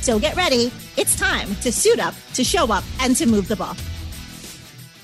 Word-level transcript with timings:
So 0.00 0.18
get 0.18 0.36
ready. 0.36 0.72
It's 0.96 1.16
time 1.16 1.54
to 1.56 1.72
suit 1.72 1.98
up, 1.98 2.14
to 2.34 2.44
show 2.44 2.72
up, 2.72 2.84
and 3.00 3.14
to 3.16 3.26
move 3.26 3.48
the 3.48 3.56
ball. 3.56 3.76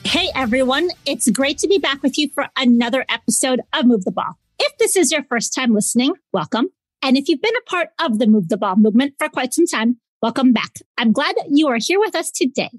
Hey, 0.04 0.30
everyone. 0.34 0.90
It's 1.06 1.28
great 1.30 1.58
to 1.58 1.68
be 1.68 1.78
back 1.78 2.02
with 2.02 2.16
you 2.16 2.30
for 2.34 2.46
another 2.56 3.04
episode 3.08 3.60
of 3.72 3.86
Move 3.86 4.04
the 4.04 4.12
Ball. 4.12 4.38
If 4.58 4.76
this 4.78 4.96
is 4.96 5.10
your 5.10 5.24
first 5.24 5.54
time 5.54 5.74
listening, 5.74 6.14
welcome. 6.32 6.68
And 7.02 7.16
if 7.16 7.28
you've 7.28 7.42
been 7.42 7.56
a 7.56 7.70
part 7.70 7.88
of 8.00 8.18
the 8.18 8.26
Move 8.26 8.48
the 8.48 8.56
Ball 8.56 8.76
movement 8.76 9.14
for 9.18 9.28
quite 9.28 9.52
some 9.52 9.66
time, 9.66 9.98
welcome 10.22 10.52
back. 10.52 10.72
I'm 10.96 11.12
glad 11.12 11.36
that 11.36 11.48
you 11.50 11.68
are 11.68 11.78
here 11.80 11.98
with 11.98 12.14
us 12.14 12.30
today. 12.30 12.70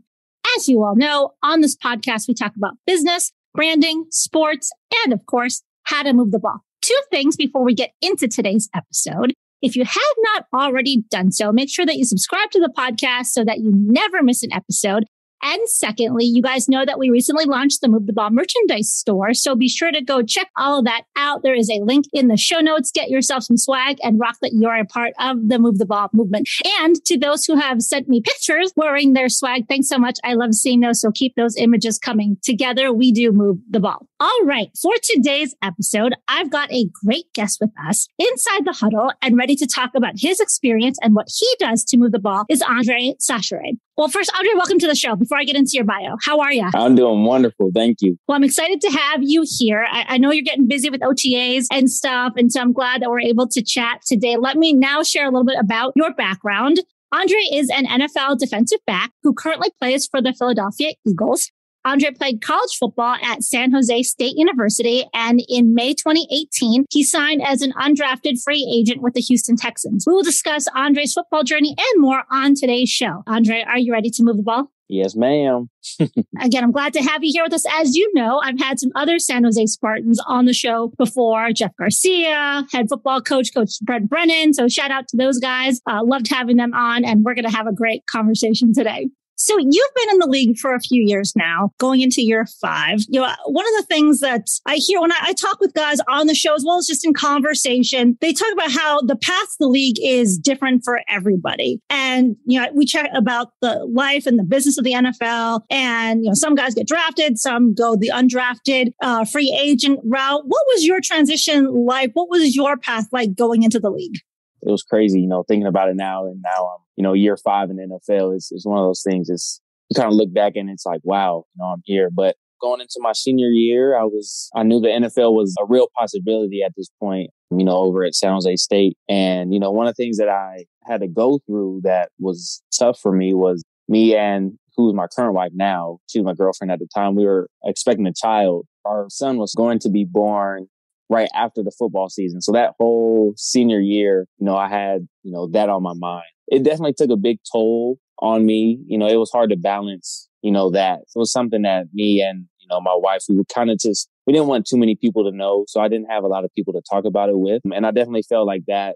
As 0.55 0.69
you 0.69 0.83
all 0.83 0.95
know, 0.95 1.33
on 1.43 1.61
this 1.61 1.75
podcast, 1.75 2.27
we 2.27 2.33
talk 2.33 2.55
about 2.55 2.75
business, 2.87 3.31
branding, 3.53 4.05
sports, 4.09 4.71
and 5.03 5.13
of 5.13 5.25
course, 5.25 5.61
how 5.83 6.03
to 6.03 6.13
move 6.13 6.31
the 6.31 6.39
ball. 6.39 6.63
Two 6.81 6.99
things 7.11 7.35
before 7.35 7.63
we 7.63 7.73
get 7.73 7.91
into 8.01 8.27
today's 8.27 8.69
episode. 8.73 9.33
If 9.61 9.75
you 9.75 9.83
have 9.83 10.15
not 10.33 10.45
already 10.53 11.03
done 11.09 11.31
so, 11.31 11.51
make 11.51 11.69
sure 11.69 11.85
that 11.85 11.95
you 11.95 12.05
subscribe 12.05 12.51
to 12.51 12.59
the 12.59 12.73
podcast 12.77 13.27
so 13.27 13.43
that 13.43 13.59
you 13.59 13.71
never 13.73 14.21
miss 14.21 14.43
an 14.43 14.53
episode. 14.53 15.05
And 15.41 15.69
secondly, 15.69 16.25
you 16.25 16.41
guys 16.41 16.67
know 16.67 16.85
that 16.85 16.97
we 16.97 17.09
recently 17.09 17.45
launched 17.45 17.81
the 17.81 17.87
Move 17.87 18.07
the 18.07 18.13
Ball 18.13 18.31
merchandise 18.31 18.91
store. 18.91 19.33
So 19.33 19.55
be 19.55 19.69
sure 19.69 19.91
to 19.91 20.01
go 20.01 20.23
check 20.23 20.49
all 20.57 20.79
of 20.79 20.85
that 20.85 21.03
out. 21.15 21.43
There 21.43 21.53
is 21.53 21.69
a 21.69 21.83
link 21.83 22.05
in 22.13 22.27
the 22.27 22.37
show 22.37 22.59
notes. 22.59 22.91
Get 22.91 23.09
yourself 23.09 23.43
some 23.43 23.57
swag 23.57 23.97
and 24.01 24.19
rock 24.19 24.37
that 24.41 24.53
you're 24.53 24.75
a 24.75 24.85
part 24.85 25.13
of 25.19 25.47
the 25.47 25.59
Move 25.59 25.77
the 25.77 25.85
Ball 25.85 26.09
movement. 26.13 26.49
And 26.79 27.03
to 27.05 27.17
those 27.17 27.45
who 27.45 27.55
have 27.55 27.81
sent 27.81 28.09
me 28.09 28.21
pictures 28.21 28.73
wearing 28.75 29.13
their 29.13 29.29
swag, 29.29 29.67
thanks 29.67 29.87
so 29.87 29.99
much. 29.99 30.17
I 30.23 30.33
love 30.33 30.53
seeing 30.53 30.79
those. 30.79 31.01
So 31.01 31.11
keep 31.11 31.35
those 31.35 31.55
images 31.57 31.99
coming. 31.99 32.37
Together, 32.41 32.91
we 32.91 33.11
do 33.11 33.31
move 33.31 33.57
the 33.69 33.79
ball. 33.79 34.07
All 34.19 34.41
right. 34.45 34.69
For 34.81 34.93
today's 35.03 35.55
episode, 35.61 36.15
I've 36.27 36.49
got 36.49 36.71
a 36.71 36.87
great 37.03 37.31
guest 37.33 37.59
with 37.61 37.71
us 37.87 38.07
inside 38.17 38.65
the 38.65 38.73
huddle 38.73 39.11
and 39.21 39.37
ready 39.37 39.55
to 39.57 39.67
talk 39.67 39.91
about 39.95 40.13
his 40.17 40.39
experience 40.39 40.97
and 41.01 41.15
what 41.15 41.27
he 41.33 41.47
does 41.59 41.83
to 41.85 41.97
move 41.97 42.11
the 42.11 42.19
ball 42.19 42.45
is 42.49 42.61
Andre 42.61 43.15
Chachere. 43.19 43.77
Well, 43.97 44.09
first, 44.09 44.29
Andre, 44.35 44.51
welcome 44.55 44.77
to 44.79 44.87
the 44.87 44.95
show. 44.95 45.15
Before 45.15 45.37
I 45.37 45.45
get 45.45 45.55
into 45.55 45.71
your 45.73 45.85
bio, 45.85 46.17
how 46.21 46.41
are 46.41 46.51
you? 46.51 46.69
I'm 46.75 46.95
doing 46.95 47.23
wonderful. 47.23 47.71
Thank 47.73 48.01
you. 48.01 48.17
Well, 48.27 48.35
I'm 48.35 48.43
excited 48.43 48.81
to 48.81 48.89
have 48.91 49.23
you 49.23 49.45
here. 49.47 49.87
I, 49.89 50.05
I, 50.09 50.17
know 50.17 50.31
you're 50.31 50.43
getting 50.43 50.67
busy 50.67 50.89
with 50.89 50.99
OTAs 50.99 51.67
and 51.71 51.89
stuff. 51.89 52.33
And 52.35 52.51
so 52.51 52.59
I'm 52.59 52.73
glad 52.73 53.01
that 53.01 53.09
we're 53.09 53.21
able 53.21 53.47
to 53.47 53.63
chat 53.63 54.01
today. 54.05 54.35
Let 54.35 54.57
me 54.57 54.73
now 54.73 55.01
share 55.01 55.23
a 55.23 55.29
little 55.29 55.45
bit 55.45 55.57
about 55.57 55.93
your 55.95 56.13
background. 56.13 56.81
Andre 57.13 57.39
is 57.53 57.69
an 57.69 57.85
NFL 57.85 58.37
defensive 58.37 58.79
back 58.85 59.11
who 59.23 59.33
currently 59.33 59.69
plays 59.79 60.07
for 60.07 60.21
the 60.21 60.33
Philadelphia 60.33 60.91
Eagles. 61.07 61.49
Andre 61.85 62.11
played 62.11 62.41
college 62.41 62.75
football 62.79 63.15
at 63.21 63.43
San 63.43 63.71
Jose 63.71 64.03
State 64.03 64.35
University. 64.35 65.05
And 65.13 65.41
in 65.47 65.75
May 65.75 65.93
2018, 65.93 66.85
he 66.89 67.03
signed 67.03 67.43
as 67.45 67.61
an 67.61 67.73
undrafted 67.73 68.41
free 68.43 68.67
agent 68.75 69.03
with 69.03 69.13
the 69.13 69.21
Houston 69.21 69.55
Texans. 69.55 70.05
We 70.07 70.13
will 70.13 70.23
discuss 70.23 70.67
Andre's 70.75 71.13
football 71.13 71.43
journey 71.43 71.75
and 71.77 72.01
more 72.01 72.23
on 72.31 72.55
today's 72.55 72.89
show. 72.89 73.23
Andre, 73.27 73.63
are 73.67 73.77
you 73.77 73.93
ready 73.93 74.09
to 74.09 74.23
move 74.23 74.37
the 74.37 74.43
ball? 74.43 74.71
Yes, 74.87 75.15
ma'am. 75.15 75.69
Again, 76.41 76.63
I'm 76.63 76.71
glad 76.71 76.93
to 76.93 77.01
have 77.01 77.23
you 77.23 77.31
here 77.31 77.43
with 77.43 77.53
us. 77.53 77.65
As 77.71 77.95
you 77.95 78.11
know, 78.13 78.39
I've 78.43 78.59
had 78.59 78.79
some 78.79 78.91
other 78.95 79.17
San 79.17 79.43
Jose 79.43 79.65
Spartans 79.67 80.19
on 80.27 80.45
the 80.45 80.53
show 80.53 80.91
before 80.97 81.51
Jeff 81.51 81.71
Garcia, 81.77 82.65
head 82.71 82.87
football 82.89 83.21
coach, 83.21 83.53
Coach 83.53 83.71
Brent 83.81 84.09
Brennan. 84.09 84.53
So 84.53 84.67
shout 84.67 84.91
out 84.91 85.07
to 85.09 85.17
those 85.17 85.39
guys. 85.39 85.81
Uh, 85.89 86.03
loved 86.03 86.29
having 86.29 86.57
them 86.57 86.73
on, 86.73 87.03
and 87.03 87.23
we're 87.23 87.33
going 87.33 87.49
to 87.49 87.55
have 87.55 87.67
a 87.67 87.73
great 87.73 88.05
conversation 88.05 88.73
today. 88.73 89.09
So 89.45 89.59
you've 89.59 89.93
been 89.95 90.09
in 90.09 90.17
the 90.17 90.27
league 90.27 90.57
for 90.57 90.73
a 90.73 90.79
few 90.79 91.03
years 91.03 91.31
now, 91.35 91.69
going 91.77 92.01
into 92.01 92.23
year 92.23 92.47
five. 92.59 93.01
You 93.07 93.21
know, 93.21 93.31
one 93.45 93.63
of 93.67 93.73
the 93.79 93.85
things 93.87 94.19
that 94.21 94.47
I 94.65 94.77
hear 94.77 94.99
when 94.99 95.11
I, 95.11 95.17
I, 95.21 95.33
talk 95.33 95.59
with 95.59 95.75
guys 95.75 95.99
on 96.09 96.25
the 96.25 96.33
show, 96.33 96.55
as 96.55 96.63
well 96.65 96.79
as 96.79 96.87
just 96.87 97.05
in 97.05 97.13
conversation, 97.13 98.17
they 98.21 98.33
talk 98.33 98.51
about 98.51 98.71
how 98.71 99.01
the 99.01 99.15
path 99.15 99.45
to 99.45 99.55
the 99.59 99.67
league 99.67 99.97
is 100.01 100.39
different 100.39 100.81
for 100.83 100.99
everybody. 101.07 101.79
And, 101.91 102.35
you 102.47 102.59
know, 102.59 102.69
we 102.73 102.87
chat 102.87 103.15
about 103.15 103.49
the 103.61 103.85
life 103.85 104.25
and 104.25 104.39
the 104.39 104.43
business 104.43 104.79
of 104.79 104.83
the 104.83 104.93
NFL. 104.93 105.61
And, 105.69 106.23
you 106.23 106.29
know, 106.29 106.33
some 106.33 106.55
guys 106.55 106.73
get 106.73 106.87
drafted, 106.87 107.37
some 107.37 107.75
go 107.75 107.95
the 107.95 108.11
undrafted 108.11 108.93
uh, 109.03 109.25
free 109.25 109.55
agent 109.61 109.99
route. 110.05 110.41
What 110.43 110.63
was 110.73 110.87
your 110.87 111.01
transition 111.01 111.85
like? 111.85 112.09
What 112.13 112.31
was 112.31 112.55
your 112.55 112.77
path 112.77 113.05
like 113.11 113.35
going 113.35 113.61
into 113.61 113.79
the 113.79 113.91
league? 113.91 114.17
It 114.65 114.71
was 114.71 114.83
crazy, 114.83 115.21
you 115.21 115.27
know, 115.27 115.43
thinking 115.47 115.67
about 115.67 115.89
it 115.89 115.95
now. 115.95 116.25
And 116.25 116.41
now 116.41 116.65
I'm, 116.75 116.81
you 116.95 117.03
know, 117.03 117.13
year 117.13 117.37
five 117.37 117.69
in 117.69 117.77
NFL 117.77 118.35
is, 118.35 118.51
is 118.51 118.65
one 118.65 118.79
of 118.79 118.85
those 118.85 119.03
things. 119.07 119.29
It's, 119.29 119.61
you 119.89 119.95
kind 119.95 120.11
of 120.11 120.15
look 120.15 120.33
back 120.33 120.53
and 120.55 120.69
it's 120.69 120.85
like, 120.85 121.01
wow, 121.03 121.45
you 121.53 121.63
know, 121.63 121.67
I'm 121.67 121.81
here. 121.85 122.09
But 122.11 122.35
going 122.59 122.81
into 122.81 122.97
my 122.97 123.13
senior 123.13 123.49
year, 123.49 123.95
I 123.97 124.03
was, 124.03 124.49
I 124.55 124.63
knew 124.63 124.79
the 124.79 124.87
NFL 124.87 125.33
was 125.33 125.55
a 125.61 125.65
real 125.65 125.87
possibility 125.95 126.63
at 126.63 126.71
this 126.75 126.89
point, 126.99 127.29
you 127.51 127.63
know, 127.63 127.77
over 127.77 128.03
at 128.03 128.15
San 128.15 128.33
Jose 128.33 128.55
State. 128.55 128.97
And, 129.07 129.53
you 129.53 129.59
know, 129.59 129.71
one 129.71 129.87
of 129.87 129.95
the 129.95 130.03
things 130.03 130.17
that 130.17 130.29
I 130.29 130.65
had 130.83 131.01
to 131.01 131.07
go 131.07 131.39
through 131.45 131.81
that 131.83 132.09
was 132.19 132.63
tough 132.77 132.99
for 132.99 133.11
me 133.11 133.35
was 133.35 133.63
me 133.87 134.15
and 134.15 134.57
who's 134.75 134.95
my 134.95 135.07
current 135.07 135.35
wife 135.35 135.51
now, 135.53 135.99
she 136.07 136.19
was 136.19 136.25
my 136.25 136.33
girlfriend 136.33 136.71
at 136.71 136.79
the 136.79 136.87
time. 136.93 137.15
We 137.15 137.25
were 137.25 137.47
expecting 137.63 138.07
a 138.07 138.13
child. 138.13 138.65
Our 138.83 139.05
son 139.09 139.37
was 139.37 139.53
going 139.55 139.79
to 139.79 139.89
be 139.89 140.05
born 140.05 140.67
right 141.09 141.29
after 141.35 141.63
the 141.63 141.71
football 141.77 142.09
season. 142.09 142.41
So 142.41 142.51
that 142.53 142.73
whole 142.79 143.33
senior 143.37 143.79
year, 143.79 144.27
you 144.37 144.45
know, 144.45 144.55
I 144.55 144.67
had, 144.67 145.07
you 145.23 145.31
know, 145.31 145.47
that 145.47 145.69
on 145.69 145.83
my 145.83 145.93
mind. 145.93 146.25
It 146.47 146.63
definitely 146.63 146.93
took 146.93 147.09
a 147.09 147.17
big 147.17 147.39
toll 147.51 147.97
on 148.19 148.45
me. 148.45 148.79
You 148.87 148.97
know, 148.97 149.07
it 149.07 149.17
was 149.17 149.31
hard 149.31 149.49
to 149.51 149.57
balance, 149.57 150.29
you 150.41 150.51
know, 150.51 150.69
that. 150.71 150.99
It 150.99 151.17
was 151.17 151.31
something 151.31 151.63
that 151.63 151.87
me 151.93 152.21
and, 152.21 152.45
you 152.59 152.67
know, 152.69 152.81
my 152.81 152.95
wife, 152.95 153.23
we 153.29 153.35
were 153.35 153.45
kind 153.45 153.69
of 153.69 153.77
just, 153.77 154.09
we 154.25 154.33
didn't 154.33 154.47
want 154.47 154.65
too 154.65 154.77
many 154.77 154.95
people 154.95 155.29
to 155.29 155.35
know. 155.35 155.65
So 155.67 155.79
I 155.79 155.87
didn't 155.87 156.09
have 156.09 156.23
a 156.23 156.27
lot 156.27 156.43
of 156.43 156.53
people 156.55 156.73
to 156.73 156.81
talk 156.89 157.05
about 157.05 157.29
it 157.29 157.37
with. 157.37 157.61
And 157.71 157.85
I 157.85 157.91
definitely 157.91 158.23
felt 158.23 158.47
like 158.47 158.63
that 158.67 158.95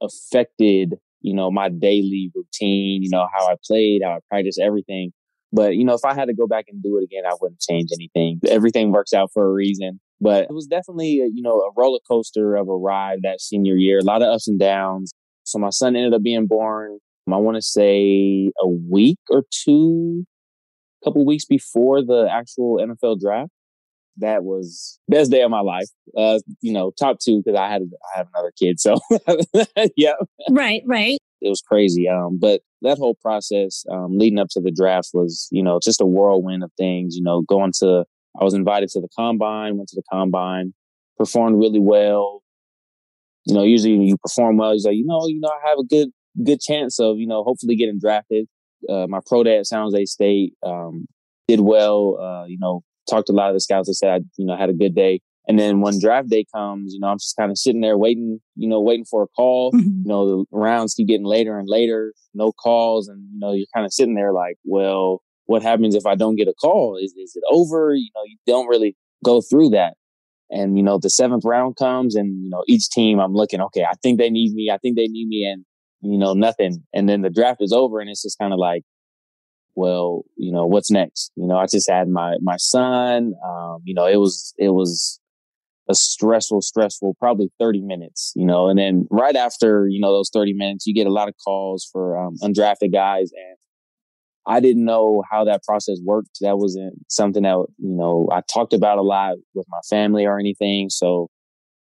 affected, 0.00 0.94
you 1.20 1.34
know, 1.34 1.50
my 1.50 1.68
daily 1.68 2.30
routine, 2.34 3.02
you 3.02 3.10
know, 3.10 3.26
how 3.32 3.48
I 3.48 3.56
played, 3.66 4.02
how 4.04 4.12
I 4.12 4.18
practiced 4.28 4.60
everything. 4.60 5.12
But, 5.52 5.74
you 5.74 5.84
know, 5.84 5.94
if 5.94 6.04
I 6.04 6.14
had 6.14 6.26
to 6.26 6.34
go 6.34 6.46
back 6.46 6.66
and 6.68 6.80
do 6.80 6.96
it 6.98 7.04
again, 7.04 7.24
I 7.28 7.34
wouldn't 7.40 7.60
change 7.60 7.90
anything. 7.92 8.40
Everything 8.46 8.92
works 8.92 9.12
out 9.12 9.30
for 9.32 9.44
a 9.44 9.52
reason. 9.52 10.00
But 10.20 10.44
it 10.44 10.52
was 10.52 10.66
definitely, 10.66 11.12
you 11.12 11.42
know, 11.42 11.60
a 11.60 11.70
roller 11.76 12.00
coaster 12.06 12.54
of 12.56 12.68
a 12.68 12.76
ride 12.76 13.20
that 13.22 13.40
senior 13.40 13.76
year, 13.76 13.98
a 13.98 14.04
lot 14.04 14.22
of 14.22 14.28
ups 14.28 14.48
and 14.48 14.58
downs. 14.58 15.12
So 15.44 15.58
my 15.58 15.70
son 15.70 15.96
ended 15.96 16.12
up 16.12 16.22
being 16.22 16.46
born, 16.46 16.98
I 17.32 17.36
want 17.36 17.56
to 17.56 17.62
say 17.62 18.50
a 18.60 18.68
week 18.68 19.18
or 19.30 19.44
two, 19.50 20.24
a 21.02 21.04
couple 21.04 21.24
weeks 21.24 21.44
before 21.44 22.02
the 22.04 22.28
actual 22.30 22.78
NFL 22.78 23.20
draft. 23.20 23.50
That 24.16 24.44
was 24.44 24.98
best 25.08 25.30
day 25.30 25.42
of 25.42 25.50
my 25.50 25.60
life. 25.60 25.88
Uh, 26.16 26.40
you 26.60 26.72
know, 26.72 26.92
top 26.98 27.18
two 27.20 27.42
because 27.42 27.58
I 27.58 27.68
had 27.68 27.82
I 28.14 28.18
have 28.18 28.26
another 28.34 28.52
kid. 28.58 28.80
So 28.80 28.98
yeah. 29.96 30.14
Right, 30.50 30.82
right. 30.84 31.18
It 31.40 31.48
was 31.48 31.62
crazy. 31.62 32.06
Um, 32.06 32.38
but 32.38 32.60
that 32.82 32.98
whole 32.98 33.14
process 33.14 33.84
um, 33.90 34.18
leading 34.18 34.38
up 34.38 34.48
to 34.50 34.60
the 34.60 34.72
draft 34.72 35.10
was, 35.14 35.48
you 35.50 35.62
know, 35.62 35.78
just 35.82 36.02
a 36.02 36.06
whirlwind 36.06 36.62
of 36.62 36.70
things. 36.76 37.16
You 37.16 37.22
know, 37.22 37.42
going 37.42 37.72
to 37.78 38.04
I 38.38 38.44
was 38.44 38.54
invited 38.54 38.88
to 38.90 39.00
the 39.00 39.08
combine, 39.16 39.76
went 39.76 39.88
to 39.88 39.96
the 39.96 40.02
combine, 40.12 40.74
performed 41.16 41.58
really 41.58 41.80
well. 41.80 42.42
You 43.46 43.54
know, 43.54 43.62
usually 43.62 43.96
when 43.96 44.06
you 44.06 44.16
perform 44.18 44.58
well, 44.58 44.72
he's 44.72 44.84
like, 44.84 44.96
you 44.96 45.06
know, 45.06 45.26
you 45.26 45.40
know, 45.40 45.48
I 45.48 45.68
have 45.70 45.78
a 45.78 45.84
good 45.84 46.10
good 46.44 46.60
chance 46.60 47.00
of, 47.00 47.18
you 47.18 47.26
know, 47.26 47.42
hopefully 47.42 47.76
getting 47.76 47.98
drafted. 47.98 48.46
Uh, 48.88 49.06
my 49.08 49.20
pro 49.26 49.42
day 49.42 49.58
at 49.58 49.66
San 49.66 49.82
Jose 49.82 50.04
State 50.06 50.54
um, 50.64 51.06
did 51.48 51.60
well. 51.60 52.18
Uh, 52.20 52.44
you 52.46 52.58
know, 52.58 52.82
talked 53.08 53.26
to 53.26 53.32
a 53.32 53.34
lot 53.34 53.48
of 53.48 53.54
the 53.54 53.60
scouts. 53.60 53.88
They 53.88 53.94
said 53.94 54.10
I, 54.10 54.20
you 54.36 54.46
know, 54.46 54.56
had 54.56 54.70
a 54.70 54.74
good 54.74 54.94
day. 54.94 55.20
And 55.48 55.58
then 55.58 55.80
when 55.80 55.98
draft 55.98 56.28
day 56.28 56.44
comes, 56.54 56.92
you 56.94 57.00
know, 57.00 57.08
I'm 57.08 57.18
just 57.18 57.36
kind 57.36 57.50
of 57.50 57.58
sitting 57.58 57.80
there 57.80 57.98
waiting, 57.98 58.40
you 58.54 58.68
know, 58.68 58.80
waiting 58.80 59.04
for 59.04 59.22
a 59.24 59.26
call. 59.28 59.72
Mm-hmm. 59.72 60.02
You 60.04 60.08
know, 60.08 60.28
the 60.28 60.44
rounds 60.56 60.94
keep 60.94 61.08
getting 61.08 61.26
later 61.26 61.58
and 61.58 61.68
later, 61.68 62.12
no 62.34 62.52
calls. 62.52 63.08
And, 63.08 63.26
you 63.32 63.38
know, 63.40 63.52
you're 63.52 63.66
kind 63.74 63.84
of 63.84 63.92
sitting 63.92 64.14
there 64.14 64.32
like, 64.32 64.56
well, 64.64 65.22
what 65.50 65.62
happens 65.62 65.96
if 65.96 66.06
I 66.06 66.14
don't 66.14 66.36
get 66.36 66.46
a 66.46 66.54
call? 66.54 66.96
Is, 66.96 67.12
is 67.14 67.34
it 67.34 67.42
over? 67.50 67.92
You 67.92 68.08
know, 68.14 68.22
you 68.24 68.36
don't 68.46 68.68
really 68.68 68.96
go 69.24 69.40
through 69.40 69.70
that. 69.70 69.94
And, 70.48 70.76
you 70.76 70.82
know, 70.84 71.00
the 71.02 71.10
seventh 71.10 71.44
round 71.44 71.74
comes 71.74 72.14
and, 72.14 72.44
you 72.44 72.50
know, 72.50 72.62
each 72.68 72.88
team 72.88 73.18
I'm 73.18 73.34
looking, 73.34 73.60
okay, 73.60 73.82
I 73.82 73.94
think 74.00 74.20
they 74.20 74.30
need 74.30 74.54
me. 74.54 74.70
I 74.72 74.78
think 74.78 74.96
they 74.96 75.08
need 75.08 75.26
me. 75.26 75.44
And, 75.44 75.64
you 76.02 76.18
know, 76.18 76.34
nothing. 76.34 76.84
And 76.94 77.08
then 77.08 77.22
the 77.22 77.30
draft 77.30 77.60
is 77.60 77.72
over 77.72 77.98
and 77.98 78.08
it's 78.08 78.22
just 78.22 78.38
kind 78.38 78.52
of 78.52 78.60
like, 78.60 78.82
well, 79.74 80.22
you 80.36 80.52
know, 80.52 80.66
what's 80.66 80.90
next? 80.90 81.32
You 81.34 81.48
know, 81.48 81.56
I 81.56 81.66
just 81.66 81.90
had 81.90 82.08
my, 82.08 82.36
my 82.40 82.56
son. 82.56 83.32
Um, 83.44 83.78
you 83.82 83.94
know, 83.94 84.06
it 84.06 84.18
was, 84.18 84.54
it 84.56 84.70
was 84.70 85.18
a 85.88 85.96
stressful, 85.96 86.62
stressful, 86.62 87.16
probably 87.18 87.50
30 87.58 87.80
minutes, 87.80 88.32
you 88.36 88.46
know, 88.46 88.68
and 88.68 88.78
then 88.78 89.08
right 89.10 89.34
after, 89.34 89.88
you 89.88 90.00
know, 90.00 90.12
those 90.12 90.30
30 90.32 90.52
minutes, 90.52 90.86
you 90.86 90.94
get 90.94 91.08
a 91.08 91.12
lot 91.12 91.28
of 91.28 91.34
calls 91.44 91.88
for 91.90 92.16
um, 92.16 92.36
undrafted 92.40 92.92
guys. 92.92 93.32
And 93.32 93.56
I 94.50 94.58
didn't 94.58 94.84
know 94.84 95.22
how 95.30 95.44
that 95.44 95.62
process 95.62 95.98
worked. 96.04 96.38
That 96.40 96.58
wasn't 96.58 96.94
something 97.08 97.44
that, 97.44 97.64
you 97.78 97.96
know, 97.96 98.28
I 98.32 98.40
talked 98.52 98.72
about 98.72 98.98
a 98.98 99.02
lot 99.02 99.36
with 99.54 99.66
my 99.68 99.78
family 99.88 100.26
or 100.26 100.40
anything. 100.40 100.90
So, 100.90 101.28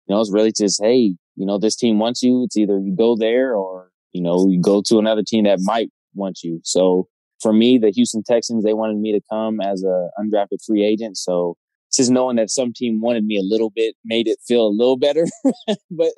you 0.05 0.13
know, 0.13 0.21
it's 0.21 0.31
really 0.31 0.51
just, 0.55 0.79
hey, 0.79 1.15
you 1.35 1.45
know, 1.47 1.57
this 1.57 1.75
team 1.75 1.97
wants 1.97 2.21
you. 2.21 2.43
It's 2.43 2.55
either 2.55 2.77
you 2.77 2.95
go 2.95 3.15
there 3.15 3.55
or, 3.55 3.89
you 4.11 4.21
know, 4.21 4.47
you 4.47 4.61
go 4.61 4.83
to 4.85 4.99
another 4.99 5.23
team 5.25 5.45
that 5.45 5.61
might 5.63 5.89
want 6.13 6.43
you. 6.43 6.61
So 6.63 7.07
for 7.41 7.53
me, 7.53 7.79
the 7.79 7.89
Houston 7.89 8.21
Texans, 8.23 8.63
they 8.63 8.75
wanted 8.75 8.97
me 8.97 9.13
to 9.13 9.21
come 9.31 9.59
as 9.59 9.83
a 9.83 10.09
undrafted 10.19 10.63
free 10.63 10.85
agent. 10.85 11.17
So 11.17 11.57
just 11.91 12.11
knowing 12.11 12.35
that 12.35 12.51
some 12.51 12.71
team 12.71 13.01
wanted 13.01 13.25
me 13.25 13.35
a 13.37 13.43
little 13.43 13.71
bit 13.75 13.95
made 14.05 14.27
it 14.27 14.37
feel 14.47 14.67
a 14.67 14.69
little 14.69 14.97
better. 14.97 15.25
but 15.89 16.11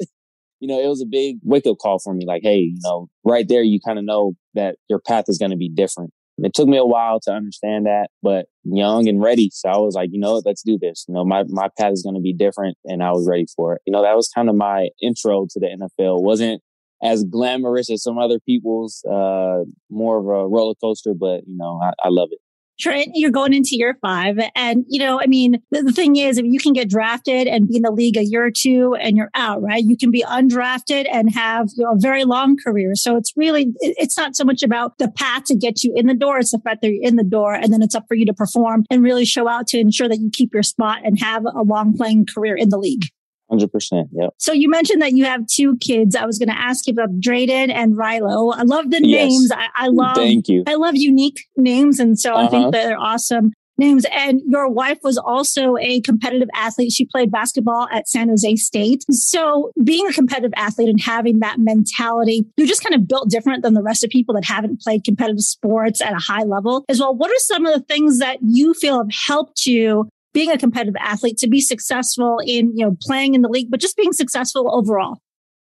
you 0.59 0.67
know, 0.67 0.81
it 0.81 0.87
was 0.87 1.01
a 1.01 1.05
big 1.05 1.37
wake 1.43 1.65
up 1.65 1.77
call 1.81 1.99
for 1.99 2.13
me. 2.13 2.25
Like, 2.25 2.41
hey, 2.43 2.57
you 2.57 2.79
know, 2.83 3.07
right 3.23 3.47
there, 3.47 3.61
you 3.61 3.79
kind 3.79 3.99
of 3.99 4.03
know 4.03 4.33
that 4.53 4.75
your 4.89 4.99
path 4.99 5.25
is 5.27 5.37
going 5.37 5.51
to 5.51 5.57
be 5.57 5.69
different. 5.69 6.11
It 6.37 6.53
took 6.53 6.67
me 6.67 6.77
a 6.77 6.85
while 6.85 7.19
to 7.21 7.31
understand 7.31 7.85
that, 7.85 8.09
but 8.21 8.47
young 8.63 9.07
and 9.07 9.21
ready. 9.21 9.49
So 9.53 9.69
I 9.69 9.77
was 9.77 9.95
like, 9.95 10.09
you 10.11 10.19
know 10.19 10.41
let's 10.45 10.63
do 10.63 10.77
this. 10.79 11.05
You 11.07 11.13
know, 11.13 11.23
my, 11.23 11.43
my 11.47 11.69
path 11.79 11.93
is 11.93 12.03
going 12.03 12.15
to 12.15 12.21
be 12.21 12.33
different 12.33 12.77
and 12.85 13.01
I 13.01 13.11
was 13.11 13.27
ready 13.29 13.45
for 13.55 13.75
it. 13.75 13.81
You 13.85 13.93
know, 13.93 14.01
that 14.03 14.15
was 14.15 14.29
kind 14.33 14.49
of 14.49 14.55
my 14.55 14.89
intro 15.01 15.47
to 15.49 15.59
the 15.59 15.67
NFL. 15.67 16.21
Wasn't 16.21 16.61
as 17.03 17.23
glamorous 17.23 17.89
as 17.89 18.03
some 18.03 18.17
other 18.17 18.39
people's, 18.39 19.03
uh, 19.05 19.59
more 19.89 20.17
of 20.17 20.25
a 20.25 20.47
roller 20.47 20.75
coaster, 20.81 21.13
but 21.13 21.41
you 21.47 21.55
know, 21.57 21.79
I, 21.81 21.91
I 22.03 22.09
love 22.09 22.29
it. 22.31 22.39
Trent, 22.79 23.09
you're 23.13 23.31
going 23.31 23.53
into 23.53 23.77
year 23.77 23.97
five. 24.01 24.37
And, 24.55 24.85
you 24.89 24.99
know, 24.99 25.19
I 25.21 25.27
mean, 25.27 25.61
the, 25.71 25.83
the, 25.83 25.91
thing 25.91 26.17
is, 26.17 26.37
if 26.37 26.45
you 26.45 26.59
can 26.59 26.73
get 26.73 26.89
drafted 26.89 27.47
and 27.47 27.67
be 27.67 27.77
in 27.77 27.83
the 27.83 27.91
league 27.91 28.17
a 28.17 28.23
year 28.23 28.45
or 28.45 28.51
two 28.51 28.95
and 28.95 29.15
you're 29.15 29.31
out, 29.33 29.61
right? 29.61 29.83
You 29.83 29.95
can 29.95 30.11
be 30.11 30.23
undrafted 30.23 31.07
and 31.11 31.33
have 31.33 31.69
you 31.77 31.85
know, 31.85 31.93
a 31.93 31.97
very 31.97 32.25
long 32.25 32.57
career. 32.57 32.95
So 32.95 33.15
it's 33.15 33.31
really, 33.37 33.73
it's 33.79 34.17
not 34.17 34.35
so 34.35 34.43
much 34.43 34.61
about 34.61 34.97
the 34.97 35.09
path 35.09 35.45
to 35.45 35.55
get 35.55 35.83
you 35.83 35.93
in 35.95 36.07
the 36.07 36.13
door. 36.13 36.39
It's 36.39 36.51
the 36.51 36.59
fact 36.59 36.81
that 36.81 36.91
you're 36.91 37.07
in 37.07 37.15
the 37.15 37.23
door 37.23 37.53
and 37.53 37.71
then 37.71 37.81
it's 37.81 37.95
up 37.95 38.05
for 38.07 38.15
you 38.15 38.25
to 38.25 38.33
perform 38.33 38.83
and 38.89 39.01
really 39.01 39.25
show 39.25 39.47
out 39.47 39.67
to 39.67 39.79
ensure 39.79 40.09
that 40.09 40.19
you 40.19 40.29
keep 40.31 40.53
your 40.53 40.63
spot 40.63 40.99
and 41.05 41.19
have 41.19 41.45
a 41.45 41.63
long 41.63 41.95
playing 41.95 42.25
career 42.25 42.55
in 42.55 42.69
the 42.69 42.77
league. 42.77 43.05
Hundred 43.49 43.71
percent. 43.71 44.09
Yep. 44.11 44.33
So 44.37 44.53
you 44.53 44.69
mentioned 44.69 45.01
that 45.01 45.13
you 45.13 45.25
have 45.25 45.45
two 45.47 45.77
kids. 45.77 46.15
I 46.15 46.25
was 46.25 46.39
going 46.39 46.49
to 46.49 46.57
ask 46.57 46.87
you 46.87 46.93
about 46.93 47.19
Drayden 47.19 47.71
and 47.71 47.95
Rilo. 47.95 48.53
I 48.55 48.63
love 48.63 48.89
the 48.89 48.99
yes. 49.03 49.29
names. 49.29 49.51
I, 49.51 49.67
I, 49.75 49.87
love. 49.89 50.15
Thank 50.15 50.47
you. 50.47 50.63
I 50.65 50.75
love 50.75 50.95
unique 50.95 51.45
names, 51.55 51.99
and 51.99 52.19
so 52.19 52.33
uh-huh. 52.33 52.47
I 52.47 52.49
think 52.49 52.61
uh-huh. 52.63 52.71
they're 52.71 52.99
awesome 52.99 53.51
names. 53.77 54.05
And 54.11 54.41
your 54.47 54.69
wife 54.69 54.99
was 55.03 55.17
also 55.17 55.75
a 55.77 56.01
competitive 56.01 56.49
athlete. 56.53 56.91
She 56.91 57.05
played 57.05 57.31
basketball 57.31 57.87
at 57.91 58.07
San 58.07 58.29
Jose 58.29 58.55
State. 58.55 59.03
So 59.11 59.71
being 59.83 60.07
a 60.07 60.13
competitive 60.13 60.53
athlete 60.55 60.89
and 60.89 61.01
having 61.01 61.39
that 61.39 61.59
mentality, 61.59 62.45
you're 62.57 62.67
just 62.67 62.83
kind 62.83 62.95
of 62.95 63.07
built 63.07 63.29
different 63.29 63.63
than 63.63 63.73
the 63.73 63.83
rest 63.83 64.03
of 64.03 64.09
people 64.09 64.35
that 64.35 64.45
haven't 64.45 64.81
played 64.81 65.03
competitive 65.03 65.41
sports 65.41 66.01
at 66.01 66.13
a 66.13 66.19
high 66.19 66.43
level 66.43 66.85
as 66.89 66.99
well. 66.99 67.15
What 67.15 67.31
are 67.31 67.39
some 67.39 67.65
of 67.65 67.73
the 67.73 67.81
things 67.81 68.19
that 68.19 68.39
you 68.41 68.73
feel 68.73 68.97
have 68.97 69.11
helped 69.11 69.65
you 69.65 70.07
being 70.35 70.51
a 70.51 70.57
competitive 70.57 70.97
athlete 70.99 71.37
to 71.37 71.47
be 71.47 71.61
successful 71.61 72.39
in, 72.45 72.77
you 72.77 72.85
know, 72.85 72.97
playing 73.01 73.33
in 73.33 73.41
the 73.41 73.47
league, 73.47 73.71
but 73.71 73.79
just 73.79 73.95
being 73.95 74.11
successful 74.11 74.69
overall? 74.75 75.21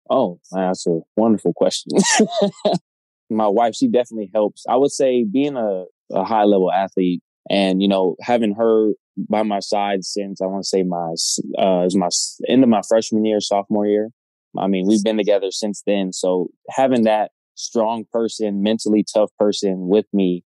Oh, 0.09 0.39
that's 0.51 0.85
a 0.85 0.99
wonderful 1.15 1.53
question. 1.55 1.93
My 3.29 3.47
wife, 3.47 3.73
she 3.73 3.87
definitely 3.87 4.29
helps. 4.33 4.65
I 4.69 4.75
would 4.75 4.91
say 4.91 5.23
being 5.23 5.55
a, 5.55 5.85
a 6.11 6.25
high 6.25 6.43
level 6.43 6.71
athlete 6.71 7.21
and, 7.49 7.81
you 7.81 7.87
know, 7.87 8.15
having 8.21 8.53
her 8.55 8.91
by 9.29 9.43
my 9.43 9.59
side 9.59 10.03
since 10.03 10.41
I 10.41 10.45
want 10.45 10.63
to 10.63 10.67
say 10.67 10.83
my, 10.83 11.13
uh, 11.57 11.85
is 11.85 11.95
my 11.95 12.09
end 12.47 12.63
of 12.63 12.69
my 12.69 12.81
freshman 12.87 13.25
year, 13.25 13.39
sophomore 13.39 13.85
year. 13.85 14.09
I 14.57 14.67
mean, 14.67 14.85
we've 14.87 15.03
been 15.03 15.17
together 15.17 15.51
since 15.51 15.83
then. 15.85 16.11
So 16.11 16.49
having 16.69 17.03
that 17.03 17.31
strong 17.55 18.05
person, 18.11 18.63
mentally 18.63 19.05
tough 19.13 19.29
person 19.37 19.87
with 19.87 20.05
me 20.11 20.43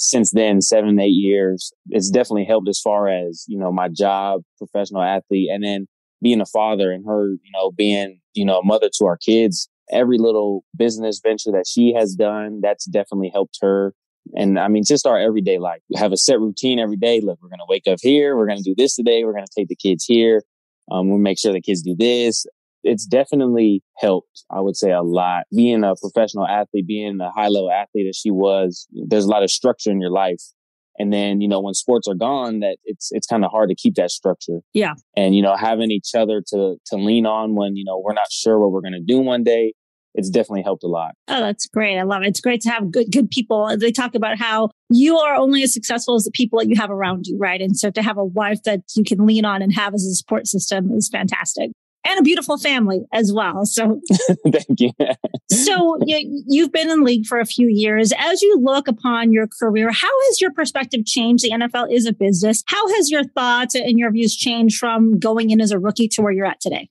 since 0.00 0.30
then, 0.30 0.62
seven, 0.62 0.98
eight 0.98 1.08
years, 1.12 1.72
it's 1.90 2.08
definitely 2.08 2.46
helped 2.46 2.70
as 2.70 2.80
far 2.80 3.06
as, 3.08 3.44
you 3.46 3.58
know, 3.58 3.70
my 3.70 3.86
job, 3.88 4.40
professional 4.56 5.02
athlete, 5.02 5.50
and 5.52 5.62
then 5.62 5.86
being 6.22 6.40
a 6.40 6.46
father 6.46 6.90
and 6.90 7.04
her, 7.06 7.28
you 7.28 7.50
know, 7.52 7.70
being, 7.70 8.18
you 8.32 8.46
know, 8.46 8.60
a 8.60 8.64
mother 8.64 8.88
to 8.96 9.04
our 9.04 9.18
kids. 9.18 9.68
Every 9.92 10.16
little 10.16 10.64
business 10.74 11.20
venture 11.22 11.52
that 11.52 11.66
she 11.68 11.92
has 11.92 12.14
done, 12.14 12.60
that's 12.62 12.86
definitely 12.86 13.28
helped 13.30 13.58
her. 13.60 13.92
And 14.34 14.58
I 14.58 14.68
mean, 14.68 14.84
just 14.86 15.06
our 15.06 15.18
everyday 15.18 15.58
life. 15.58 15.80
We 15.90 15.98
have 15.98 16.12
a 16.12 16.16
set 16.16 16.40
routine 16.40 16.78
every 16.78 16.96
day. 16.96 17.20
Look, 17.20 17.38
we're 17.42 17.50
going 17.50 17.58
to 17.58 17.66
wake 17.68 17.86
up 17.86 17.98
here. 18.00 18.36
We're 18.36 18.46
going 18.46 18.58
to 18.58 18.64
do 18.64 18.74
this 18.74 18.94
today. 18.94 19.24
We're 19.24 19.32
going 19.34 19.46
to 19.46 19.52
take 19.54 19.68
the 19.68 19.76
kids 19.76 20.06
here. 20.06 20.42
Um, 20.90 21.10
we'll 21.10 21.18
make 21.18 21.38
sure 21.38 21.52
the 21.52 21.60
kids 21.60 21.82
do 21.82 21.94
this 21.94 22.46
it's 22.82 23.06
definitely 23.06 23.82
helped, 23.98 24.44
I 24.50 24.60
would 24.60 24.76
say 24.76 24.90
a 24.90 25.02
lot. 25.02 25.44
Being 25.54 25.84
a 25.84 25.94
professional 25.96 26.46
athlete, 26.46 26.86
being 26.86 27.20
a 27.20 27.30
high 27.30 27.48
level 27.48 27.70
athlete 27.70 28.06
as 28.08 28.16
she 28.16 28.30
was, 28.30 28.86
there's 28.90 29.24
a 29.24 29.30
lot 29.30 29.42
of 29.42 29.50
structure 29.50 29.90
in 29.90 30.00
your 30.00 30.10
life. 30.10 30.42
And 30.98 31.12
then, 31.12 31.40
you 31.40 31.48
know, 31.48 31.60
when 31.60 31.72
sports 31.72 32.06
are 32.08 32.14
gone, 32.14 32.60
that 32.60 32.76
it's 32.84 33.08
it's 33.10 33.26
kind 33.26 33.44
of 33.44 33.50
hard 33.50 33.70
to 33.70 33.74
keep 33.74 33.94
that 33.94 34.10
structure. 34.10 34.60
Yeah. 34.74 34.94
And, 35.16 35.34
you 35.34 35.42
know, 35.42 35.56
having 35.56 35.90
each 35.90 36.14
other 36.14 36.42
to 36.48 36.76
to 36.86 36.96
lean 36.96 37.26
on 37.26 37.54
when, 37.54 37.76
you 37.76 37.84
know, 37.84 37.98
we're 38.04 38.12
not 38.12 38.30
sure 38.30 38.58
what 38.58 38.70
we're 38.70 38.82
gonna 38.82 39.00
do 39.00 39.18
one 39.20 39.42
day, 39.42 39.72
it's 40.14 40.28
definitely 40.28 40.62
helped 40.62 40.82
a 40.82 40.88
lot. 40.88 41.12
Oh, 41.28 41.40
that's 41.40 41.66
great. 41.66 41.98
I 41.98 42.02
love 42.02 42.22
it. 42.22 42.28
It's 42.28 42.40
great 42.40 42.60
to 42.62 42.70
have 42.70 42.90
good 42.90 43.10
good 43.10 43.30
people. 43.30 43.74
They 43.78 43.92
talk 43.92 44.14
about 44.14 44.38
how 44.38 44.70
you 44.90 45.16
are 45.16 45.36
only 45.36 45.62
as 45.62 45.72
successful 45.72 46.16
as 46.16 46.24
the 46.24 46.32
people 46.32 46.58
that 46.58 46.68
you 46.68 46.76
have 46.76 46.90
around 46.90 47.26
you, 47.26 47.38
right? 47.38 47.62
And 47.62 47.78
so 47.78 47.90
to 47.92 48.02
have 48.02 48.18
a 48.18 48.24
wife 48.24 48.62
that 48.64 48.80
you 48.94 49.04
can 49.04 49.24
lean 49.24 49.44
on 49.44 49.62
and 49.62 49.72
have 49.74 49.94
as 49.94 50.04
a 50.04 50.14
support 50.14 50.46
system 50.48 50.90
is 50.92 51.08
fantastic 51.08 51.70
and 52.04 52.18
a 52.18 52.22
beautiful 52.22 52.58
family 52.58 53.02
as 53.12 53.32
well. 53.32 53.64
So 53.66 54.00
thank 54.44 54.80
you. 54.80 54.90
so 55.50 55.98
you, 56.04 56.44
you've 56.46 56.72
been 56.72 56.90
in 56.90 57.04
league 57.04 57.26
for 57.26 57.38
a 57.38 57.44
few 57.44 57.68
years. 57.68 58.12
As 58.18 58.42
you 58.42 58.58
look 58.60 58.88
upon 58.88 59.32
your 59.32 59.46
career, 59.46 59.90
how 59.90 60.10
has 60.28 60.40
your 60.40 60.52
perspective 60.52 61.04
changed? 61.04 61.44
The 61.44 61.50
NFL 61.50 61.92
is 61.92 62.06
a 62.06 62.12
business. 62.12 62.62
How 62.66 62.88
has 62.94 63.10
your 63.10 63.24
thoughts 63.24 63.74
and 63.74 63.98
your 63.98 64.10
views 64.10 64.34
changed 64.36 64.78
from 64.78 65.18
going 65.18 65.50
in 65.50 65.60
as 65.60 65.70
a 65.70 65.78
rookie 65.78 66.08
to 66.08 66.22
where 66.22 66.32
you're 66.32 66.46
at 66.46 66.60
today? 66.60 66.88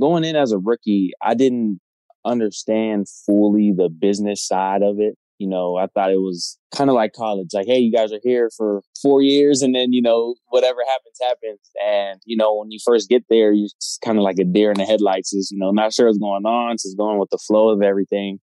Going 0.00 0.24
in 0.24 0.36
as 0.36 0.52
a 0.52 0.58
rookie, 0.58 1.12
I 1.20 1.34
didn't 1.34 1.80
understand 2.24 3.08
fully 3.08 3.72
the 3.72 3.88
business 3.88 4.46
side 4.46 4.82
of 4.82 5.00
it. 5.00 5.16
You 5.42 5.48
know, 5.48 5.76
I 5.76 5.88
thought 5.88 6.12
it 6.12 6.20
was 6.20 6.56
kind 6.72 6.88
of 6.88 6.94
like 6.94 7.14
college. 7.14 7.48
Like, 7.52 7.66
hey, 7.66 7.80
you 7.80 7.90
guys 7.90 8.12
are 8.12 8.20
here 8.22 8.48
for 8.56 8.80
four 9.02 9.22
years, 9.22 9.60
and 9.60 9.74
then 9.74 9.92
you 9.92 10.00
know 10.00 10.36
whatever 10.50 10.78
happens, 10.88 11.18
happens. 11.20 11.58
And 11.84 12.20
you 12.24 12.36
know, 12.36 12.54
when 12.54 12.70
you 12.70 12.78
first 12.84 13.08
get 13.08 13.24
there, 13.28 13.52
you're 13.52 13.68
kind 14.04 14.18
of 14.18 14.22
like 14.22 14.38
a 14.38 14.44
deer 14.44 14.70
in 14.70 14.78
the 14.78 14.84
headlights. 14.84 15.32
Is 15.32 15.50
you 15.50 15.58
know 15.58 15.72
not 15.72 15.92
sure 15.92 16.06
what's 16.06 16.18
going 16.18 16.46
on, 16.46 16.76
just 16.76 16.96
going 16.96 17.18
with 17.18 17.30
the 17.30 17.38
flow 17.44 17.70
of 17.70 17.82
everything. 17.82 18.38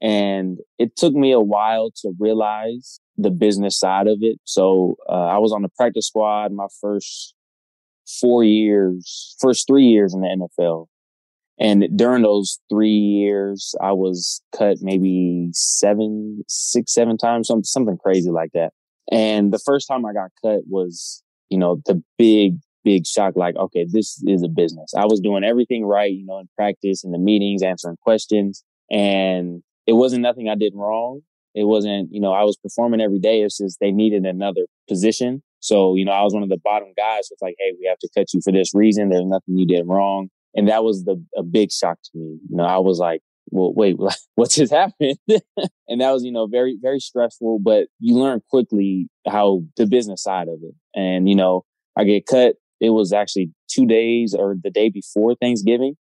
And 0.00 0.58
it 0.78 0.96
took 0.96 1.12
me 1.12 1.32
a 1.32 1.40
while 1.40 1.90
to 2.02 2.14
realize 2.18 2.98
the 3.18 3.30
business 3.30 3.78
side 3.78 4.06
of 4.06 4.18
it. 4.22 4.38
So 4.44 4.96
uh, 5.06 5.26
I 5.26 5.36
was 5.36 5.52
on 5.52 5.60
the 5.60 5.68
practice 5.76 6.06
squad 6.06 6.50
my 6.50 6.68
first 6.80 7.34
four 8.22 8.42
years, 8.42 9.36
first 9.38 9.66
three 9.66 9.84
years 9.84 10.14
in 10.14 10.22
the 10.22 10.48
NFL. 10.58 10.86
And 11.62 11.86
during 11.96 12.24
those 12.24 12.58
three 12.68 12.90
years, 12.90 13.76
I 13.80 13.92
was 13.92 14.42
cut 14.52 14.78
maybe 14.80 15.48
seven, 15.52 16.42
six, 16.48 16.92
seven 16.92 17.16
times, 17.16 17.46
something, 17.46 17.62
something 17.62 17.98
crazy 17.98 18.30
like 18.30 18.50
that. 18.54 18.72
And 19.12 19.52
the 19.52 19.60
first 19.64 19.86
time 19.86 20.04
I 20.04 20.12
got 20.12 20.32
cut 20.42 20.62
was, 20.68 21.22
you 21.50 21.58
know, 21.58 21.80
the 21.86 22.02
big, 22.18 22.56
big 22.82 23.06
shock. 23.06 23.36
Like, 23.36 23.54
okay, 23.54 23.86
this 23.88 24.20
is 24.26 24.42
a 24.42 24.48
business. 24.48 24.92
I 24.96 25.04
was 25.04 25.20
doing 25.20 25.44
everything 25.44 25.84
right, 25.84 26.10
you 26.12 26.26
know, 26.26 26.40
in 26.40 26.48
practice, 26.56 27.04
in 27.04 27.12
the 27.12 27.18
meetings, 27.18 27.62
answering 27.62 27.96
questions. 28.02 28.64
And 28.90 29.62
it 29.86 29.92
wasn't 29.92 30.22
nothing 30.22 30.48
I 30.48 30.56
did 30.56 30.72
wrong. 30.74 31.20
It 31.54 31.64
wasn't, 31.64 32.08
you 32.10 32.20
know, 32.20 32.32
I 32.32 32.42
was 32.42 32.56
performing 32.56 33.00
every 33.00 33.20
day. 33.20 33.42
It's 33.42 33.58
just 33.58 33.78
they 33.78 33.92
needed 33.92 34.24
another 34.24 34.62
position. 34.88 35.44
So, 35.60 35.94
you 35.94 36.04
know, 36.04 36.12
I 36.12 36.24
was 36.24 36.34
one 36.34 36.42
of 36.42 36.48
the 36.48 36.58
bottom 36.58 36.88
guys. 36.96 37.28
So 37.28 37.34
it's 37.34 37.42
like, 37.42 37.54
hey, 37.60 37.72
we 37.78 37.86
have 37.86 37.98
to 37.98 38.08
cut 38.16 38.34
you 38.34 38.40
for 38.42 38.52
this 38.52 38.74
reason. 38.74 39.10
There's 39.10 39.24
nothing 39.24 39.56
you 39.56 39.66
did 39.66 39.86
wrong. 39.86 40.28
And 40.54 40.68
that 40.68 40.84
was 40.84 41.04
the 41.04 41.22
a 41.36 41.42
big 41.42 41.70
shock 41.72 41.98
to 42.02 42.18
me. 42.18 42.38
You 42.50 42.56
know, 42.56 42.64
I 42.64 42.78
was 42.78 42.98
like, 42.98 43.22
well, 43.50 43.72
wait, 43.74 43.96
what 44.34 44.50
just 44.50 44.72
happened? 44.72 45.18
and 45.88 46.00
that 46.00 46.10
was, 46.10 46.24
you 46.24 46.32
know, 46.32 46.46
very, 46.46 46.78
very 46.80 47.00
stressful, 47.00 47.60
but 47.60 47.88
you 48.00 48.16
learn 48.16 48.40
quickly 48.50 49.08
how 49.26 49.62
the 49.76 49.86
business 49.86 50.22
side 50.22 50.48
of 50.48 50.58
it. 50.62 50.74
And, 50.94 51.28
you 51.28 51.34
know, 51.34 51.64
I 51.96 52.04
get 52.04 52.26
cut. 52.26 52.56
It 52.80 52.90
was 52.90 53.12
actually 53.12 53.50
two 53.70 53.86
days 53.86 54.34
or 54.34 54.56
the 54.60 54.70
day 54.70 54.88
before 54.88 55.34
Thanksgiving. 55.34 55.94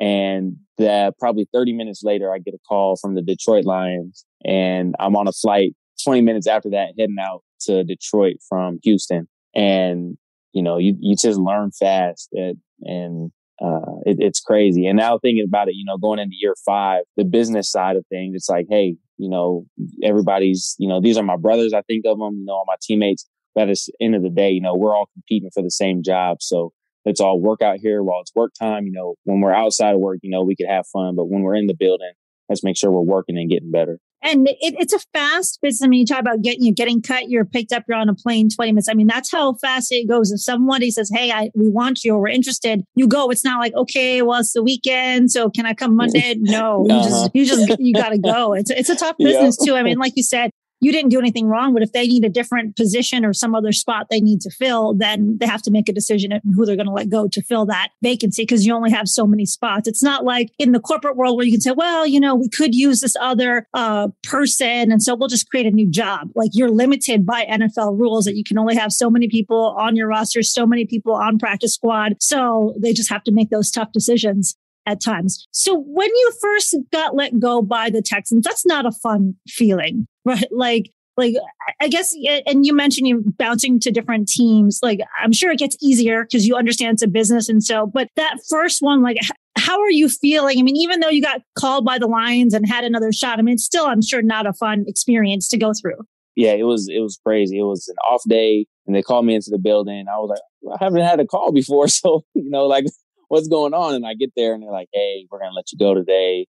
And 0.00 0.56
that 0.78 1.18
probably 1.18 1.46
30 1.52 1.72
minutes 1.72 2.02
later, 2.02 2.32
I 2.32 2.38
get 2.38 2.54
a 2.54 2.58
call 2.68 2.96
from 2.96 3.14
the 3.14 3.22
Detroit 3.22 3.64
Lions 3.64 4.24
and 4.44 4.94
I'm 4.98 5.16
on 5.16 5.28
a 5.28 5.32
flight 5.32 5.72
20 6.02 6.20
minutes 6.20 6.46
after 6.46 6.70
that, 6.70 6.90
heading 6.98 7.16
out 7.20 7.42
to 7.62 7.84
Detroit 7.84 8.36
from 8.48 8.78
Houston. 8.82 9.28
And, 9.54 10.16
you 10.52 10.62
know, 10.62 10.78
you, 10.78 10.96
you 11.00 11.16
just 11.16 11.38
learn 11.38 11.70
fast 11.70 12.28
eh, 12.36 12.40
and, 12.40 12.56
and 12.82 13.32
uh, 13.62 14.00
it, 14.04 14.16
it's 14.20 14.40
crazy. 14.40 14.86
And 14.86 14.98
now 14.98 15.18
thinking 15.18 15.44
about 15.46 15.68
it, 15.68 15.74
you 15.74 15.84
know, 15.84 15.98
going 15.98 16.18
into 16.18 16.34
year 16.38 16.54
five, 16.64 17.02
the 17.16 17.24
business 17.24 17.70
side 17.70 17.96
of 17.96 18.04
things, 18.08 18.34
it's 18.34 18.48
like, 18.48 18.66
hey, 18.68 18.96
you 19.16 19.28
know, 19.28 19.66
everybody's, 20.02 20.74
you 20.78 20.88
know, 20.88 21.00
these 21.00 21.16
are 21.16 21.22
my 21.22 21.36
brothers. 21.36 21.72
I 21.72 21.82
think 21.82 22.04
of 22.06 22.18
them, 22.18 22.38
you 22.38 22.44
know, 22.46 22.54
all 22.54 22.64
my 22.66 22.76
teammates. 22.82 23.28
But 23.54 23.68
at 23.68 23.78
the 23.86 23.92
end 24.04 24.16
of 24.16 24.22
the 24.22 24.30
day, 24.30 24.50
you 24.50 24.60
know, 24.60 24.74
we're 24.74 24.96
all 24.96 25.08
competing 25.14 25.50
for 25.54 25.62
the 25.62 25.70
same 25.70 26.02
job. 26.02 26.38
So 26.40 26.72
let's 27.04 27.20
all 27.20 27.40
work 27.40 27.62
out 27.62 27.78
here 27.78 28.02
while 28.02 28.20
it's 28.20 28.34
work 28.34 28.52
time. 28.60 28.86
You 28.86 28.92
know, 28.92 29.14
when 29.22 29.40
we're 29.40 29.54
outside 29.54 29.94
of 29.94 30.00
work, 30.00 30.18
you 30.22 30.30
know, 30.30 30.42
we 30.42 30.56
could 30.56 30.68
have 30.68 30.86
fun, 30.88 31.14
but 31.14 31.26
when 31.26 31.42
we're 31.42 31.54
in 31.54 31.68
the 31.68 31.76
building, 31.78 32.12
let's 32.48 32.64
make 32.64 32.76
sure 32.76 32.90
we're 32.90 33.00
working 33.00 33.38
and 33.38 33.48
getting 33.48 33.70
better. 33.70 34.00
And 34.24 34.48
it, 34.48 34.56
it's 34.60 34.94
a 34.94 34.98
fast 35.12 35.60
business. 35.60 35.84
I 35.84 35.88
mean, 35.88 36.00
you 36.00 36.06
talk 36.06 36.18
about 36.18 36.40
getting 36.40 36.62
you 36.64 36.72
getting 36.72 37.02
cut, 37.02 37.28
you're 37.28 37.44
picked 37.44 37.72
up, 37.72 37.84
you're 37.86 37.98
on 37.98 38.08
a 38.08 38.14
plane 38.14 38.48
20 38.48 38.72
minutes. 38.72 38.88
I 38.88 38.94
mean, 38.94 39.06
that's 39.06 39.30
how 39.30 39.52
fast 39.54 39.92
it 39.92 40.08
goes. 40.08 40.32
If 40.32 40.40
somebody 40.40 40.90
says, 40.90 41.10
Hey, 41.14 41.30
I, 41.30 41.50
we 41.54 41.68
want 41.68 42.02
you 42.04 42.14
or 42.14 42.20
we're 42.20 42.28
interested, 42.28 42.82
you 42.94 43.06
go. 43.06 43.30
It's 43.30 43.44
not 43.44 43.60
like, 43.60 43.74
okay, 43.74 44.22
well, 44.22 44.40
it's 44.40 44.54
the 44.54 44.62
weekend. 44.62 45.30
So 45.30 45.50
can 45.50 45.66
I 45.66 45.74
come 45.74 45.94
Monday? 45.96 46.22
No, 46.44 46.86
uh-huh. 46.88 47.28
you 47.34 47.44
just, 47.44 47.58
you 47.58 47.66
just, 47.66 47.80
you 47.80 47.94
got 47.94 48.10
to 48.10 48.18
go. 48.18 48.54
It's, 48.54 48.70
it's 48.70 48.88
a 48.88 48.96
tough 48.96 49.16
business 49.18 49.56
too. 49.56 49.74
I 49.74 49.82
mean, 49.82 49.98
like 49.98 50.12
you 50.16 50.22
said, 50.22 50.50
you 50.84 50.92
didn't 50.92 51.10
do 51.10 51.18
anything 51.18 51.46
wrong, 51.46 51.72
but 51.72 51.82
if 51.82 51.92
they 51.92 52.06
need 52.06 52.24
a 52.24 52.28
different 52.28 52.76
position 52.76 53.24
or 53.24 53.32
some 53.32 53.54
other 53.54 53.72
spot 53.72 54.06
they 54.10 54.20
need 54.20 54.40
to 54.42 54.50
fill, 54.50 54.94
then 54.94 55.38
they 55.38 55.46
have 55.46 55.62
to 55.62 55.70
make 55.70 55.88
a 55.88 55.92
decision 55.92 56.32
on 56.32 56.40
who 56.54 56.66
they're 56.66 56.76
going 56.76 56.86
to 56.86 56.92
let 56.92 57.08
go 57.08 57.26
to 57.28 57.42
fill 57.42 57.64
that 57.66 57.88
vacancy 58.02 58.42
because 58.42 58.66
you 58.66 58.74
only 58.74 58.90
have 58.90 59.08
so 59.08 59.26
many 59.26 59.46
spots. 59.46 59.88
It's 59.88 60.02
not 60.02 60.24
like 60.24 60.50
in 60.58 60.72
the 60.72 60.80
corporate 60.80 61.16
world 61.16 61.36
where 61.36 61.46
you 61.46 61.52
can 61.52 61.60
say, 61.60 61.72
well, 61.72 62.06
you 62.06 62.20
know, 62.20 62.34
we 62.34 62.48
could 62.48 62.74
use 62.74 63.00
this 63.00 63.16
other 63.20 63.66
uh, 63.72 64.08
person. 64.24 64.92
And 64.92 65.02
so 65.02 65.14
we'll 65.14 65.28
just 65.28 65.48
create 65.48 65.66
a 65.66 65.70
new 65.70 65.88
job. 65.88 66.28
Like 66.34 66.50
you're 66.52 66.70
limited 66.70 67.24
by 67.24 67.46
NFL 67.46 67.98
rules 67.98 68.26
that 68.26 68.36
you 68.36 68.44
can 68.44 68.58
only 68.58 68.76
have 68.76 68.92
so 68.92 69.08
many 69.08 69.28
people 69.28 69.74
on 69.78 69.96
your 69.96 70.08
roster, 70.08 70.42
so 70.42 70.66
many 70.66 70.84
people 70.84 71.14
on 71.14 71.38
practice 71.38 71.74
squad. 71.74 72.14
So 72.20 72.74
they 72.78 72.92
just 72.92 73.10
have 73.10 73.24
to 73.24 73.32
make 73.32 73.50
those 73.50 73.70
tough 73.70 73.92
decisions 73.92 74.56
at 74.86 75.00
times. 75.00 75.46
So 75.50 75.78
when 75.78 76.08
you 76.08 76.32
first 76.40 76.76
got 76.92 77.14
let 77.14 77.38
go 77.38 77.62
by 77.62 77.90
the 77.90 78.02
Texans, 78.02 78.44
that's 78.44 78.66
not 78.66 78.86
a 78.86 78.92
fun 78.92 79.34
feeling, 79.48 80.06
right? 80.24 80.46
Like, 80.50 80.90
like 81.16 81.34
I 81.80 81.88
guess, 81.88 82.14
and 82.46 82.66
you 82.66 82.74
mentioned 82.74 83.06
you 83.06 83.22
bouncing 83.38 83.78
to 83.80 83.90
different 83.90 84.28
teams. 84.28 84.80
Like, 84.82 85.00
I'm 85.22 85.32
sure 85.32 85.52
it 85.52 85.58
gets 85.58 85.76
easier 85.80 86.24
because 86.24 86.46
you 86.46 86.56
understand 86.56 86.94
it's 86.94 87.02
a 87.02 87.08
business, 87.08 87.48
and 87.48 87.62
so. 87.62 87.86
But 87.86 88.08
that 88.16 88.38
first 88.48 88.82
one, 88.82 89.02
like, 89.02 89.18
how 89.56 89.80
are 89.80 89.90
you 89.90 90.08
feeling? 90.08 90.58
I 90.58 90.62
mean, 90.62 90.76
even 90.76 91.00
though 91.00 91.08
you 91.08 91.22
got 91.22 91.42
called 91.56 91.84
by 91.84 91.98
the 91.98 92.08
Lions 92.08 92.52
and 92.52 92.68
had 92.68 92.84
another 92.84 93.12
shot, 93.12 93.38
I 93.38 93.42
mean, 93.42 93.54
it's 93.54 93.64
still, 93.64 93.86
I'm 93.86 94.02
sure, 94.02 94.22
not 94.22 94.46
a 94.46 94.52
fun 94.52 94.84
experience 94.88 95.48
to 95.50 95.56
go 95.56 95.72
through. 95.72 95.98
Yeah, 96.34 96.52
it 96.52 96.64
was. 96.64 96.88
It 96.88 97.00
was 97.00 97.18
crazy. 97.24 97.58
It 97.58 97.64
was 97.64 97.86
an 97.86 97.96
off 98.04 98.22
day, 98.28 98.66
and 98.86 98.96
they 98.96 99.02
called 99.02 99.24
me 99.24 99.36
into 99.36 99.50
the 99.50 99.58
building. 99.58 100.06
I 100.12 100.18
was 100.18 100.30
like, 100.30 100.80
I 100.80 100.84
haven't 100.84 101.02
had 101.02 101.20
a 101.20 101.26
call 101.26 101.52
before, 101.52 101.86
so 101.88 102.24
you 102.34 102.50
know, 102.50 102.66
like 102.66 102.86
what's 103.28 103.48
going 103.48 103.74
on? 103.74 103.94
And 103.94 104.06
I 104.06 104.14
get 104.14 104.32
there 104.36 104.54
and 104.54 104.62
they're 104.62 104.70
like, 104.70 104.88
hey, 104.92 105.26
we're 105.30 105.40
to 105.40 105.50
let 105.50 105.72
you 105.72 105.78
go 105.78 105.94
today. 105.94 106.46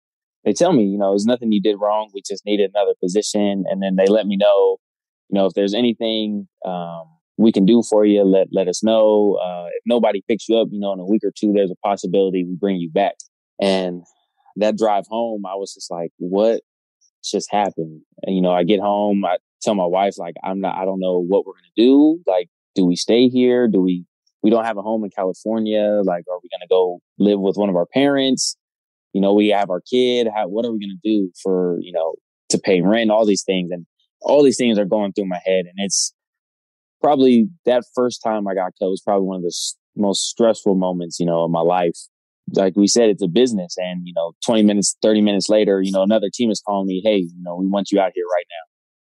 They 0.49 0.53
tell 0.53 0.73
me, 0.73 0.83
you 0.83 0.97
know, 0.97 1.11
there's 1.11 1.27
nothing 1.27 1.51
you 1.51 1.61
did 1.61 1.75
wrong. 1.79 2.09
We 2.11 2.23
just 2.27 2.43
needed 2.43 2.71
another 2.73 2.95
position. 2.99 3.65
And 3.69 3.83
then 3.83 3.97
they 3.97 4.07
let 4.07 4.25
me 4.25 4.35
know, 4.35 4.77
you 5.29 5.37
know, 5.37 5.45
if 5.45 5.53
there's 5.53 5.75
anything 5.75 6.47
um, 6.65 7.03
we 7.37 7.51
can 7.51 7.67
do 7.67 7.83
for 7.87 8.03
you, 8.03 8.23
let 8.23 8.47
let 8.51 8.67
us 8.67 8.83
know. 8.83 9.37
Uh, 9.39 9.67
if 9.67 9.83
nobody 9.85 10.23
picks 10.27 10.49
you 10.49 10.57
up, 10.57 10.69
you 10.71 10.79
know, 10.79 10.91
in 10.91 10.99
a 10.99 11.05
week 11.05 11.21
or 11.23 11.31
two, 11.39 11.53
there's 11.53 11.69
a 11.69 11.75
possibility 11.87 12.43
we 12.43 12.55
bring 12.55 12.77
you 12.77 12.89
back. 12.89 13.13
And 13.61 14.01
that 14.55 14.75
drive 14.75 15.05
home, 15.07 15.45
I 15.45 15.53
was 15.53 15.71
just 15.75 15.91
like, 15.91 16.09
what 16.17 16.61
just 17.23 17.51
happened? 17.51 18.01
And, 18.23 18.35
you 18.35 18.41
know, 18.41 18.51
I 18.51 18.63
get 18.63 18.79
home, 18.79 19.23
I 19.25 19.37
tell 19.61 19.75
my 19.75 19.85
wife, 19.85 20.17
like, 20.17 20.33
I'm 20.43 20.61
not, 20.61 20.75
I 20.75 20.83
don't 20.83 20.99
know 20.99 21.19
what 21.19 21.45
we're 21.45 21.53
to 21.53 21.71
do. 21.77 22.23
Like, 22.25 22.49
do 22.73 22.85
we 22.85 22.95
stay 22.95 23.29
here? 23.29 23.67
Do 23.67 23.81
we 23.81 24.03
we 24.41 24.49
don't 24.49 24.65
have 24.65 24.77
a 24.77 24.81
home 24.81 25.03
in 25.03 25.11
California. 25.11 26.01
Like, 26.03 26.23
are 26.27 26.39
we 26.41 26.49
to 26.49 26.67
go 26.67 27.01
live 27.19 27.39
with 27.39 27.55
one 27.55 27.69
of 27.69 27.75
our 27.75 27.85
parents? 27.85 28.57
You 29.13 29.21
know, 29.21 29.33
we 29.33 29.49
have 29.49 29.69
our 29.69 29.81
kid. 29.81 30.27
How, 30.33 30.47
what 30.47 30.65
are 30.65 30.71
we 30.71 30.79
going 30.79 30.97
to 31.01 31.09
do 31.09 31.31
for, 31.41 31.77
you 31.81 31.91
know, 31.91 32.15
to 32.49 32.57
pay 32.57 32.81
rent, 32.81 33.11
all 33.11 33.25
these 33.25 33.43
things. 33.43 33.71
And 33.71 33.85
all 34.21 34.43
these 34.43 34.57
things 34.57 34.77
are 34.77 34.85
going 34.85 35.13
through 35.13 35.27
my 35.27 35.39
head. 35.45 35.65
And 35.65 35.75
it's 35.77 36.13
probably 37.01 37.47
that 37.65 37.83
first 37.95 38.21
time 38.23 38.47
I 38.47 38.55
got 38.55 38.73
was 38.81 39.01
probably 39.01 39.27
one 39.27 39.37
of 39.37 39.43
the 39.43 39.55
most 39.95 40.27
stressful 40.29 40.75
moments, 40.75 41.19
you 41.19 41.25
know, 41.25 41.43
of 41.43 41.51
my 41.51 41.61
life. 41.61 41.97
Like 42.53 42.75
we 42.75 42.87
said, 42.87 43.09
it's 43.09 43.23
a 43.23 43.27
business. 43.27 43.75
And, 43.77 44.01
you 44.05 44.13
know, 44.15 44.33
20 44.45 44.63
minutes, 44.63 44.97
30 45.01 45.21
minutes 45.21 45.49
later, 45.49 45.81
you 45.81 45.91
know, 45.91 46.01
another 46.01 46.29
team 46.33 46.49
is 46.49 46.61
calling 46.65 46.87
me, 46.87 47.01
Hey, 47.03 47.17
you 47.17 47.43
know, 47.43 47.55
we 47.55 47.67
want 47.67 47.91
you 47.91 47.99
out 47.99 48.11
here 48.15 48.25
right 48.25 48.45
now. 48.48 48.48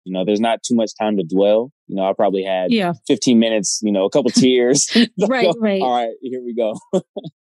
You 0.09 0.13
know, 0.13 0.25
there's 0.25 0.39
not 0.39 0.63
too 0.63 0.73
much 0.73 0.91
time 0.99 1.17
to 1.17 1.23
dwell. 1.23 1.71
You 1.85 1.95
know, 1.95 2.09
I 2.09 2.13
probably 2.13 2.41
had 2.41 2.71
yeah. 2.71 2.93
15 3.07 3.37
minutes, 3.37 3.79
you 3.83 3.91
know, 3.91 4.05
a 4.05 4.09
couple 4.09 4.31
tears. 4.35 4.89
right, 5.27 5.53
right. 5.59 5.81
All 5.81 5.95
right, 5.95 6.09
here 6.21 6.41
we 6.43 6.55
go. 6.55 6.73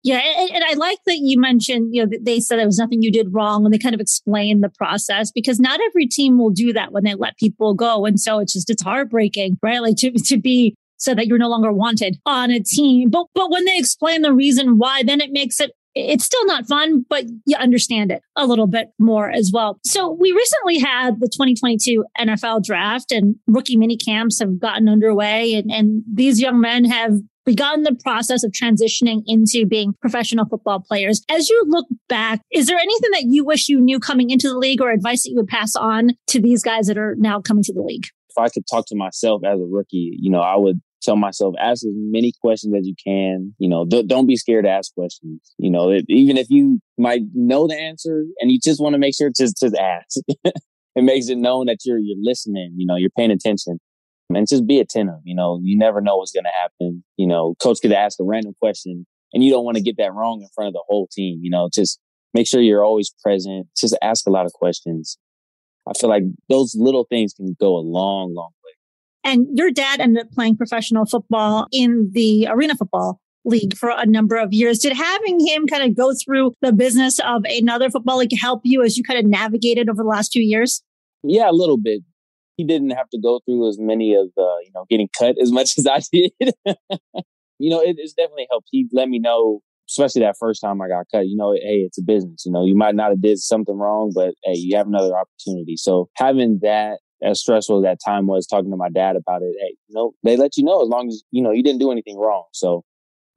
yeah. 0.03 0.21
And, 0.39 0.51
and, 0.51 0.63
I 0.63 0.75
like 0.75 0.99
that 1.07 1.21
you 1.23 1.41
mentioned, 1.41 1.95
you 1.95 2.05
know, 2.05 2.19
they 2.21 2.39
said 2.39 2.59
there 2.59 2.67
was 2.67 2.79
nothing 2.79 3.03
you 3.03 3.11
did 3.11 3.33
wrong 3.33 3.65
and 3.65 3.73
they 3.73 3.79
kind 3.79 3.95
of 3.95 4.01
explained 4.01 4.63
the 4.63 4.69
process 4.69 5.33
because 5.33 5.59
not 5.59 5.81
every 5.81 6.07
team 6.07 6.39
will 6.39 6.51
do 6.51 6.75
that 6.75 6.93
when 6.93 7.05
they 7.05 7.15
let 7.15 7.39
people 7.39 7.73
go. 7.73 8.05
And 8.05 8.21
so 8.21 8.41
it's 8.41 8.53
just, 8.53 8.69
it's 8.69 8.83
heartbreaking, 8.83 9.59
right? 9.63 9.81
Like 9.81 9.97
to, 9.97 10.11
to 10.13 10.39
be 10.39 10.75
so 10.99 11.15
that 11.15 11.27
you're 11.27 11.39
no 11.39 11.49
longer 11.49 11.73
wanted 11.73 12.19
on 12.27 12.51
a 12.51 12.61
team. 12.61 13.09
But 13.09 13.27
but 13.35 13.51
when 13.51 13.65
they 13.65 13.79
explain 13.79 14.21
the 14.21 14.35
reason 14.35 14.77
why, 14.77 15.03
then 15.03 15.23
it 15.23 15.33
makes 15.33 15.59
it 15.59 15.73
it's 15.95 16.25
still 16.25 16.45
not 16.47 16.67
fun, 16.67 17.05
but 17.09 17.25
you 17.47 17.57
understand 17.57 18.13
it 18.13 18.23
a 18.37 18.47
little 18.47 18.67
bit 18.67 18.89
more 18.99 19.31
as 19.31 19.51
well. 19.53 19.79
So 19.85 20.11
we 20.11 20.33
recently 20.33 20.79
had 20.79 21.21
the 21.21 21.29
2022 21.29 22.05
NFL 22.19 22.65
draft 22.65 23.13
and 23.13 23.37
rookie 23.47 23.77
mini 23.77 23.97
camps 23.97 24.39
have 24.41 24.61
gotten 24.61 24.89
underway 24.89 25.55
and, 25.55 25.71
and 25.71 26.03
these 26.13 26.41
young 26.41 26.61
men 26.61 26.85
have 26.85 27.15
begun 27.47 27.83
the 27.83 27.97
process 28.05 28.45
of 28.45 28.53
transitioning 28.53 29.23
into 29.27 29.67
being 29.67 29.95
professional 30.01 30.47
football 30.47 30.81
players. 30.81 31.23
As 31.29 31.49
you 31.49 31.65
look 31.67 31.87
back, 32.09 32.41
is 32.53 32.67
there 32.67 32.79
anything 32.79 33.11
that 33.13 33.25
you 33.29 33.45
wish 33.45 33.69
you 33.69 33.81
knew 33.81 33.99
coming 33.99 34.31
into 34.31 34.49
the 34.49 34.59
league 34.59 34.81
or 34.81 34.91
advice 34.91 35.25
that 35.25 35.31
you 35.31 35.37
would 35.37 35.49
pass 35.49 35.75
on 35.75 36.11
to 36.29 36.41
these 36.41 36.63
guys 36.63 36.87
that 36.87 36.99
are 36.99 37.17
now 37.19 37.41
coming 37.41 37.65
to 37.65 37.73
the 37.73 37.83
league? 37.83 38.07
If 38.29 38.39
I 38.39 38.49
could 38.49 38.65
talk 38.71 38.87
to 38.87 38.97
myself 38.97 39.43
as 39.45 39.59
a 39.59 39.65
rookie, 39.69 40.17
you 40.21 40.31
know, 40.31 40.41
I 40.41 40.57
would 40.57 40.81
tell 41.03 41.17
myself 41.17 41.55
ask 41.59 41.85
as 41.85 41.93
many 41.95 42.33
questions 42.41 42.75
as 42.77 42.87
you 42.87 42.95
can 43.05 43.55
you 43.59 43.69
know 43.69 43.85
d- 43.85 44.05
don't 44.07 44.27
be 44.27 44.37
scared 44.37 44.65
to 44.65 44.71
ask 44.71 44.93
questions. 44.95 45.41
You 45.59 45.71
know 45.71 45.91
it, 45.91 46.05
even 46.09 46.37
if 46.37 46.49
you 46.51 46.81
might 46.99 47.23
know 47.35 47.67
the 47.67 47.77
answer 47.77 48.25
and 48.41 48.51
you 48.51 48.59
just 48.63 48.81
want 48.81 48.95
to 48.95 48.99
make 48.99 49.15
sure 49.17 49.31
to 49.35 49.45
just 49.45 49.77
ask. 49.77 50.19
It 50.97 51.05
makes 51.05 51.29
it 51.29 51.39
known 51.39 51.67
that 51.67 51.79
you're 51.85 51.99
you're 51.99 52.19
listening 52.21 52.75
you 52.77 52.85
know 52.85 52.97
you're 52.97 53.11
paying 53.17 53.31
attention. 53.31 53.79
And 54.33 54.47
just 54.49 54.67
be 54.67 54.81
attentive 54.81 55.21
you 55.25 55.35
know 55.35 55.61
you 55.63 55.79
never 55.79 56.01
know 56.01 56.17
what's 56.17 56.33
going 56.33 56.45
to 56.45 56.51
happen. 56.63 57.05
You 57.17 57.27
know 57.27 57.55
coach 57.63 57.79
could 57.81 57.93
ask 57.93 58.19
a 58.21 58.25
random 58.25 58.55
question 58.61 59.07
and 59.33 59.45
you 59.45 59.51
don't 59.51 59.65
want 59.65 59.77
to 59.77 59.83
get 59.83 59.97
that 59.99 60.13
wrong 60.13 60.41
in 60.43 60.49
front 60.55 60.69
of 60.69 60.75
the 60.75 60.83
whole 60.89 61.09
team 61.13 61.39
you 61.43 61.51
know 61.51 61.69
just 61.73 62.01
make 62.35 62.47
sure 62.47 62.61
you're 62.61 62.85
always 62.85 63.13
present 63.23 63.69
just 63.77 63.97
ask 64.03 64.27
a 64.27 64.31
lot 64.31 64.47
of 64.47 64.53
questions. 64.53 65.17
I 65.89 65.93
feel 65.99 66.11
like 66.11 66.25
those 66.49 66.75
little 66.77 67.07
things 67.09 67.33
can 67.33 67.57
go 67.59 67.77
a 67.77 67.81
long 67.81 68.35
long 68.35 68.51
and 69.25 69.47
your 69.55 69.71
dad 69.71 70.01
ended 70.01 70.27
up 70.27 70.33
playing 70.33 70.57
professional 70.57 71.05
football 71.05 71.67
in 71.73 72.11
the 72.13 72.47
arena 72.49 72.75
football 72.75 73.21
league 73.45 73.77
for 73.77 73.91
a 73.91 74.07
number 74.07 74.37
of 74.37 74.53
years. 74.53 74.79
Did 74.79 74.93
having 74.93 75.47
him 75.47 75.67
kind 75.67 75.83
of 75.83 75.97
go 75.97 76.13
through 76.15 76.55
the 76.61 76.73
business 76.73 77.19
of 77.21 77.45
another 77.45 77.91
football 77.91 78.19
league 78.19 78.39
help 78.39 78.63
you 78.65 78.83
as 78.83 78.97
you 78.97 79.05
kind 79.05 79.19
of 79.19 79.25
navigated 79.27 79.89
over 79.89 80.03
the 80.03 80.09
last 80.09 80.33
few 80.33 80.43
years? 80.43 80.83
Yeah, 81.23 81.51
a 81.51 81.53
little 81.53 81.79
bit. 81.79 82.03
He 82.57 82.65
didn't 82.65 82.91
have 82.91 83.09
to 83.11 83.19
go 83.19 83.41
through 83.47 83.69
as 83.69 83.79
many 83.79 84.15
of 84.15 84.29
the, 84.37 84.57
you 84.65 84.71
know, 84.75 84.85
getting 84.91 85.09
cut 85.19 85.37
as 85.41 85.51
much 85.51 85.73
as 85.79 85.87
I 85.87 86.01
did. 86.13 86.33
you 87.59 87.71
know, 87.71 87.81
it, 87.81 87.97
it's 87.99 88.13
definitely 88.13 88.47
helped. 88.51 88.69
He 88.71 88.87
let 88.93 89.09
me 89.09 89.19
know, 89.19 89.61
especially 89.89 90.23
that 90.23 90.37
first 90.39 90.61
time 90.61 90.81
I 90.83 90.89
got 90.89 91.07
cut, 91.13 91.27
you 91.27 91.37
know, 91.37 91.53
hey, 91.53 91.85
it's 91.87 91.99
a 91.99 92.03
business. 92.03 92.45
You 92.45 92.53
know, 92.53 92.65
you 92.65 92.77
might 92.77 92.95
not 92.95 93.11
have 93.11 93.23
did 93.23 93.39
something 93.39 93.77
wrong, 93.77 94.13
but 94.15 94.35
hey, 94.45 94.55
you 94.57 94.77
have 94.77 94.87
another 94.87 95.17
opportunity. 95.17 95.77
So 95.77 96.09
having 96.17 96.59
that 96.63 97.01
as 97.23 97.41
stressful 97.41 97.79
as 97.79 97.83
that 97.83 97.99
time 98.05 98.27
was 98.27 98.47
talking 98.47 98.71
to 98.71 98.77
my 98.77 98.91
dad 98.91 99.17
about 99.17 99.43
it, 99.43 99.55
hey, 99.61 99.75
you 99.89 99.95
know, 99.95 100.13
they 100.23 100.37
let 100.37 100.57
you 100.57 100.65
know 100.65 100.83
as 100.83 100.89
long 100.89 101.09
as, 101.09 101.23
you 101.31 101.43
know, 101.43 101.51
you 101.51 101.63
didn't 101.63 101.81
do 101.81 101.91
anything 101.91 102.19
wrong. 102.19 102.45
So 102.53 102.83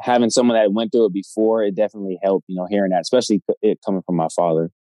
having 0.02 0.30
someone 0.30 0.58
that 0.58 0.74
went 0.74 0.92
through 0.92 1.06
it 1.06 1.14
before, 1.14 1.64
it 1.64 1.76
definitely 1.76 2.20
helped, 2.24 2.46
you 2.48 2.56
know, 2.56 2.68
hearing 2.70 2.92
that, 2.92 3.02
especially 3.02 3.42
it 3.62 3.80
coming 3.86 4.02
from 4.06 4.16
my 4.16 4.28
father. 4.36 4.72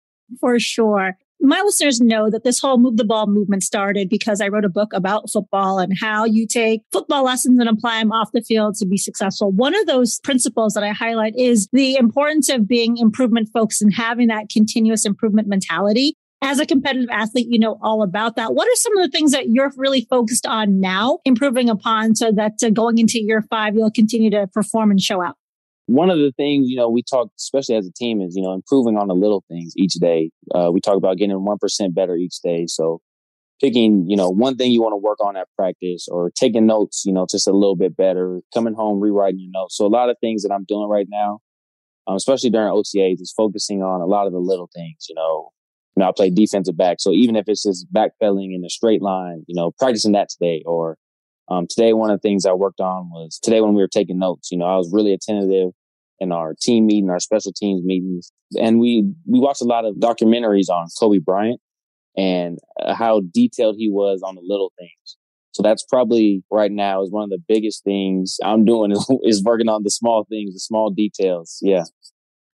For 0.41 0.59
sure. 0.59 1.17
My 1.45 1.61
listeners 1.65 2.01
know 2.01 2.31
that 2.31 2.45
this 2.45 2.61
whole 2.61 2.79
move 2.79 2.97
the 2.97 3.05
ball 3.05 3.27
movement 3.27 3.65
started 3.65 4.09
because 4.09 4.41
I 4.41 4.47
wrote 4.47 4.65
a 4.65 4.69
book 4.69 4.93
about 4.93 5.29
football 5.29 5.81
and 5.81 5.93
how 6.01 6.25
you 6.25 6.47
take 6.47 6.83
football 6.93 7.25
lessons 7.25 7.59
and 7.59 7.69
apply 7.69 7.99
them 7.99 8.13
off 8.13 8.31
the 8.33 8.43
field 8.43 8.77
to 8.77 8.87
be 8.87 8.97
successful. 8.97 9.51
One 9.51 9.75
of 9.75 9.87
those 9.87 10.21
principles 10.21 10.75
that 10.75 10.85
I 10.85 10.91
highlight 10.91 11.35
is 11.37 11.69
the 11.73 11.97
importance 11.97 12.49
of 12.49 12.69
being 12.69 12.97
improvement 12.97 13.49
focused 13.53 13.83
and 13.83 13.93
having 13.93 14.29
that 14.29 14.51
continuous 14.51 15.05
improvement 15.05 15.49
mentality 15.49 16.17
as 16.43 16.59
a 16.59 16.67
competitive 16.67 17.09
athlete, 17.11 17.47
you 17.49 17.59
know 17.59 17.79
all 17.81 18.03
about 18.03 18.35
that. 18.37 18.53
What 18.53 18.67
are 18.67 18.75
some 18.75 18.99
of 18.99 19.05
the 19.05 19.11
things 19.11 19.31
that 19.31 19.49
you're 19.49 19.73
really 19.77 20.07
focused 20.11 20.45
on 20.45 20.81
now, 20.81 21.21
improving 21.25 21.71
upon 21.71 22.17
so 22.17 22.33
that 22.33 22.55
uh, 22.63 22.71
going 22.71 22.99
into 22.99 23.23
year 23.23 23.43
five, 23.49 23.77
you'll 23.77 23.93
continue 23.93 24.29
to 24.31 24.49
perform 24.49 24.91
and 24.91 25.01
show 25.01 25.23
out? 25.23 25.37
One 25.87 26.11
of 26.11 26.19
the 26.19 26.33
things, 26.37 26.69
you 26.69 26.77
know, 26.77 26.89
we 26.89 27.03
talk, 27.03 27.29
especially 27.39 27.77
as 27.77 27.87
a 27.87 27.93
team, 27.93 28.21
is, 28.21 28.35
you 28.37 28.43
know, 28.43 28.53
improving 28.53 28.97
on 28.97 29.09
the 29.09 29.15
little 29.15 29.45
things 29.49 29.73
each 29.77 29.95
day. 29.95 30.31
Uh, 30.55 30.71
we 30.73 30.81
talk 30.81 30.97
about 30.97 31.17
getting 31.17 31.37
1% 31.37 31.95
better 31.95 32.17
each 32.17 32.41
day. 32.43 32.67
So 32.67 33.01
picking, 33.61 34.09
you 34.09 34.17
know, 34.17 34.29
one 34.29 34.57
thing 34.57 34.73
you 34.73 34.83
want 34.83 34.93
to 34.93 34.97
work 34.97 35.19
on 35.25 35.37
at 35.37 35.49
practice 35.57 36.09
or 36.11 36.31
taking 36.31 36.67
notes, 36.67 37.05
you 37.05 37.13
know, 37.13 37.27
just 37.31 37.47
a 37.47 37.53
little 37.53 37.77
bit 37.77 37.97
better, 37.97 38.41
coming 38.53 38.75
home, 38.75 39.01
rewriting 39.01 39.41
your 39.41 39.51
notes. 39.53 39.77
So 39.77 39.87
a 39.87 39.89
lot 39.89 40.11
of 40.11 40.17
things 40.21 40.43
that 40.43 40.53
I'm 40.53 40.65
doing 40.65 40.89
right 40.89 41.07
now, 41.09 41.39
um, 42.07 42.17
especially 42.17 42.51
during 42.51 42.73
OTAs, 42.73 43.21
is 43.21 43.33
focusing 43.37 43.83
on 43.83 44.01
a 44.01 44.07
lot 44.07 44.27
of 44.27 44.33
the 44.33 44.41
little 44.41 44.69
things, 44.75 45.07
you 45.09 45.15
know, 45.15 45.51
you 45.97 46.01
know, 46.01 46.09
I 46.09 46.13
play 46.17 46.31
defensive 46.31 46.77
back. 46.77 46.99
So 47.01 47.13
even 47.13 47.37
if 47.37 47.45
it's 47.49 47.65
just 47.65 47.87
backpedaling 47.93 48.55
in 48.55 48.65
a 48.65 48.71
straight 48.71 49.03
line, 49.03 49.45
you 49.47 49.55
know, 49.55 49.73
practicing 49.79 50.13
that 50.13 50.31
today 50.31 50.63
or 50.65 50.97
um, 51.49 51.67
today, 51.69 51.93
one 51.93 52.11
of 52.11 52.21
the 52.21 52.27
things 52.27 52.47
I 52.47 52.53
worked 52.53 52.81
on 52.81 53.11
was 53.11 53.39
today 53.43 53.61
when 53.61 53.75
we 53.75 53.83
were 53.83 53.89
taking 53.89 54.19
notes, 54.19 54.51
you 54.51 54.59
know, 54.59 54.65
I 54.65 54.77
was 54.77 54.91
really 54.93 55.13
attentive 55.13 55.73
in 56.19 56.33
our 56.33 56.55
team 56.61 56.87
meeting, 56.87 57.11
our 57.11 57.21
special 57.21 57.53
teams 57.53 57.85
meetings. 57.85 58.33
And 58.59 58.79
we, 58.79 59.13
we 59.27 59.41
watched 59.41 59.61
a 59.61 59.67
lot 59.67 59.85
of 59.85 59.97
documentaries 59.97 60.71
on 60.71 60.87
Kobe 60.99 61.19
Bryant. 61.19 61.61
and 62.17 62.59
uh, 62.81 62.95
how 62.95 63.21
detailed 63.35 63.77
he 63.77 63.91
was 63.91 64.23
on 64.25 64.35
the 64.35 64.43
little 64.45 64.73
things. 64.79 65.17
So 65.53 65.63
that's 65.63 65.85
probably 65.85 66.43
right 66.51 66.73
now 66.73 67.03
is 67.03 67.11
one 67.11 67.25
of 67.25 67.31
the 67.31 67.43
biggest 67.47 67.85
things 67.85 68.39
I'm 68.43 68.65
doing 68.65 68.91
is, 68.91 69.07
is 69.23 69.43
working 69.43 69.69
on 69.69 69.83
the 69.83 69.91
small 69.91 70.25
things, 70.29 70.55
the 70.55 70.61
small 70.61 70.91
details. 70.91 71.59
Yeah. 71.61 71.85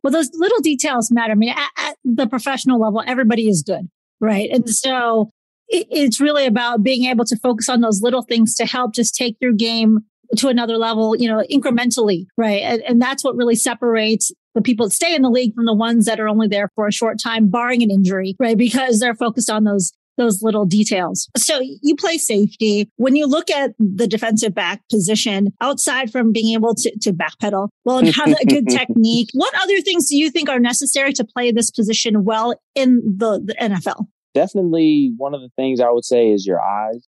Well, 0.02 0.12
those 0.12 0.30
little 0.34 0.60
details 0.60 1.10
matter. 1.10 1.32
I 1.32 1.36
mean, 1.36 1.50
at, 1.50 1.70
at 1.76 1.96
the 2.04 2.26
professional 2.26 2.80
level, 2.80 3.02
everybody 3.06 3.48
is 3.48 3.62
good, 3.62 3.88
right? 4.20 4.48
And 4.50 4.68
so 4.68 5.30
it, 5.68 5.86
it's 5.90 6.20
really 6.20 6.46
about 6.46 6.82
being 6.82 7.06
able 7.06 7.24
to 7.24 7.36
focus 7.36 7.68
on 7.68 7.80
those 7.80 8.02
little 8.02 8.22
things 8.22 8.54
to 8.56 8.66
help 8.66 8.94
just 8.94 9.14
take 9.14 9.36
your 9.40 9.52
game 9.52 10.00
to 10.36 10.48
another 10.48 10.76
level, 10.76 11.16
you 11.16 11.28
know, 11.28 11.42
incrementally, 11.50 12.26
right? 12.36 12.62
And, 12.62 12.82
and 12.82 13.02
that's 13.02 13.24
what 13.24 13.36
really 13.36 13.56
separates 13.56 14.32
the 14.54 14.62
people 14.62 14.86
that 14.86 14.92
stay 14.92 15.14
in 15.14 15.22
the 15.22 15.30
league 15.30 15.54
from 15.54 15.66
the 15.66 15.74
ones 15.74 16.06
that 16.06 16.18
are 16.18 16.28
only 16.28 16.48
there 16.48 16.70
for 16.74 16.86
a 16.86 16.92
short 16.92 17.18
time, 17.22 17.48
barring 17.48 17.82
an 17.82 17.90
injury, 17.90 18.34
right? 18.38 18.56
Because 18.56 18.98
they're 19.00 19.14
focused 19.14 19.50
on 19.50 19.64
those 19.64 19.92
those 20.16 20.42
little 20.42 20.64
details. 20.64 21.28
So 21.36 21.60
you 21.60 21.94
play 21.96 22.18
safety. 22.18 22.90
When 22.96 23.16
you 23.16 23.26
look 23.26 23.50
at 23.50 23.72
the 23.78 24.06
defensive 24.06 24.54
back 24.54 24.82
position, 24.90 25.52
outside 25.60 26.10
from 26.10 26.32
being 26.32 26.54
able 26.54 26.74
to, 26.74 26.98
to 27.02 27.12
backpedal 27.12 27.68
well 27.84 27.98
and 27.98 28.14
have 28.14 28.28
a 28.28 28.44
good 28.46 28.68
technique, 28.70 29.28
what 29.32 29.54
other 29.62 29.80
things 29.80 30.08
do 30.08 30.16
you 30.16 30.30
think 30.30 30.48
are 30.48 30.60
necessary 30.60 31.12
to 31.14 31.24
play 31.24 31.52
this 31.52 31.70
position 31.70 32.24
well 32.24 32.54
in 32.74 33.02
the, 33.16 33.40
the 33.44 33.54
NFL? 33.54 34.06
Definitely 34.34 35.12
one 35.16 35.34
of 35.34 35.40
the 35.40 35.50
things 35.56 35.80
I 35.80 35.90
would 35.90 36.04
say 36.04 36.30
is 36.30 36.46
your 36.46 36.60
eyes. 36.60 37.06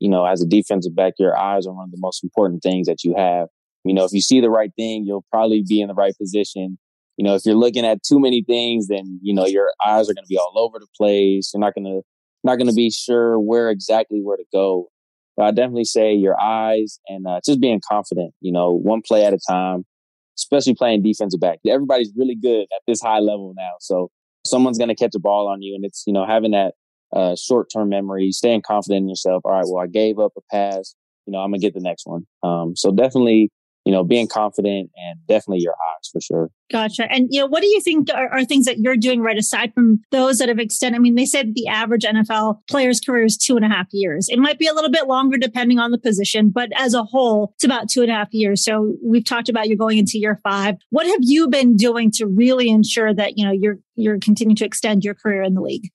You 0.00 0.08
know, 0.08 0.26
as 0.26 0.42
a 0.42 0.46
defensive 0.46 0.96
back, 0.96 1.14
your 1.18 1.38
eyes 1.38 1.64
are 1.66 1.72
one 1.72 1.84
of 1.84 1.92
the 1.92 2.00
most 2.00 2.24
important 2.24 2.62
things 2.62 2.88
that 2.88 3.04
you 3.04 3.14
have. 3.16 3.48
You 3.84 3.94
know, 3.94 4.04
if 4.04 4.12
you 4.12 4.20
see 4.20 4.40
the 4.40 4.50
right 4.50 4.70
thing, 4.76 5.04
you'll 5.04 5.24
probably 5.30 5.62
be 5.66 5.80
in 5.80 5.88
the 5.88 5.94
right 5.94 6.16
position. 6.16 6.78
You 7.16 7.24
know, 7.24 7.34
if 7.34 7.42
you're 7.44 7.54
looking 7.54 7.84
at 7.84 8.02
too 8.02 8.18
many 8.18 8.42
things, 8.42 8.88
then, 8.88 9.20
you 9.22 9.34
know, 9.34 9.46
your 9.46 9.70
eyes 9.84 10.08
are 10.08 10.14
going 10.14 10.24
to 10.24 10.28
be 10.28 10.38
all 10.38 10.54
over 10.56 10.78
the 10.78 10.86
place. 10.96 11.52
You're 11.52 11.60
not 11.60 11.74
going 11.74 11.84
to, 11.84 12.02
not 12.44 12.56
going 12.56 12.68
to 12.68 12.74
be 12.74 12.90
sure 12.90 13.38
where 13.38 13.70
exactly 13.70 14.20
where 14.20 14.36
to 14.36 14.44
go. 14.52 14.88
But 15.36 15.44
I 15.44 15.50
definitely 15.50 15.84
say 15.84 16.12
your 16.12 16.38
eyes 16.40 16.98
and 17.08 17.26
uh, 17.26 17.40
just 17.44 17.60
being 17.60 17.80
confident, 17.88 18.34
you 18.40 18.52
know, 18.52 18.70
one 18.70 19.00
play 19.06 19.24
at 19.24 19.32
a 19.32 19.38
time, 19.48 19.84
especially 20.38 20.74
playing 20.74 21.02
defensive 21.02 21.40
back. 21.40 21.58
Everybody's 21.66 22.12
really 22.16 22.34
good 22.34 22.62
at 22.64 22.82
this 22.86 23.00
high 23.00 23.20
level 23.20 23.54
now. 23.56 23.72
So 23.80 24.10
someone's 24.44 24.78
going 24.78 24.88
to 24.88 24.94
catch 24.94 25.14
a 25.14 25.18
ball 25.18 25.48
on 25.48 25.62
you 25.62 25.74
and 25.74 25.84
it's, 25.84 26.04
you 26.06 26.12
know, 26.12 26.26
having 26.26 26.50
that 26.50 26.74
uh, 27.14 27.36
short 27.36 27.68
term 27.72 27.88
memory, 27.88 28.30
staying 28.32 28.62
confident 28.62 29.04
in 29.04 29.08
yourself. 29.08 29.42
All 29.44 29.52
right, 29.52 29.64
well, 29.66 29.82
I 29.82 29.86
gave 29.86 30.18
up 30.18 30.32
a 30.36 30.40
pass. 30.50 30.94
You 31.26 31.32
know, 31.32 31.38
I'm 31.38 31.50
going 31.50 31.60
to 31.60 31.66
get 31.66 31.74
the 31.74 31.80
next 31.80 32.06
one. 32.06 32.26
Um, 32.42 32.74
so 32.76 32.90
definitely 32.90 33.50
you 33.84 33.92
know, 33.92 34.04
being 34.04 34.28
confident 34.28 34.90
and 34.96 35.18
definitely 35.26 35.62
your 35.62 35.72
eyes 35.72 36.08
for 36.12 36.20
sure. 36.20 36.50
Gotcha. 36.70 37.10
And, 37.10 37.28
you 37.30 37.40
know, 37.40 37.46
what 37.46 37.62
do 37.62 37.66
you 37.66 37.80
think 37.80 38.08
are, 38.14 38.28
are, 38.28 38.44
things 38.44 38.64
that 38.66 38.78
you're 38.78 38.96
doing 38.96 39.20
right 39.20 39.36
aside 39.36 39.74
from 39.74 40.00
those 40.10 40.38
that 40.38 40.48
have 40.48 40.58
extended? 40.58 40.96
I 40.96 41.00
mean, 41.00 41.16
they 41.16 41.26
said 41.26 41.54
the 41.54 41.66
average 41.66 42.04
NFL 42.04 42.60
player's 42.70 43.00
career 43.00 43.24
is 43.24 43.36
two 43.36 43.56
and 43.56 43.64
a 43.64 43.68
half 43.68 43.88
years. 43.92 44.28
It 44.30 44.38
might 44.38 44.58
be 44.58 44.68
a 44.68 44.72
little 44.72 44.90
bit 44.90 45.08
longer 45.08 45.36
depending 45.36 45.78
on 45.78 45.90
the 45.90 45.98
position, 45.98 46.50
but 46.50 46.70
as 46.76 46.94
a 46.94 47.02
whole, 47.02 47.52
it's 47.56 47.64
about 47.64 47.90
two 47.90 48.02
and 48.02 48.10
a 48.10 48.14
half 48.14 48.32
years. 48.32 48.64
So 48.64 48.94
we've 49.02 49.24
talked 49.24 49.48
about 49.48 49.68
you 49.68 49.76
going 49.76 49.98
into 49.98 50.18
year 50.18 50.38
five. 50.44 50.76
What 50.90 51.06
have 51.06 51.20
you 51.20 51.48
been 51.48 51.76
doing 51.76 52.10
to 52.12 52.26
really 52.26 52.68
ensure 52.68 53.12
that, 53.12 53.36
you 53.36 53.44
know, 53.44 53.52
you're, 53.52 53.78
you're 53.96 54.18
continuing 54.18 54.56
to 54.56 54.64
extend 54.64 55.04
your 55.04 55.14
career 55.14 55.42
in 55.42 55.54
the 55.54 55.60
league? 55.60 55.90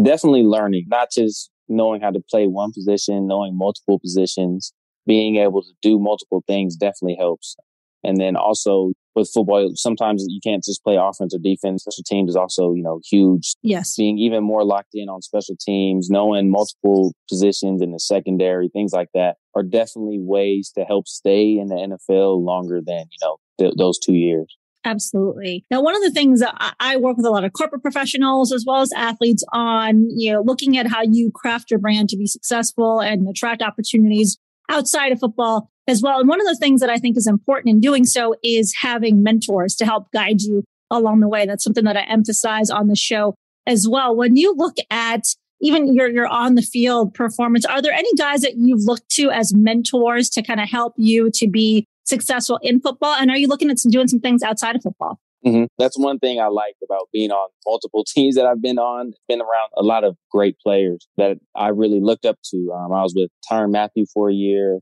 Definitely 0.00 0.42
learning, 0.42 0.84
not 0.88 1.10
just 1.10 1.50
knowing 1.68 2.00
how 2.00 2.10
to 2.10 2.20
play 2.30 2.46
one 2.46 2.72
position, 2.72 3.26
knowing 3.26 3.56
multiple 3.56 3.98
positions, 3.98 4.72
being 5.06 5.36
able 5.36 5.62
to 5.62 5.72
do 5.82 5.98
multiple 5.98 6.42
things 6.46 6.76
definitely 6.76 7.16
helps. 7.18 7.56
And 8.04 8.18
then 8.18 8.36
also 8.36 8.92
with 9.16 9.30
football, 9.32 9.72
sometimes 9.74 10.24
you 10.28 10.40
can't 10.44 10.62
just 10.62 10.84
play 10.84 10.96
offense 10.96 11.34
or 11.34 11.38
defense. 11.38 11.82
Special 11.82 12.04
teams 12.04 12.30
is 12.30 12.36
also, 12.36 12.72
you 12.72 12.82
know, 12.82 13.00
huge. 13.04 13.54
Yes. 13.62 13.96
Being 13.96 14.18
even 14.18 14.44
more 14.44 14.64
locked 14.64 14.94
in 14.94 15.08
on 15.08 15.22
special 15.22 15.56
teams, 15.60 16.08
knowing 16.08 16.50
multiple 16.50 17.14
positions 17.28 17.82
in 17.82 17.90
the 17.90 17.98
secondary, 17.98 18.68
things 18.68 18.92
like 18.92 19.08
that 19.14 19.36
are 19.54 19.64
definitely 19.64 20.18
ways 20.20 20.70
to 20.76 20.84
help 20.84 21.08
stay 21.08 21.58
in 21.58 21.68
the 21.68 21.74
NFL 21.74 22.44
longer 22.44 22.80
than, 22.84 23.06
you 23.10 23.18
know, 23.22 23.38
th- 23.58 23.74
those 23.76 23.98
two 23.98 24.14
years. 24.14 24.56
Absolutely. 24.84 25.64
Now, 25.68 25.82
one 25.82 25.96
of 25.96 26.02
the 26.02 26.12
things 26.12 26.44
I 26.78 26.96
work 26.96 27.16
with 27.16 27.26
a 27.26 27.30
lot 27.30 27.42
of 27.42 27.52
corporate 27.52 27.82
professionals 27.82 28.52
as 28.52 28.64
well 28.64 28.82
as 28.82 28.92
athletes 28.92 29.42
on, 29.52 30.06
you 30.16 30.32
know, 30.32 30.42
looking 30.42 30.78
at 30.78 30.86
how 30.86 31.02
you 31.02 31.32
craft 31.34 31.72
your 31.72 31.80
brand 31.80 32.08
to 32.10 32.16
be 32.16 32.28
successful 32.28 33.00
and 33.00 33.26
attract 33.28 33.62
opportunities 33.62 34.38
outside 34.68 35.12
of 35.12 35.20
football 35.20 35.70
as 35.88 36.02
well. 36.02 36.20
And 36.20 36.28
one 36.28 36.40
of 36.40 36.46
the 36.46 36.56
things 36.56 36.80
that 36.80 36.90
I 36.90 36.98
think 36.98 37.16
is 37.16 37.26
important 37.26 37.70
in 37.70 37.80
doing 37.80 38.04
so 38.04 38.34
is 38.42 38.74
having 38.80 39.22
mentors 39.22 39.74
to 39.76 39.84
help 39.84 40.10
guide 40.12 40.42
you 40.42 40.64
along 40.90 41.20
the 41.20 41.28
way. 41.28 41.46
That's 41.46 41.64
something 41.64 41.84
that 41.84 41.96
I 41.96 42.02
emphasize 42.02 42.70
on 42.70 42.88
the 42.88 42.96
show 42.96 43.34
as 43.66 43.88
well. 43.88 44.14
When 44.14 44.36
you 44.36 44.54
look 44.54 44.76
at 44.90 45.24
even 45.60 45.94
your, 45.94 46.08
your 46.08 46.26
on 46.26 46.54
the 46.54 46.62
field 46.62 47.14
performance, 47.14 47.64
are 47.64 47.80
there 47.80 47.92
any 47.92 48.12
guys 48.14 48.42
that 48.42 48.54
you've 48.56 48.84
looked 48.84 49.08
to 49.10 49.30
as 49.30 49.54
mentors 49.54 50.28
to 50.30 50.42
kind 50.42 50.60
of 50.60 50.68
help 50.68 50.94
you 50.96 51.30
to 51.34 51.48
be 51.48 51.86
successful 52.04 52.58
in 52.62 52.80
football? 52.80 53.14
And 53.14 53.30
are 53.30 53.38
you 53.38 53.48
looking 53.48 53.70
at 53.70 53.78
some, 53.78 53.90
doing 53.90 54.08
some 54.08 54.20
things 54.20 54.42
outside 54.42 54.76
of 54.76 54.82
football? 54.82 55.18
Mm-hmm. 55.46 55.64
That's 55.78 55.98
one 55.98 56.18
thing 56.18 56.40
I 56.40 56.48
like 56.48 56.74
about 56.82 57.08
being 57.12 57.30
on 57.30 57.48
multiple 57.64 58.04
teams 58.08 58.34
that 58.34 58.46
I've 58.46 58.62
been 58.62 58.78
on. 58.78 59.12
Been 59.28 59.40
around 59.40 59.70
a 59.76 59.82
lot 59.82 60.04
of 60.04 60.16
great 60.30 60.56
players 60.58 61.06
that 61.16 61.38
I 61.54 61.68
really 61.68 62.00
looked 62.00 62.26
up 62.26 62.38
to. 62.50 62.72
Um, 62.74 62.92
I 62.92 63.02
was 63.02 63.14
with 63.14 63.30
Tyrann 63.48 63.70
Mathieu 63.70 64.06
for 64.12 64.28
a 64.28 64.34
year, 64.34 64.80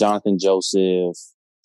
Johnathan 0.00 0.40
Joseph, 0.40 1.16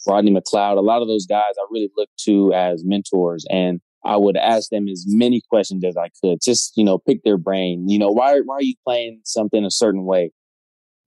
Rodney 0.08 0.32
McLeod. 0.32 0.78
A 0.78 0.82
lot 0.82 1.02
of 1.02 1.08
those 1.08 1.26
guys 1.26 1.54
I 1.58 1.66
really 1.72 1.90
looked 1.96 2.18
to 2.26 2.54
as 2.54 2.84
mentors, 2.86 3.46
and 3.50 3.80
I 4.04 4.18
would 4.18 4.38
ask 4.38 4.70
them 4.70 4.88
as 4.88 5.06
many 5.08 5.42
questions 5.50 5.84
as 5.86 5.96
I 5.96 6.10
could. 6.22 6.40
Just 6.44 6.74
you 6.76 6.84
know, 6.84 6.98
pick 6.98 7.24
their 7.24 7.38
brain. 7.38 7.88
You 7.88 8.00
know, 8.00 8.10
why 8.10 8.40
why 8.40 8.56
are 8.56 8.64
you 8.64 8.76
playing 8.86 9.22
something 9.24 9.64
a 9.64 9.72
certain 9.72 10.04
way? 10.04 10.32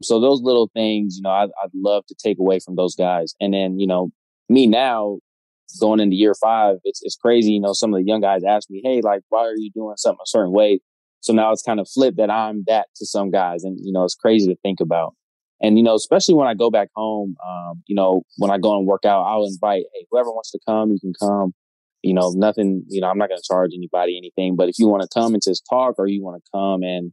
So 0.02 0.20
those 0.20 0.42
little 0.42 0.70
things, 0.74 1.16
you 1.16 1.22
know, 1.22 1.30
I, 1.30 1.44
I'd 1.44 1.70
love 1.74 2.06
to 2.06 2.14
take 2.14 2.38
away 2.38 2.58
from 2.58 2.76
those 2.76 2.94
guys. 2.94 3.34
And 3.40 3.54
then, 3.54 3.78
you 3.78 3.86
know, 3.86 4.10
me 4.48 4.66
now, 4.66 5.18
going 5.78 6.00
into 6.00 6.16
year 6.16 6.34
five, 6.40 6.76
it's 6.84 7.00
it's 7.02 7.16
crazy. 7.16 7.52
You 7.52 7.60
know, 7.60 7.72
some 7.72 7.92
of 7.92 8.00
the 8.00 8.06
young 8.06 8.20
guys 8.20 8.42
ask 8.44 8.70
me, 8.70 8.80
"Hey, 8.84 9.00
like, 9.02 9.22
why 9.28 9.40
are 9.40 9.56
you 9.56 9.70
doing 9.74 9.96
something 9.96 10.22
a 10.22 10.26
certain 10.26 10.52
way?" 10.52 10.80
So 11.20 11.32
now 11.32 11.52
it's 11.52 11.62
kind 11.62 11.80
of 11.80 11.88
flipped 11.88 12.16
that 12.16 12.30
I'm 12.30 12.64
that 12.66 12.88
to 12.96 13.06
some 13.06 13.30
guys, 13.30 13.64
and 13.64 13.78
you 13.80 13.92
know, 13.92 14.04
it's 14.04 14.14
crazy 14.14 14.48
to 14.48 14.56
think 14.62 14.80
about. 14.80 15.14
And 15.60 15.78
you 15.78 15.84
know, 15.84 15.94
especially 15.94 16.34
when 16.34 16.48
I 16.48 16.54
go 16.54 16.70
back 16.70 16.88
home, 16.94 17.36
um, 17.46 17.82
you 17.86 17.94
know, 17.94 18.22
when 18.38 18.50
I 18.50 18.58
go 18.58 18.76
and 18.76 18.86
work 18.86 19.04
out, 19.04 19.22
I'll 19.22 19.46
invite, 19.46 19.84
hey, 19.94 20.06
whoever 20.10 20.30
wants 20.30 20.50
to 20.50 20.58
come, 20.66 20.90
you 20.90 20.98
can 21.00 21.12
come. 21.20 21.54
You 22.02 22.14
know, 22.14 22.32
nothing. 22.34 22.84
You 22.88 23.00
know, 23.00 23.08
I'm 23.08 23.18
not 23.18 23.28
going 23.28 23.40
to 23.40 23.46
charge 23.48 23.70
anybody 23.74 24.18
anything, 24.18 24.56
but 24.56 24.68
if 24.68 24.78
you 24.78 24.88
want 24.88 25.02
to 25.02 25.08
come 25.14 25.34
and 25.34 25.42
just 25.42 25.64
talk, 25.70 25.94
or 25.98 26.08
you 26.08 26.22
want 26.22 26.42
to 26.42 26.50
come 26.52 26.82
and 26.82 27.12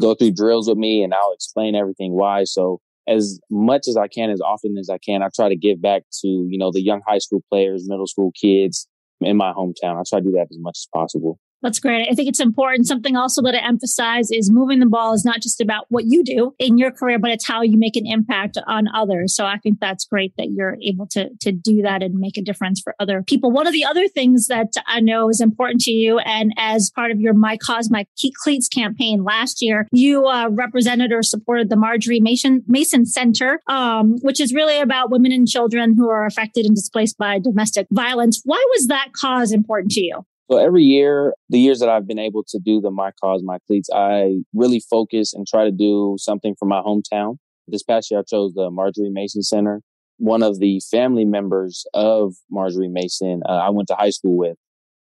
go 0.00 0.14
through 0.14 0.32
drills 0.32 0.68
with 0.68 0.78
me, 0.78 1.02
and 1.02 1.12
I'll 1.12 1.32
explain 1.32 1.74
everything 1.74 2.12
why. 2.12 2.44
So 2.44 2.80
as 3.06 3.40
much 3.50 3.86
as 3.88 3.96
I 3.96 4.08
can, 4.08 4.30
as 4.30 4.40
often 4.40 4.76
as 4.78 4.88
I 4.88 4.98
can, 4.98 5.22
I 5.22 5.28
try 5.34 5.48
to 5.48 5.56
give 5.56 5.80
back 5.82 6.02
to, 6.22 6.28
you 6.28 6.58
know, 6.58 6.70
the 6.72 6.82
young 6.82 7.02
high 7.06 7.18
school 7.18 7.42
players, 7.50 7.88
middle 7.88 8.06
school 8.06 8.32
kids 8.40 8.88
in 9.20 9.36
my 9.36 9.52
hometown. 9.52 9.98
I 9.98 10.02
try 10.08 10.20
to 10.20 10.24
do 10.24 10.32
that 10.32 10.48
as 10.50 10.58
much 10.58 10.78
as 10.78 10.88
possible. 10.94 11.38
That's 11.64 11.78
great. 11.78 12.06
I 12.10 12.14
think 12.14 12.28
it's 12.28 12.40
important. 12.40 12.86
Something 12.86 13.16
also 13.16 13.40
that 13.40 13.54
I 13.54 13.66
emphasize 13.66 14.30
is 14.30 14.50
moving 14.52 14.80
the 14.80 14.86
ball 14.86 15.14
is 15.14 15.24
not 15.24 15.40
just 15.40 15.62
about 15.62 15.86
what 15.88 16.04
you 16.06 16.22
do 16.22 16.54
in 16.58 16.76
your 16.76 16.90
career, 16.90 17.18
but 17.18 17.30
it's 17.30 17.46
how 17.46 17.62
you 17.62 17.78
make 17.78 17.96
an 17.96 18.06
impact 18.06 18.58
on 18.66 18.86
others. 18.94 19.34
So 19.34 19.46
I 19.46 19.56
think 19.56 19.80
that's 19.80 20.04
great 20.04 20.34
that 20.36 20.50
you're 20.50 20.76
able 20.82 21.06
to, 21.12 21.30
to 21.40 21.52
do 21.52 21.80
that 21.80 22.02
and 22.02 22.16
make 22.16 22.36
a 22.36 22.42
difference 22.42 22.82
for 22.84 22.94
other 23.00 23.22
people. 23.22 23.50
One 23.50 23.66
of 23.66 23.72
the 23.72 23.82
other 23.82 24.08
things 24.08 24.46
that 24.48 24.74
I 24.86 25.00
know 25.00 25.30
is 25.30 25.40
important 25.40 25.80
to 25.82 25.90
you, 25.90 26.18
and 26.18 26.52
as 26.58 26.90
part 26.94 27.10
of 27.10 27.18
your 27.18 27.32
My 27.32 27.56
Cause, 27.56 27.90
My 27.90 28.06
Cleats 28.42 28.68
campaign 28.68 29.24
last 29.24 29.62
year, 29.62 29.88
you 29.90 30.26
uh, 30.26 30.50
represented 30.50 31.12
or 31.12 31.22
supported 31.22 31.70
the 31.70 31.76
Marjaree 31.76 32.20
Mason, 32.20 32.62
Mason 32.66 33.06
Center, 33.06 33.62
um, 33.68 34.18
which 34.20 34.38
is 34.38 34.52
really 34.52 34.78
about 34.80 35.10
women 35.10 35.32
and 35.32 35.48
children 35.48 35.94
who 35.96 36.10
are 36.10 36.26
affected 36.26 36.66
and 36.66 36.74
displaced 36.74 37.16
by 37.16 37.38
domestic 37.38 37.86
violence. 37.90 38.42
Why 38.44 38.62
was 38.74 38.88
that 38.88 39.14
cause 39.18 39.50
important 39.50 39.92
to 39.92 40.02
you? 40.02 40.26
So 40.50 40.58
every 40.58 40.82
year, 40.82 41.34
the 41.48 41.58
years 41.58 41.80
that 41.80 41.88
I've 41.88 42.06
been 42.06 42.18
able 42.18 42.44
to 42.48 42.58
do 42.58 42.80
the 42.80 42.90
My 42.90 43.12
Cause, 43.22 43.42
My 43.42 43.58
Cleats, 43.66 43.88
I 43.94 44.42
really 44.52 44.80
focus 44.90 45.32
and 45.32 45.46
try 45.46 45.64
to 45.64 45.70
do 45.70 46.16
something 46.18 46.54
for 46.58 46.66
my 46.66 46.80
hometown. 46.82 47.36
This 47.66 47.82
past 47.82 48.10
year, 48.10 48.20
I 48.20 48.24
chose 48.28 48.52
the 48.52 48.70
Marjaree 48.70 49.10
Mason 49.10 49.42
Center. 49.42 49.80
One 50.18 50.42
of 50.42 50.58
the 50.58 50.80
family 50.90 51.24
members 51.24 51.86
of 51.94 52.34
Marjaree 52.52 52.92
Mason, 52.92 53.40
uh, 53.48 53.52
I 53.52 53.70
went 53.70 53.88
to 53.88 53.94
high 53.94 54.10
school 54.10 54.36
with. 54.36 54.56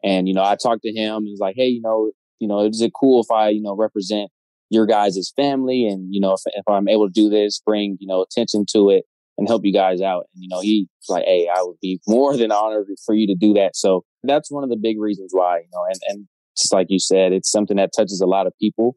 And, 0.05 0.29
you 0.29 0.35
know, 0.35 0.45
I 0.45 0.55
talked 0.55 0.83
to 0.83 0.93
him 0.93 1.17
and 1.17 1.27
was 1.31 1.41
like, 1.41 1.57
Hey, 1.57 1.69
you 1.69 1.83
know, 1.83 2.13
you 2.39 2.47
know, 2.47 2.61
is 2.65 2.81
it 2.81 2.93
cool 2.99 3.23
if 3.23 3.31
I, 3.31 3.49
you 3.49 3.63
know, 3.63 3.75
represent 3.75 4.31
your 4.71 4.87
guys' 4.87 5.33
family? 5.35 5.87
And, 5.87 6.15
you 6.15 6.21
know, 6.21 6.35
if, 6.35 6.41
if 6.47 6.65
I'm 6.69 6.87
able 6.87 7.09
to 7.09 7.13
do 7.13 7.29
this, 7.29 7.61
bring, 7.67 7.97
you 7.99 8.07
know, 8.07 8.23
attention 8.23 8.65
to 8.73 8.91
it 8.91 9.05
and 9.39 9.49
help 9.49 9.65
you 9.65 9.73
guys 9.73 10.01
out. 10.01 10.27
And, 10.35 10.43
you 10.45 10.49
know, 10.49 10.61
he's 10.61 10.87
like, 11.09 11.25
Hey, 11.25 11.49
I 11.53 11.63
would 11.63 11.79
be 11.83 12.01
more 12.07 12.37
than 12.37 12.53
honored 12.53 12.87
for 13.05 13.15
you 13.15 13.27
to 13.27 13.35
do 13.35 13.55
that. 13.55 13.75
So 13.75 14.05
that's 14.27 14.51
one 14.51 14.65
of 14.65 14.71
the 14.71 14.77
big 14.77 15.01
reasons 15.01 15.31
why, 15.33 15.59
you 15.59 15.69
know, 15.73 15.85
and, 15.89 16.01
and 16.09 16.29
just 16.57 16.73
like 16.73 16.87
you 16.91 16.99
said, 16.99 17.33
it's 17.33 17.51
something 17.51 17.77
that 17.77 17.91
touches 17.97 18.21
a 18.21 18.27
lot 18.27 18.47
of 18.47 18.53
people. 18.61 18.97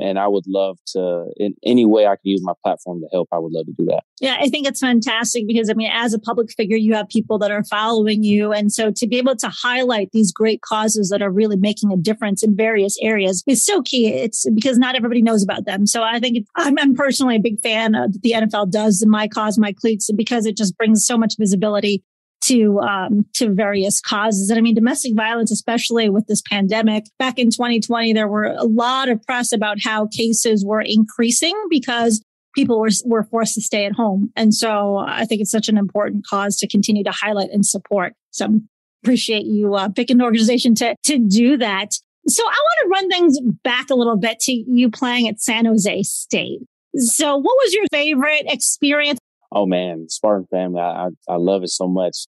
and 0.00 0.18
I 0.18 0.28
would 0.28 0.44
love 0.46 0.78
to, 0.88 1.26
in 1.38 1.54
any 1.64 1.84
way 1.84 2.06
I 2.06 2.10
can 2.10 2.22
use 2.24 2.42
my 2.42 2.52
platform 2.62 3.00
to 3.00 3.08
help, 3.12 3.28
I 3.32 3.38
would 3.38 3.52
love 3.52 3.66
to 3.66 3.72
do 3.72 3.84
that. 3.86 4.02
Yeah, 4.20 4.36
I 4.40 4.48
think 4.48 4.66
it's 4.66 4.80
fantastic 4.80 5.46
because 5.46 5.70
I 5.70 5.74
mean, 5.74 5.90
as 5.92 6.12
a 6.14 6.18
public 6.18 6.50
figure, 6.52 6.76
you 6.76 6.94
have 6.94 7.08
people 7.08 7.38
that 7.38 7.50
are 7.50 7.64
following 7.64 8.22
you. 8.22 8.52
And 8.52 8.72
so 8.72 8.90
to 8.90 9.06
be 9.06 9.16
able 9.18 9.36
to 9.36 9.48
highlight 9.48 10.10
these 10.12 10.32
great 10.32 10.60
causes 10.60 11.08
that 11.10 11.22
are 11.22 11.30
really 11.30 11.56
making 11.56 11.92
a 11.92 11.96
difference 11.96 12.42
in 12.42 12.56
various 12.56 12.96
areas 13.02 13.42
is 13.46 13.64
so 13.64 13.82
key. 13.82 14.08
It's 14.08 14.48
because 14.54 14.78
not 14.78 14.94
everybody 14.94 15.22
knows 15.22 15.42
about 15.42 15.64
them. 15.64 15.86
So 15.86 16.02
I 16.02 16.20
think 16.20 16.46
I'm, 16.56 16.78
I'm 16.78 16.94
personally 16.94 17.36
a 17.36 17.40
big 17.40 17.60
fan 17.60 17.94
of 17.94 18.20
the 18.22 18.32
NFL 18.32 18.70
does 18.70 19.00
the 19.00 19.08
My 19.08 19.28
Cause, 19.28 19.58
My 19.58 19.72
Cleats 19.72 20.10
because 20.14 20.46
it 20.46 20.56
just 20.56 20.76
brings 20.76 21.06
so 21.06 21.16
much 21.16 21.34
visibility 21.38 22.02
to 22.48 22.80
um, 22.80 23.26
to 23.34 23.52
various 23.52 24.00
causes. 24.00 24.50
And 24.50 24.58
I 24.58 24.62
mean, 24.62 24.74
domestic 24.74 25.14
violence, 25.14 25.50
especially 25.50 26.08
with 26.08 26.26
this 26.26 26.42
pandemic, 26.42 27.04
back 27.18 27.38
in 27.38 27.50
2020, 27.50 28.12
there 28.12 28.28
were 28.28 28.44
a 28.44 28.64
lot 28.64 29.08
of 29.08 29.22
press 29.22 29.52
about 29.52 29.78
how 29.82 30.06
cases 30.06 30.64
were 30.64 30.80
increasing 30.80 31.54
because 31.70 32.22
people 32.54 32.80
were 32.80 32.90
were 33.04 33.24
forced 33.24 33.54
to 33.54 33.60
stay 33.60 33.84
at 33.84 33.92
home. 33.92 34.32
And 34.36 34.54
so 34.54 34.98
I 34.98 35.24
think 35.24 35.40
it's 35.40 35.50
such 35.50 35.68
an 35.68 35.78
important 35.78 36.26
cause 36.26 36.56
to 36.58 36.68
continue 36.68 37.04
to 37.04 37.12
highlight 37.12 37.50
and 37.50 37.64
support. 37.64 38.14
So 38.30 38.60
appreciate 39.04 39.46
you 39.46 39.74
uh, 39.74 39.88
picking 39.90 40.16
an 40.16 40.22
organization 40.22 40.74
to 40.76 40.96
to 41.04 41.18
do 41.18 41.56
that. 41.58 41.92
So 42.26 42.42
I 42.42 42.46
want 42.46 42.78
to 42.82 42.88
run 42.88 43.08
things 43.08 43.40
back 43.62 43.90
a 43.90 43.94
little 43.94 44.16
bit 44.16 44.40
to 44.40 44.52
you 44.52 44.90
playing 44.90 45.28
at 45.28 45.40
San 45.40 45.64
Jose 45.64 46.02
State. 46.02 46.60
So 46.96 47.36
what 47.36 47.56
was 47.62 47.72
your 47.74 47.84
favorite 47.90 48.44
experience? 48.46 49.18
Oh 49.50 49.64
man, 49.64 50.08
Spartan 50.08 50.46
family, 50.50 50.80
I, 50.80 51.06
I, 51.06 51.08
I 51.28 51.36
love 51.36 51.62
it 51.62 51.70
so 51.70 51.88
much. 51.88 52.26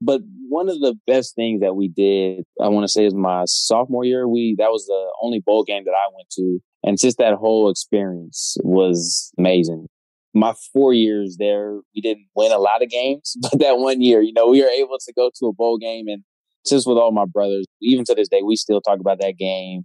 But 0.00 0.22
one 0.48 0.68
of 0.68 0.80
the 0.80 0.94
best 1.06 1.34
things 1.34 1.60
that 1.60 1.74
we 1.76 1.88
did, 1.88 2.44
I 2.60 2.68
want 2.68 2.84
to 2.84 2.88
say, 2.88 3.04
is 3.04 3.14
my 3.14 3.44
sophomore 3.46 4.04
year. 4.04 4.26
We 4.26 4.54
that 4.58 4.70
was 4.70 4.86
the 4.86 5.12
only 5.22 5.40
bowl 5.40 5.62
game 5.64 5.84
that 5.84 5.92
I 5.92 6.08
went 6.14 6.30
to, 6.30 6.58
and 6.82 6.98
just 6.98 7.18
that 7.18 7.34
whole 7.34 7.70
experience 7.70 8.56
was 8.62 9.32
amazing. 9.38 9.86
My 10.32 10.54
four 10.72 10.94
years 10.94 11.36
there, 11.38 11.80
we 11.94 12.00
didn't 12.00 12.26
win 12.34 12.52
a 12.52 12.58
lot 12.58 12.82
of 12.82 12.88
games, 12.88 13.36
but 13.42 13.58
that 13.60 13.78
one 13.78 14.00
year, 14.00 14.22
you 14.22 14.32
know, 14.32 14.48
we 14.48 14.62
were 14.62 14.68
able 14.68 14.98
to 14.98 15.12
go 15.14 15.30
to 15.38 15.46
a 15.46 15.52
bowl 15.52 15.76
game, 15.76 16.08
and 16.08 16.22
just 16.66 16.86
with 16.86 16.98
all 16.98 17.12
my 17.12 17.26
brothers, 17.26 17.66
even 17.82 18.04
to 18.06 18.14
this 18.14 18.28
day, 18.28 18.42
we 18.42 18.56
still 18.56 18.80
talk 18.80 19.00
about 19.00 19.20
that 19.20 19.36
game. 19.38 19.82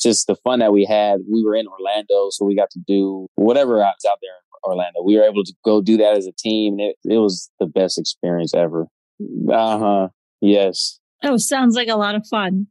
Just 0.00 0.26
the 0.26 0.34
fun 0.34 0.58
that 0.58 0.72
we 0.72 0.84
had. 0.84 1.20
We 1.32 1.44
were 1.44 1.54
in 1.54 1.68
Orlando, 1.68 2.28
so 2.30 2.44
we 2.44 2.56
got 2.56 2.70
to 2.70 2.80
do 2.88 3.28
whatever 3.36 3.76
was 3.76 4.04
out 4.10 4.18
there 4.20 4.32
in 4.32 4.70
Orlando. 4.70 5.00
We 5.04 5.16
were 5.16 5.22
able 5.22 5.44
to 5.44 5.54
go 5.64 5.80
do 5.80 5.96
that 5.98 6.16
as 6.16 6.26
a 6.26 6.32
team, 6.32 6.80
and 6.80 6.80
it, 6.80 6.96
it 7.04 7.18
was 7.18 7.48
the 7.60 7.66
best 7.66 7.98
experience 7.98 8.52
ever. 8.52 8.88
Uh 9.50 9.78
huh. 9.78 10.08
Yes. 10.40 10.98
Oh, 11.22 11.36
sounds 11.36 11.76
like 11.76 11.88
a 11.88 11.96
lot 11.96 12.14
of 12.14 12.26
fun. 12.26 12.66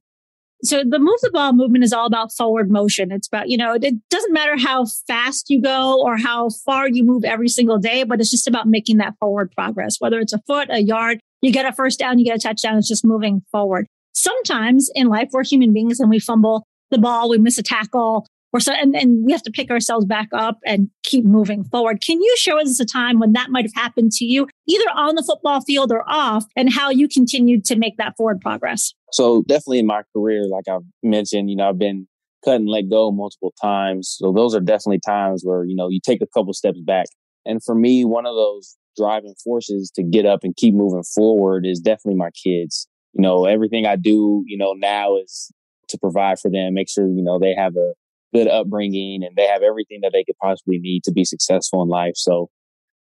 So 0.64 0.84
the 0.88 1.00
move 1.00 1.20
the 1.22 1.32
ball 1.32 1.54
movement 1.54 1.84
is 1.84 1.94
all 1.94 2.06
about 2.06 2.32
forward 2.32 2.70
motion. 2.70 3.12
It's 3.12 3.28
about, 3.28 3.50
you 3.50 3.58
know, 3.58 3.74
it 3.74 3.96
doesn't 4.10 4.34
matter 4.34 4.58
how 4.58 4.86
fast 5.08 5.50
you 5.50 5.60
go 5.60 6.00
or 6.02 6.18
how 6.18 6.50
far 6.66 6.88
you 6.88 7.04
move 7.04 7.24
every 7.24 7.48
single 7.48 7.80
day, 7.80 8.04
but 8.04 8.20
it's 8.20 8.30
just 8.30 8.48
about 8.48 8.68
making 8.68 8.98
that 8.98 9.16
forward 9.20 9.52
progress, 9.52 9.96
whether 10.00 10.20
it's 10.20 10.34
a 10.34 10.42
foot, 10.46 10.68
a 10.70 10.80
yard, 10.80 11.20
you 11.42 11.52
get 11.52 11.66
a 11.66 11.74
first 11.74 11.98
down, 11.98 12.20
you 12.20 12.26
get 12.26 12.36
a 12.36 12.40
touchdown. 12.40 12.78
It's 12.78 12.88
just 12.88 13.04
moving 13.04 13.42
forward. 13.52 13.88
Sometimes 14.14 14.92
in 14.94 15.08
life, 15.08 15.30
we're 15.32 15.44
human 15.44 15.74
beings 15.74 16.00
and 16.00 16.10
we 16.10 16.20
fumble 16.20 16.64
the 16.92 17.00
ball, 17.00 17.30
we 17.30 17.38
miss 17.38 17.58
a 17.58 17.64
tackle, 17.64 18.28
so, 18.60 18.74
and, 18.74 18.96
and 18.96 19.26
we 19.26 19.32
have 19.32 19.44
to 19.44 19.52
pick 19.52 19.72
ourselves 19.72 20.06
back 20.06 20.28
up 20.34 20.60
and 20.66 20.90
keep 21.04 21.24
moving 21.24 21.64
forward. 21.64 22.02
Can 22.02 22.22
you 22.22 22.36
show 22.38 22.60
us 22.60 22.80
a 22.80 22.86
time 22.86 23.20
when 23.20 23.34
that 23.34 23.50
might 23.50 23.66
have 23.66 23.74
happened 23.76 24.12
to 24.14 24.26
you, 24.26 24.48
either 24.68 24.86
on 24.96 25.16
the 25.16 25.24
football 25.24 25.62
field 25.62 25.92
or 25.92 26.04
off, 26.08 26.46
and 26.56 26.72
how 26.74 26.90
you 26.90 27.08
continued 27.08 27.64
to 27.66 27.76
make 27.76 27.98
that 27.98 28.18
forward 28.18 28.42
progress? 28.42 28.94
So 29.12 29.44
definitely 29.44 29.80
in 29.80 29.88
my 29.88 30.02
career, 30.16 30.44
like 30.50 30.68
I've 30.70 30.86
mentioned, 31.02 31.50
you 31.50 31.56
know, 31.56 31.70
I've 31.70 31.80
been 31.80 32.08
cut 32.44 32.56
and 32.56 32.68
let 32.68 32.90
go 32.90 33.12
multiple 33.12 33.54
times. 33.62 34.16
So 34.20 34.34
those 34.34 34.56
are 34.56 34.60
definitely 34.60 35.00
times 35.06 35.44
where, 35.44 35.64
you 35.64 35.76
know, 35.76 35.90
you 35.90 36.00
take 36.04 36.22
a 36.22 36.28
couple 36.28 36.54
steps 36.54 36.80
back. 36.82 37.06
And 37.46 37.64
for 37.64 37.76
me, 37.76 38.06
one 38.06 38.26
of 38.26 38.36
those 38.36 38.76
driving 38.98 39.36
forces 39.44 39.92
to 39.96 40.04
get 40.04 40.26
up 40.26 40.44
and 40.44 40.56
keep 40.56 40.74
moving 40.74 41.04
forward 41.04 41.66
is 41.66 41.80
definitely 41.80 42.18
my 42.18 42.30
kids. 42.32 42.88
You 43.14 43.22
know, 43.22 43.46
everything 43.46 43.86
I 43.86 43.96
do, 43.96 44.44
you 44.46 44.58
know, 44.58 44.74
now 44.74 45.18
is 45.18 45.52
to 45.90 45.98
provide 45.98 46.40
for 46.40 46.50
them, 46.50 46.74
make 46.74 46.90
sure, 46.90 47.08
you 47.08 47.24
know, 47.24 47.40
they 47.40 47.54
have 47.54 47.76
a 47.76 47.94
good 48.34 48.48
upbringing 48.48 49.24
and 49.24 49.36
they 49.36 49.46
have 49.48 49.62
everything 49.62 50.00
that 50.04 50.12
they 50.14 50.24
could 50.24 50.38
possibly 50.42 50.80
need 50.80 51.04
to 51.04 51.12
be 51.12 51.26
successful 51.26 51.82
in 51.82 51.90
life. 51.90 52.14
So 52.16 52.50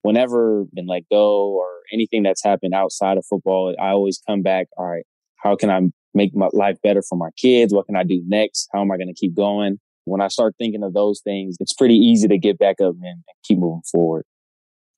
whenever 0.01 0.65
been 0.73 0.87
let 0.87 1.03
go 1.11 1.49
or 1.49 1.67
anything 1.93 2.23
that's 2.23 2.43
happened 2.43 2.73
outside 2.73 3.17
of 3.17 3.25
football, 3.25 3.75
I 3.79 3.89
always 3.89 4.21
come 4.27 4.41
back. 4.41 4.67
All 4.77 4.87
right, 4.87 5.05
how 5.37 5.55
can 5.55 5.69
I 5.69 5.81
make 6.13 6.35
my 6.35 6.49
life 6.53 6.77
better 6.83 7.01
for 7.01 7.17
my 7.17 7.29
kids? 7.37 7.73
What 7.73 7.85
can 7.85 7.95
I 7.95 8.03
do 8.03 8.21
next? 8.27 8.67
How 8.73 8.81
am 8.81 8.91
I 8.91 8.97
going 8.97 9.07
to 9.07 9.13
keep 9.13 9.35
going? 9.35 9.79
When 10.05 10.21
I 10.21 10.27
start 10.29 10.55
thinking 10.57 10.83
of 10.83 10.93
those 10.93 11.21
things, 11.21 11.55
it's 11.59 11.73
pretty 11.73 11.95
easy 11.95 12.27
to 12.27 12.37
get 12.37 12.57
back 12.57 12.81
up 12.81 12.95
and, 12.95 13.05
and 13.05 13.23
keep 13.43 13.59
moving 13.59 13.83
forward. 13.91 14.25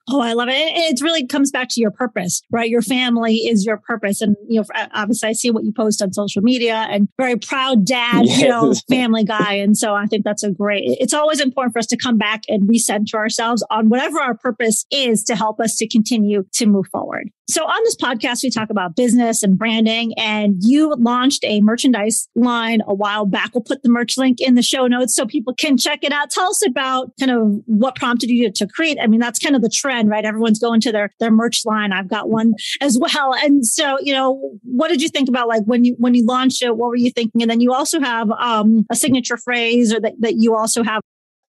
Oh, 0.10 0.20
I 0.20 0.34
love 0.34 0.50
it. 0.50 0.54
It 0.54 1.02
really 1.02 1.26
comes 1.26 1.50
back 1.50 1.70
to 1.70 1.82
your 1.82 1.92
purpose, 1.92 2.42
right? 2.52 2.70
Your 2.70 2.82
family 2.82 3.36
is 3.36 3.66
your 3.66 3.78
purpose. 3.78 4.22
And, 4.22 4.36
you 4.48 4.60
know, 4.60 4.66
obviously 4.94 5.30
I 5.30 5.34
see 5.34 5.50
what 5.50 5.64
you 5.64 5.72
post 5.72 6.02
on 6.02 6.12
social 6.12 6.42
media 6.42 6.88
and 6.90 7.08
very 7.18 7.38
proud 7.38 7.86
dad, 7.86 8.26
yes. 8.26 8.42
you 8.42 8.50
know, 8.50 8.74
family 8.90 9.24
guy. 9.24 9.54
And 9.54 9.78
so 9.78 9.96
I 9.96 10.06
think 10.06 10.26
that's 10.26 10.44
a 10.44 10.52
great, 10.52 10.84
it's 11.00 11.14
always 11.14 11.40
important 11.40 11.74
for 11.74 11.80
us 11.80 11.88
to 11.88 11.98
come 11.98 12.18
back 12.18 12.42
and 12.50 12.68
recenter 12.68 13.16
ourselves 13.16 13.66
on 13.70 13.88
whatever 13.88 14.20
our 14.20 14.36
purpose 14.36 14.86
is 14.92 15.24
to 15.26 15.36
help 15.36 15.62
us 15.62 15.78
to 15.78 15.88
continue 15.88 16.44
to 16.54 16.66
move 16.66 16.88
forward. 16.92 17.30
So 17.50 17.66
on 17.66 17.84
this 17.84 17.98
podcast, 17.98 18.42
we 18.42 18.50
talk 18.50 18.70
about 18.70 18.96
business 18.96 19.44
and 19.44 19.58
branding 19.58 20.14
and 20.18 20.56
you 20.62 20.96
launched 20.98 21.44
a 21.44 21.60
merchandise 21.60 22.30
line 22.36 22.82
a 22.88 22.94
while 22.94 23.26
back. 23.26 23.54
We'll 23.54 23.64
put 23.64 23.84
the 23.84 23.90
merch 23.90 24.18
link 24.18 24.40
in 24.40 24.56
the 24.56 24.62
show 24.62 24.88
notes 24.88 25.14
so 25.14 25.26
people 25.26 25.54
can 25.54 25.78
check 25.78 26.04
it 26.04 26.14
out. 26.14 26.30
Tell 26.30 26.50
us 26.50 26.66
about 26.66 27.12
kind 27.20 27.32
of 27.32 27.62
what 27.66 27.96
prompted 27.96 28.30
you 28.30 28.50
to 28.50 28.68
create. 28.68 28.98
I 29.02 29.08
mean, 29.08 29.20
that's 29.20 29.40
kind 29.40 29.58
of 29.58 29.62
the 29.62 29.70
trend, 29.70 30.10
right? 30.10 30.24
Everyone's 30.24 30.60
going 30.60 30.80
to 30.82 30.92
their, 30.94 31.12
their 31.20 31.32
merch 31.32 31.66
line. 31.66 31.92
I've 31.92 32.08
got 32.08 32.30
one 32.30 32.54
as 32.80 32.98
well. 32.98 33.34
And 33.36 33.66
so, 33.66 33.98
you 34.00 34.14
know, 34.14 34.58
what 34.64 34.88
did 34.88 35.02
you 35.02 35.10
think 35.10 35.28
about 35.28 35.50
like 35.50 35.64
when 35.66 35.84
you, 35.84 35.96
when 35.98 36.16
you 36.16 36.26
launched 36.26 36.62
it, 36.64 36.78
what 36.78 36.88
were 36.88 36.96
you 36.96 37.12
thinking? 37.12 37.42
And 37.42 37.52
then 37.52 37.60
you 37.60 37.74
also 37.74 38.00
have, 38.00 38.32
um, 38.32 38.86
a 38.90 38.96
signature 38.96 39.38
phrase 39.38 39.94
or 39.94 40.00
that, 40.00 40.14
that 40.20 40.36
you 40.38 40.56
also 40.56 40.82
have 40.82 41.02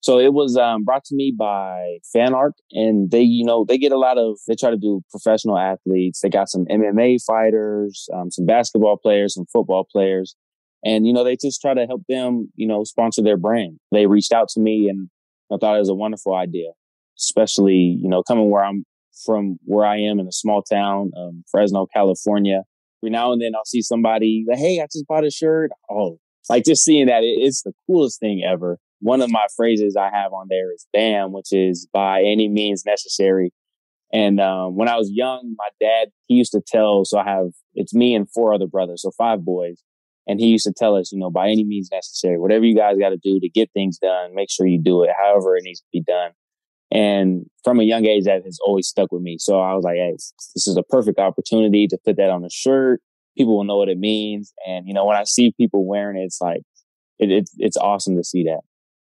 so 0.05 0.19
it 0.19 0.33
was 0.33 0.55
um, 0.55 0.83
brought 0.83 1.03
to 1.05 1.15
me 1.15 1.33
by 1.35 1.97
Fan 2.13 2.35
Art, 2.35 2.53
and 2.73 3.09
they, 3.09 3.23
you 3.23 3.43
know, 3.43 3.65
they 3.67 3.79
get 3.79 3.91
a 3.91 3.97
lot 3.97 4.19
of. 4.19 4.37
They 4.47 4.53
try 4.53 4.69
to 4.69 4.77
do 4.77 5.01
professional 5.09 5.57
athletes. 5.57 6.19
They 6.21 6.29
got 6.29 6.47
some 6.47 6.65
MMA 6.65 7.23
fighters, 7.25 8.07
um, 8.13 8.29
some 8.29 8.45
basketball 8.45 8.97
players, 8.97 9.33
some 9.33 9.47
football 9.51 9.83
players, 9.91 10.35
and 10.83 11.07
you 11.07 11.13
know, 11.13 11.23
they 11.23 11.35
just 11.35 11.59
try 11.59 11.73
to 11.73 11.87
help 11.87 12.03
them, 12.07 12.51
you 12.53 12.67
know, 12.67 12.83
sponsor 12.83 13.23
their 13.23 13.35
brand. 13.35 13.79
They 13.91 14.05
reached 14.05 14.31
out 14.31 14.47
to 14.49 14.59
me, 14.59 14.89
and 14.89 15.09
I 15.51 15.57
thought 15.57 15.75
it 15.75 15.79
was 15.79 15.89
a 15.89 15.95
wonderful 15.95 16.35
idea, 16.35 16.69
especially 17.17 17.97
you 17.99 18.07
know, 18.07 18.21
coming 18.21 18.51
where 18.51 18.63
I'm 18.63 18.85
from, 19.25 19.57
where 19.65 19.87
I 19.87 19.97
am 19.97 20.19
in 20.19 20.27
a 20.27 20.31
small 20.31 20.61
town, 20.61 21.13
um, 21.17 21.43
Fresno, 21.49 21.87
California. 21.91 22.61
Every 23.01 23.09
now 23.09 23.31
and 23.31 23.41
then, 23.41 23.55
I'll 23.55 23.65
see 23.65 23.81
somebody 23.81 24.45
like, 24.47 24.59
"Hey, 24.59 24.79
I 24.81 24.85
just 24.85 25.07
bought 25.07 25.25
a 25.25 25.31
shirt." 25.31 25.71
Oh, 25.89 26.19
like 26.47 26.63
just 26.63 26.83
seeing 26.83 27.07
that, 27.07 27.21
it's 27.23 27.63
the 27.63 27.73
coolest 27.87 28.19
thing 28.19 28.43
ever 28.47 28.77
one 28.99 29.21
of 29.21 29.29
my 29.29 29.45
phrases 29.55 29.95
I 29.95 30.09
have 30.09 30.33
on 30.33 30.47
there 30.49 30.71
is 30.73 30.87
"bam," 30.93 31.31
which 31.31 31.51
is 31.51 31.87
by 31.93 32.21
any 32.21 32.47
means 32.47 32.83
necessary. 32.85 33.51
And 34.13 34.39
um, 34.39 34.75
when 34.75 34.87
I 34.87 34.97
was 34.97 35.11
young, 35.11 35.55
my 35.57 35.69
dad 35.79 36.09
he 36.27 36.35
used 36.35 36.51
to 36.53 36.61
tell. 36.65 37.05
So 37.05 37.17
I 37.19 37.25
have 37.25 37.47
it's 37.73 37.93
me 37.93 38.15
and 38.15 38.29
four 38.29 38.53
other 38.53 38.67
brothers, 38.67 39.01
so 39.01 39.11
five 39.17 39.43
boys, 39.43 39.81
and 40.27 40.39
he 40.39 40.47
used 40.47 40.65
to 40.65 40.73
tell 40.75 40.95
us, 40.95 41.11
you 41.11 41.19
know, 41.19 41.29
by 41.29 41.49
any 41.49 41.63
means 41.63 41.89
necessary, 41.91 42.37
whatever 42.39 42.65
you 42.65 42.75
guys 42.75 42.97
got 42.97 43.09
to 43.09 43.17
do 43.17 43.39
to 43.39 43.49
get 43.49 43.69
things 43.73 43.97
done, 43.97 44.33
make 44.33 44.49
sure 44.49 44.67
you 44.67 44.81
do 44.81 45.03
it, 45.03 45.09
however 45.17 45.55
it 45.55 45.63
needs 45.63 45.81
to 45.81 45.87
be 45.91 46.01
done. 46.01 46.31
And 46.91 47.47
from 47.63 47.79
a 47.79 47.83
young 47.83 48.05
age, 48.05 48.25
that 48.25 48.45
has 48.45 48.59
always 48.65 48.87
stuck 48.87 49.11
with 49.11 49.21
me. 49.21 49.37
So 49.39 49.59
I 49.59 49.73
was 49.73 49.83
like, 49.83 49.95
hey, 49.95 50.13
this 50.13 50.67
is 50.67 50.77
a 50.77 50.83
perfect 50.83 51.19
opportunity 51.19 51.87
to 51.87 51.97
put 52.05 52.15
that 52.17 52.29
on 52.29 52.45
a 52.45 52.49
shirt. 52.49 53.01
People 53.37 53.57
will 53.57 53.63
know 53.63 53.77
what 53.77 53.89
it 53.89 53.97
means. 53.97 54.53
And, 54.65 54.87
you 54.87 54.93
know, 54.93 55.03
when 55.03 55.17
I 55.17 55.23
see 55.23 55.51
people 55.59 55.85
wearing 55.85 56.15
it, 56.15 56.25
it's 56.25 56.39
like, 56.39 56.61
it, 57.19 57.31
it, 57.31 57.49
it's 57.57 57.75
awesome 57.75 58.15
to 58.17 58.23
see 58.23 58.43
that. 58.43 58.61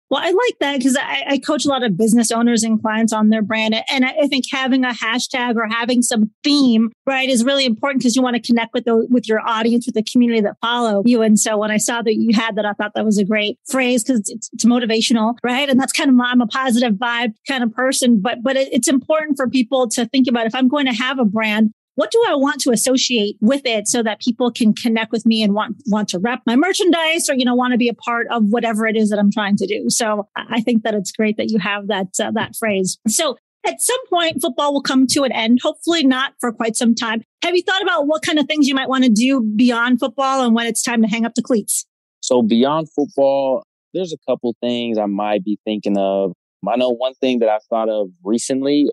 Well, 0.09 0.21
I 0.23 0.31
like 0.31 0.59
that 0.61 0.79
because 0.79 0.97
I, 0.97 1.25
I, 1.31 1.38
coach 1.38 1.64
a 1.64 1.69
lot 1.69 1.83
of 1.83 1.97
business 1.97 2.31
owners 2.31 2.62
and 2.62 2.81
clients 2.81 3.12
on 3.12 3.29
their 3.31 3.42
brand. 3.42 3.75
And 3.90 4.05
I, 4.05 4.14
I 4.23 4.27
think 4.29 4.45
having 4.51 4.85
a 4.85 4.90
hashtag 4.90 5.57
or 5.57 5.66
having 5.69 6.01
some 6.03 6.31
theme, 6.45 6.90
right, 7.07 7.29
is 7.29 7.45
really 7.45 7.64
important 7.64 8.03
because 8.03 8.14
you 8.14 8.23
want 8.23 8.37
to 8.37 8.42
connect 8.42 8.73
with 8.73 8.85
the, 8.85 9.07
with 9.11 9.29
your 9.29 9.40
audience, 9.40 9.87
with 9.87 9.97
the 9.97 10.05
community 10.05 10.40
that 10.42 10.57
follow 10.61 11.03
you. 11.05 11.23
And 11.23 11.38
so 11.40 11.59
when 11.59 11.73
I 11.73 11.77
saw 11.77 12.03
that 12.03 12.14
you 12.14 12.31
had 12.35 12.55
that, 12.55 12.64
I 12.64 12.73
thought 12.75 12.92
that 12.95 13.05
was 13.05 13.19
a 13.19 13.25
great 13.25 13.59
phrase 13.69 14.05
because 14.05 14.21
it's, 14.29 14.49
it's, 14.53 14.64
motivational, 14.66 15.35
right? 15.45 15.69
And 15.69 15.79
that's 15.79 15.92
kind 15.92 16.11
of, 16.11 16.16
I'm 16.21 16.40
a 16.40 16.47
positive 16.47 16.95
vibe 16.95 17.35
kind 17.47 17.62
of 17.62 17.73
person, 17.73 18.21
but, 18.21 18.42
but 18.42 18.57
it, 18.57 18.69
it's 18.73 18.88
important 18.88 19.37
for 19.37 19.49
people 19.49 19.88
to 19.90 20.07
think 20.07 20.27
about 20.29 20.47
if 20.47 20.57
I'm 20.57 20.66
going 20.66 20.87
to 20.87 20.92
have 20.92 21.21
a 21.21 21.25
brand, 21.25 21.73
what 21.96 22.11
do 22.11 22.22
I 22.28 22.35
want 22.35 22.61
to 22.61 22.70
associate 22.70 23.37
with 23.40 23.62
it 23.64 23.88
so 23.88 24.02
that 24.02 24.20
people 24.20 24.52
can 24.52 24.72
connect 24.72 25.11
with 25.12 25.26
me 25.26 25.42
and 25.42 25.54
want 25.54 25.76
want 25.87 26.09
to 26.11 26.18
rep 26.18 26.42
my 26.46 26.54
merchandise 26.54 27.28
or 27.28 27.35
you 27.35 27.44
know 27.44 27.54
want 27.54 27.72
to 27.72 27.78
be 27.78 27.88
a 27.88 27.94
part 27.94 28.26
of 28.30 28.44
whatever 28.50 28.87
it 28.87 28.96
is 28.96 29.11
that 29.11 29.18
I'm 29.18 29.32
trying 29.32 29.56
to 29.56 29.66
do. 29.66 29.87
So 29.88 30.28
I 30.37 30.61
think 30.61 30.85
that 30.85 30.94
it's 30.94 31.11
great 31.11 31.37
that 31.38 31.50
you 31.50 31.59
have 31.59 31.88
that 31.88 32.09
uh, 32.22 32.30
that 32.32 32.54
phrase. 32.56 32.98
So 33.09 33.37
at 33.66 33.80
some 33.80 34.06
point 34.09 34.40
football 34.40 34.72
will 34.72 34.82
come 34.82 35.06
to 35.09 35.24
an 35.24 35.32
end, 35.32 35.59
hopefully 35.62 36.04
not 36.04 36.35
for 36.38 36.52
quite 36.52 36.76
some 36.76 36.94
time. 36.94 37.22
Have 37.42 37.56
you 37.56 37.62
thought 37.62 37.82
about 37.82 38.06
what 38.06 38.22
kind 38.22 38.38
of 38.38 38.46
things 38.46 38.68
you 38.68 38.74
might 38.74 38.88
want 38.88 39.04
to 39.04 39.11
do 39.11 39.40
beyond 39.56 39.98
football 39.98 40.44
and 40.44 40.54
when 40.54 40.66
it's 40.66 40.82
time 40.82 41.02
to 41.02 41.09
hang 41.09 41.24
up 41.24 41.35
the 41.35 41.42
cleats? 41.42 41.87
So 42.20 42.42
beyond 42.42 42.88
football, 42.92 43.62
there's 43.94 44.12
a 44.12 44.30
couple 44.30 44.54
things 44.61 44.98
I 44.98 45.06
might 45.06 45.44
be 45.44 45.59
thinking 45.64 45.96
of. 45.96 46.32
I 46.68 46.76
know 46.76 46.90
one 46.90 47.14
thing 47.14 47.38
that 47.38 47.48
I 47.48 47.59
thought 47.70 47.88
of 47.88 48.09
recently 48.24 48.90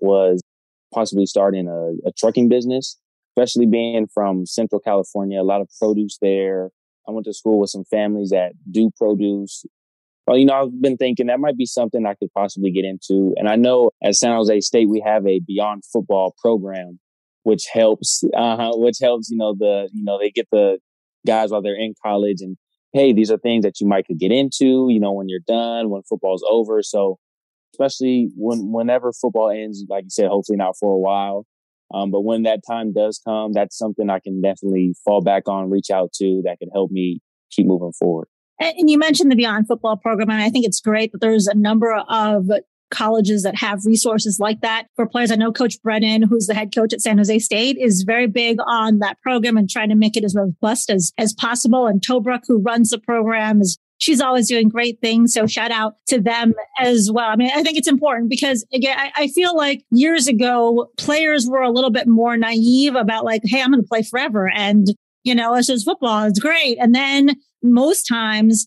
was 0.00 0.42
possibly 0.96 1.26
starting 1.26 1.68
a, 1.68 2.08
a 2.08 2.12
trucking 2.16 2.48
business, 2.48 2.98
especially 3.36 3.66
being 3.66 4.06
from 4.12 4.46
Central 4.46 4.80
California, 4.80 5.40
a 5.40 5.44
lot 5.44 5.60
of 5.60 5.68
produce 5.78 6.16
there. 6.22 6.70
I 7.06 7.12
went 7.12 7.26
to 7.26 7.34
school 7.34 7.60
with 7.60 7.70
some 7.70 7.84
families 7.84 8.30
that 8.30 8.52
do 8.70 8.90
produce. 8.96 9.64
Well, 10.26 10.38
you 10.38 10.46
know, 10.46 10.54
I've 10.54 10.82
been 10.82 10.96
thinking 10.96 11.26
that 11.26 11.38
might 11.38 11.56
be 11.56 11.66
something 11.66 12.04
I 12.04 12.14
could 12.14 12.32
possibly 12.34 12.72
get 12.72 12.84
into. 12.84 13.34
And 13.36 13.48
I 13.48 13.56
know 13.56 13.90
at 14.02 14.16
San 14.16 14.32
Jose 14.32 14.60
State, 14.60 14.88
we 14.88 15.02
have 15.06 15.24
a 15.26 15.40
beyond 15.46 15.84
football 15.92 16.34
program, 16.42 16.98
which 17.44 17.66
helps, 17.72 18.24
uh, 18.36 18.72
which 18.74 18.96
helps, 19.00 19.30
you 19.30 19.36
know, 19.36 19.54
the, 19.56 19.88
you 19.92 20.02
know, 20.02 20.18
they 20.18 20.30
get 20.30 20.48
the 20.50 20.78
guys 21.26 21.50
while 21.50 21.62
they're 21.62 21.76
in 21.76 21.94
college 22.02 22.40
and, 22.40 22.56
hey, 22.92 23.12
these 23.12 23.30
are 23.30 23.38
things 23.38 23.64
that 23.64 23.80
you 23.80 23.86
might 23.86 24.06
could 24.06 24.18
get 24.18 24.32
into, 24.32 24.86
you 24.88 24.98
know, 24.98 25.12
when 25.12 25.28
you're 25.28 25.40
done, 25.46 25.90
when 25.90 26.02
football's 26.08 26.44
over. 26.50 26.82
So 26.82 27.18
especially 27.76 28.30
when, 28.36 28.72
whenever 28.72 29.12
football 29.12 29.50
ends, 29.50 29.84
like 29.88 30.04
you 30.04 30.10
said, 30.10 30.28
hopefully 30.28 30.56
not 30.56 30.76
for 30.78 30.92
a 30.92 30.98
while. 30.98 31.46
Um, 31.94 32.10
but 32.10 32.22
when 32.22 32.42
that 32.44 32.60
time 32.68 32.92
does 32.92 33.20
come, 33.24 33.52
that's 33.52 33.78
something 33.78 34.10
I 34.10 34.18
can 34.18 34.40
definitely 34.40 34.94
fall 35.04 35.20
back 35.20 35.46
on, 35.46 35.70
reach 35.70 35.90
out 35.90 36.12
to 36.14 36.42
that 36.44 36.58
can 36.58 36.68
help 36.72 36.90
me 36.90 37.20
keep 37.50 37.66
moving 37.66 37.92
forward. 37.92 38.28
And 38.58 38.88
you 38.90 38.98
mentioned 38.98 39.30
the 39.30 39.36
Beyond 39.36 39.68
Football 39.68 39.96
program, 39.96 40.30
and 40.30 40.40
I 40.40 40.48
think 40.48 40.64
it's 40.66 40.80
great 40.80 41.12
that 41.12 41.20
there's 41.20 41.46
a 41.46 41.54
number 41.54 41.94
of 41.94 42.50
colleges 42.90 43.42
that 43.42 43.56
have 43.56 43.84
resources 43.84 44.38
like 44.40 44.60
that 44.62 44.86
for 44.96 45.06
players. 45.06 45.30
I 45.30 45.36
know 45.36 45.52
Coach 45.52 45.80
Brennan, 45.82 46.22
who's 46.22 46.46
the 46.46 46.54
head 46.54 46.74
coach 46.74 46.92
at 46.92 47.02
San 47.02 47.18
Jose 47.18 47.38
State, 47.40 47.76
is 47.78 48.02
very 48.02 48.26
big 48.26 48.58
on 48.66 49.00
that 49.00 49.20
program 49.20 49.56
and 49.56 49.68
trying 49.68 49.90
to 49.90 49.94
make 49.94 50.16
it 50.16 50.24
as 50.24 50.34
robust 50.34 50.90
as, 50.90 51.12
as 51.18 51.34
possible. 51.34 51.86
And 51.86 52.00
Tobruk, 52.00 52.42
who 52.48 52.58
runs 52.62 52.90
the 52.90 52.98
program, 52.98 53.60
is 53.60 53.78
she's 53.98 54.20
always 54.20 54.48
doing 54.48 54.68
great 54.68 55.00
things. 55.00 55.32
So 55.32 55.46
shout 55.46 55.70
out 55.70 55.96
to 56.08 56.20
them 56.20 56.54
as 56.80 57.10
well. 57.10 57.28
I 57.28 57.36
mean, 57.36 57.50
I 57.54 57.62
think 57.62 57.78
it's 57.78 57.88
important 57.88 58.28
because 58.28 58.64
again, 58.72 58.98
I, 58.98 59.12
I 59.16 59.28
feel 59.28 59.56
like 59.56 59.84
years 59.90 60.26
ago, 60.28 60.90
players 60.96 61.46
were 61.46 61.62
a 61.62 61.70
little 61.70 61.90
bit 61.90 62.06
more 62.06 62.36
naive 62.36 62.94
about 62.94 63.24
like, 63.24 63.42
Hey, 63.44 63.62
I'm 63.62 63.70
going 63.70 63.82
to 63.82 63.88
play 63.88 64.02
forever. 64.02 64.50
And, 64.54 64.88
you 65.24 65.34
know, 65.34 65.54
it's 65.54 65.68
just 65.68 65.84
football. 65.84 66.24
It's 66.24 66.38
great. 66.38 66.78
And 66.80 66.94
then 66.94 67.36
most 67.62 68.04
times 68.04 68.66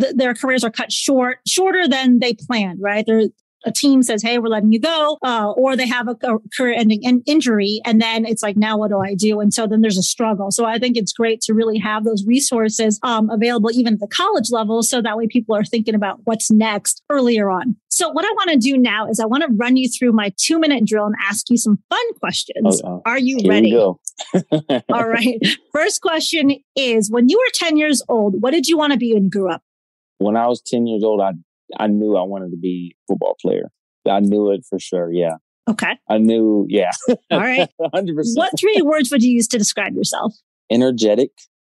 th- 0.00 0.14
their 0.16 0.34
careers 0.34 0.64
are 0.64 0.70
cut 0.70 0.92
short, 0.92 1.38
shorter 1.46 1.88
than 1.88 2.18
they 2.18 2.34
planned, 2.34 2.80
right? 2.82 3.04
They're, 3.06 3.28
a 3.64 3.72
team 3.72 4.02
says, 4.02 4.22
Hey, 4.22 4.38
we're 4.38 4.48
letting 4.48 4.72
you 4.72 4.80
go, 4.80 5.18
uh, 5.22 5.52
or 5.56 5.76
they 5.76 5.86
have 5.86 6.08
a, 6.08 6.14
career 6.56 6.74
ending 6.74 7.02
in- 7.02 7.22
injury. 7.26 7.80
And 7.84 8.00
then 8.00 8.24
it's 8.24 8.42
like, 8.42 8.56
now 8.56 8.78
what 8.78 8.88
do 8.88 9.00
I 9.00 9.14
do? 9.14 9.40
And 9.40 9.52
so 9.52 9.66
then 9.66 9.80
there's 9.80 9.98
a 9.98 10.02
struggle. 10.02 10.50
So 10.50 10.64
I 10.64 10.78
think 10.78 10.96
it's 10.96 11.12
great 11.12 11.40
to 11.42 11.54
really 11.54 11.78
have 11.78 12.04
those 12.04 12.24
resources 12.26 12.98
um, 13.02 13.30
available 13.30 13.70
even 13.72 13.94
at 13.94 14.00
the 14.00 14.08
college 14.08 14.50
level. 14.50 14.82
So 14.82 15.02
that 15.02 15.16
way 15.16 15.26
people 15.26 15.56
are 15.56 15.64
thinking 15.64 15.94
about 15.94 16.20
what's 16.24 16.50
next 16.50 17.02
earlier 17.10 17.50
on. 17.50 17.76
So 17.88 18.10
what 18.10 18.24
I 18.24 18.30
want 18.32 18.50
to 18.50 18.58
do 18.58 18.76
now 18.76 19.08
is 19.08 19.20
I 19.20 19.26
want 19.26 19.44
to 19.44 19.52
run 19.52 19.76
you 19.76 19.88
through 19.88 20.12
my 20.12 20.32
two 20.36 20.58
minute 20.58 20.84
drill 20.84 21.06
and 21.06 21.14
ask 21.22 21.48
you 21.48 21.56
some 21.56 21.78
fun 21.88 22.14
questions. 22.18 22.82
Oh, 22.84 23.02
are 23.06 23.18
you 23.18 23.38
ready? 23.46 23.72
All 24.92 25.08
right. 25.08 25.38
First 25.72 26.02
question 26.02 26.56
is 26.76 27.10
when 27.10 27.28
you 27.28 27.38
were 27.38 27.50
10 27.54 27.76
years 27.76 28.02
old, 28.08 28.42
what 28.42 28.50
did 28.52 28.66
you 28.66 28.76
want 28.76 28.92
to 28.92 28.98
be 28.98 29.14
when 29.14 29.24
you 29.24 29.30
grew 29.30 29.50
up? 29.50 29.62
When 30.18 30.36
I 30.36 30.46
was 30.46 30.60
10 30.60 30.86
years 30.86 31.04
old, 31.04 31.20
I 31.20 31.32
I 31.78 31.86
knew 31.86 32.16
I 32.16 32.22
wanted 32.22 32.50
to 32.50 32.56
be 32.56 32.94
a 32.94 33.12
football 33.12 33.36
player. 33.40 33.70
I 34.08 34.20
knew 34.20 34.50
it 34.50 34.64
for 34.68 34.78
sure. 34.78 35.12
Yeah. 35.12 35.36
Okay. 35.68 35.98
I 36.08 36.18
knew, 36.18 36.66
yeah. 36.68 36.90
All 37.30 37.40
right. 37.40 37.68
100%. 37.80 38.14
What 38.34 38.52
three 38.58 38.82
words 38.82 39.10
would 39.10 39.22
you 39.22 39.32
use 39.32 39.48
to 39.48 39.58
describe 39.58 39.94
yourself? 39.94 40.34
Energetic, 40.70 41.30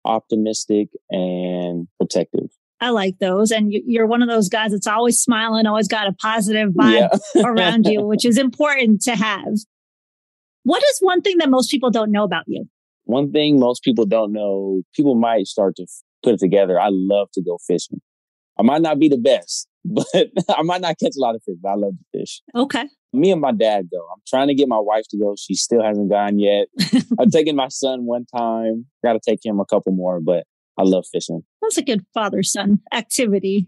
optimistic, 0.04 0.90
and 1.10 1.88
protective. 2.00 2.50
I 2.80 2.90
like 2.90 3.18
those. 3.20 3.52
And 3.52 3.72
you're 3.72 4.06
one 4.06 4.22
of 4.22 4.30
those 4.30 4.50
guys 4.50 4.72
that's 4.72 4.88
always 4.88 5.18
smiling, 5.18 5.66
always 5.66 5.88
got 5.88 6.08
a 6.08 6.14
positive 6.14 6.72
vibe 6.72 7.10
yeah. 7.36 7.42
around 7.46 7.88
you, 7.88 8.04
which 8.04 8.26
is 8.26 8.38
important 8.38 9.02
to 9.04 9.16
have. 9.16 9.56
What 10.64 10.84
is 10.84 11.00
one 11.00 11.22
thing 11.22 11.38
that 11.40 11.50
most 11.50 11.72
people 11.72 11.90
don't 11.90 12.12
know 12.12 12.24
about 12.24 12.44
you? 12.46 12.66
One 13.06 13.32
thing 13.32 13.60
most 13.60 13.84
people 13.84 14.06
don't 14.06 14.34
know, 14.34 14.82
people 14.94 15.16
might 15.16 15.48
start 15.48 15.78
to 15.78 15.88
put 16.24 16.34
it 16.34 16.40
together. 16.40 16.80
I 16.80 16.90
love 16.92 17.30
to 17.34 17.42
go 17.42 17.58
fishing. 17.66 18.02
I 18.60 18.64
might 18.64 18.82
not 18.82 19.00
be 19.00 19.10
the 19.10 19.18
best, 19.18 19.68
but 19.86 20.06
I 20.50 20.62
might 20.64 20.82
not 20.82 20.98
catch 21.00 21.14
a 21.18 21.22
lot 21.22 21.36
of 21.36 21.44
fish, 21.44 21.58
but 21.62 21.70
I 21.70 21.76
love 21.76 21.94
to 21.94 22.20
fish. 22.20 22.42
Okay. 22.56 22.86
Me 23.14 23.32
and 23.32 23.42
my 23.42 23.52
dad 23.52 23.88
go. 23.92 24.00
I'm 24.14 24.22
trying 24.28 24.48
to 24.48 24.56
get 24.56 24.68
my 24.68 24.80
wife 24.80 25.06
to 25.10 25.18
go. 25.18 25.36
She 25.38 25.56
still 25.56 25.84
hasn't 25.84 26.10
gone 26.10 26.40
yet. 26.40 26.68
I've 27.20 27.32
taken 27.32 27.56
my 27.56 27.70
son 27.70 28.06
one 28.06 28.26
time. 28.26 28.86
Got 29.04 29.14
to 29.14 29.20
take 29.26 29.46
him 29.46 29.60
a 29.60 29.66
couple 29.66 29.94
more, 29.94 30.20
but 30.20 30.46
I 30.78 30.84
love 30.84 31.06
fishing. 31.12 31.44
That's 31.62 31.78
a 31.78 31.84
good 31.84 32.06
father 32.14 32.44
son 32.44 32.80
activity 32.94 33.66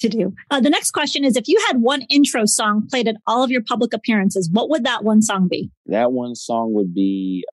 to 0.00 0.08
do. 0.08 0.34
Uh, 0.50 0.60
the 0.60 0.70
next 0.70 0.92
question 0.92 1.24
is 1.24 1.36
if 1.36 1.48
you 1.48 1.62
had 1.66 1.80
one 1.80 2.02
intro 2.02 2.46
song 2.46 2.86
played 2.88 3.08
at 3.08 3.16
all 3.26 3.42
of 3.42 3.50
your 3.50 3.62
public 3.62 3.92
appearances, 3.92 4.48
what 4.52 4.70
would 4.70 4.84
that 4.84 5.04
one 5.04 5.22
song 5.22 5.48
be? 5.48 5.70
That 5.86 6.12
one 6.12 6.34
song 6.34 6.72
would 6.74 6.94
be 6.94 7.44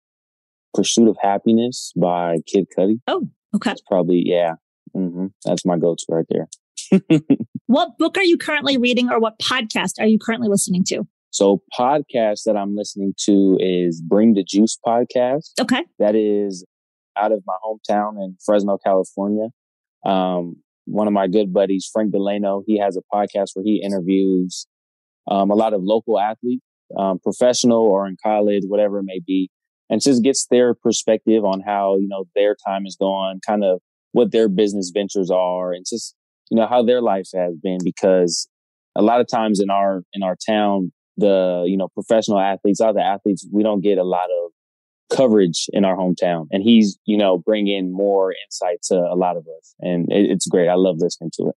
Pursuit 0.75 1.09
of 1.09 1.16
Happiness 1.20 1.92
by 1.97 2.38
Kid 2.47 2.66
Cudi. 2.77 3.01
Oh, 3.07 3.29
okay. 3.55 3.70
That's 3.70 3.83
probably, 3.83 4.23
yeah. 4.25 4.55
Mm-hmm. 4.94 5.27
That's 5.44 5.64
my 5.64 5.79
go 5.79 5.94
to 5.94 6.05
right 6.09 6.27
there. 6.29 6.49
what 7.66 7.98
book 7.98 8.16
are 8.16 8.24
you 8.24 8.37
currently 8.37 8.76
reading 8.76 9.10
or 9.10 9.20
what 9.20 9.38
podcast 9.38 10.00
are 10.00 10.06
you 10.06 10.18
currently 10.18 10.48
listening 10.48 10.84
to? 10.88 11.04
So 11.30 11.62
podcast 11.76 12.44
that 12.46 12.56
I'm 12.56 12.76
listening 12.76 13.12
to 13.24 13.56
is 13.58 14.00
Bring 14.00 14.34
the 14.34 14.44
Juice 14.44 14.78
podcast. 14.87 15.50
Okay. 15.60 15.84
That 15.98 16.14
is 16.14 16.64
out 17.16 17.32
of 17.32 17.42
my 17.46 17.54
hometown 17.64 18.22
in 18.22 18.37
Fresno, 18.44 18.78
California. 18.84 19.48
Um, 20.06 20.56
one 20.84 21.06
of 21.06 21.12
my 21.12 21.26
good 21.26 21.52
buddies, 21.52 21.88
Frank 21.92 22.12
Delano, 22.12 22.62
he 22.66 22.78
has 22.78 22.96
a 22.96 23.02
podcast 23.12 23.50
where 23.54 23.64
he 23.64 23.82
interviews 23.82 24.66
um, 25.30 25.50
a 25.50 25.54
lot 25.54 25.72
of 25.72 25.82
local 25.82 26.20
athletes, 26.20 26.62
um, 26.96 27.18
professional 27.18 27.82
or 27.82 28.06
in 28.06 28.16
college, 28.22 28.62
whatever 28.68 28.98
it 28.98 29.04
may 29.04 29.20
be, 29.26 29.50
and 29.90 30.02
just 30.02 30.22
gets 30.22 30.46
their 30.50 30.74
perspective 30.74 31.44
on 31.44 31.60
how, 31.60 31.96
you 31.96 32.08
know, 32.08 32.26
their 32.34 32.56
time 32.66 32.87
is 32.87 32.96
going, 32.96 33.40
kind 33.46 33.64
of 33.64 33.80
what 34.12 34.32
their 34.32 34.48
business 34.48 34.92
ventures 34.94 35.30
are, 35.30 35.72
and 35.72 35.84
just 35.88 36.14
you 36.50 36.57
know, 36.57 36.66
how 36.66 36.83
their 36.83 37.00
life 37.00 37.28
has 37.35 37.54
been 37.62 37.78
because 37.83 38.48
a 38.96 39.02
lot 39.02 39.20
of 39.20 39.26
times 39.28 39.61
in 39.61 39.70
our, 39.70 40.02
in 40.12 40.22
our 40.22 40.37
town, 40.48 40.92
the, 41.16 41.64
you 41.66 41.76
know, 41.76 41.88
professional 41.88 42.40
athletes, 42.40 42.80
other 42.80 43.00
athletes, 43.00 43.46
we 43.52 43.62
don't 43.62 43.80
get 43.80 43.98
a 43.98 44.04
lot 44.04 44.30
of 44.30 44.52
coverage 45.16 45.66
in 45.72 45.85
our 45.85 45.96
hometown. 45.96 46.46
And 46.50 46.62
he's, 46.62 46.98
you 47.04 47.16
know, 47.16 47.38
bringing 47.38 47.92
more 47.92 48.35
insight 48.44 48.83
to 48.85 48.96
a 48.96 49.16
lot 49.16 49.37
of 49.37 49.46
us. 49.59 49.74
And 49.80 50.11
it, 50.11 50.30
it's 50.30 50.46
great. 50.46 50.68
I 50.68 50.74
love 50.74 50.96
listening 50.98 51.30
to 51.35 51.48
it. 51.48 51.54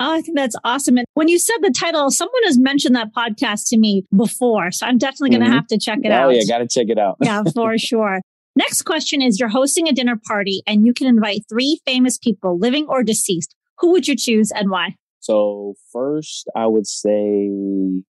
Oh, 0.00 0.12
I 0.12 0.20
think 0.20 0.36
that's 0.36 0.56
awesome. 0.64 0.98
And 0.98 1.06
when 1.14 1.28
you 1.28 1.38
said 1.38 1.58
the 1.60 1.70
title, 1.70 2.10
someone 2.10 2.42
has 2.44 2.58
mentioned 2.58 2.96
that 2.96 3.14
podcast 3.14 3.68
to 3.68 3.78
me 3.78 4.04
before. 4.16 4.72
So 4.72 4.84
I'm 4.84 4.98
definitely 4.98 5.30
going 5.30 5.42
to 5.42 5.46
mm-hmm. 5.46 5.54
have 5.54 5.66
to 5.68 5.78
check 5.78 6.00
it 6.02 6.10
oh, 6.10 6.14
out. 6.14 6.26
Oh, 6.26 6.30
yeah. 6.30 6.42
Got 6.48 6.58
to 6.58 6.68
check 6.68 6.88
it 6.88 6.98
out. 6.98 7.18
yeah, 7.20 7.42
for 7.54 7.78
sure. 7.78 8.20
Next 8.56 8.82
question 8.82 9.22
is 9.22 9.38
you're 9.38 9.48
hosting 9.48 9.88
a 9.88 9.92
dinner 9.92 10.20
party 10.26 10.62
and 10.66 10.84
you 10.86 10.92
can 10.92 11.06
invite 11.06 11.42
three 11.48 11.80
famous 11.86 12.18
people, 12.18 12.58
living 12.58 12.86
or 12.88 13.02
deceased. 13.02 13.54
Who 13.82 13.90
would 13.90 14.08
you 14.08 14.16
choose 14.16 14.50
and 14.52 14.70
why? 14.70 14.94
So 15.20 15.74
first, 15.92 16.48
I 16.56 16.66
would 16.66 16.86
say 16.86 17.50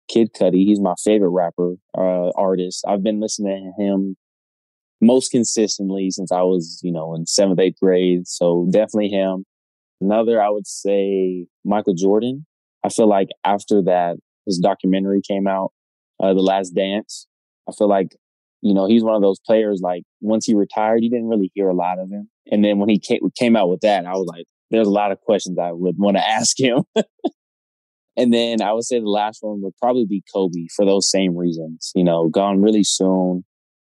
Kid 0.08 0.34
Cudi. 0.34 0.66
He's 0.66 0.80
my 0.80 0.94
favorite 1.04 1.30
rapper, 1.30 1.76
uh, 1.98 2.30
artist. 2.38 2.86
I've 2.88 3.04
been 3.04 3.20
listening 3.20 3.74
to 3.78 3.84
him 3.84 4.16
most 5.02 5.32
consistently 5.32 6.10
since 6.12 6.32
I 6.32 6.42
was, 6.42 6.80
you 6.84 6.92
know, 6.92 7.14
in 7.16 7.26
seventh, 7.26 7.60
eighth 7.60 7.80
grade. 7.82 8.28
So 8.28 8.68
definitely 8.72 9.10
him. 9.10 9.46
Another, 10.00 10.42
I 10.42 10.50
would 10.50 10.68
say 10.68 11.48
Michael 11.64 11.96
Jordan. 11.96 12.46
I 12.84 12.90
feel 12.90 13.08
like 13.08 13.30
after 13.44 13.82
that, 13.84 14.18
his 14.46 14.60
documentary 14.60 15.22
came 15.28 15.48
out, 15.48 15.72
uh, 16.22 16.34
The 16.34 16.42
Last 16.42 16.76
Dance. 16.76 17.28
I 17.68 17.72
feel 17.72 17.90
like, 17.90 18.16
you 18.62 18.74
know, 18.74 18.88
he's 18.88 19.04
one 19.04 19.16
of 19.16 19.22
those 19.22 19.40
players, 19.40 19.82
like 19.82 20.04
once 20.22 20.46
he 20.46 20.54
retired, 20.54 21.04
you 21.04 21.10
didn't 21.10 21.30
really 21.30 21.52
hear 21.56 21.70
a 21.70 21.74
lot 21.74 21.98
of 21.98 22.10
him. 22.10 22.30
And 22.52 22.64
then 22.64 22.78
when 22.78 22.90
he 22.90 23.00
came, 23.00 23.20
came 23.36 23.56
out 23.56 23.70
with 23.70 23.82
that, 23.82 24.06
I 24.06 24.12
was 24.12 24.28
like, 24.28 24.46
there's 24.72 24.88
a 24.88 24.92
lot 24.92 25.12
of 25.12 25.22
questions 25.22 25.58
I 25.60 25.72
would 25.72 25.96
want 25.98 26.18
to 26.18 26.28
ask 26.28 26.60
him. 26.60 26.84
and 28.18 28.34
then 28.34 28.62
I 28.62 28.74
would 28.74 28.86
say 28.86 29.00
the 29.00 29.10
last 29.10 29.40
one 29.42 29.62
would 29.62 29.78
probably 29.82 30.06
be 30.06 30.24
Kobe 30.34 30.68
for 30.76 30.86
those 30.86 31.10
same 31.10 31.36
reasons. 31.36 31.92
You 31.96 32.04
know, 32.04 32.28
gone 32.30 32.62
really 32.62 32.84
soon, 32.84 33.44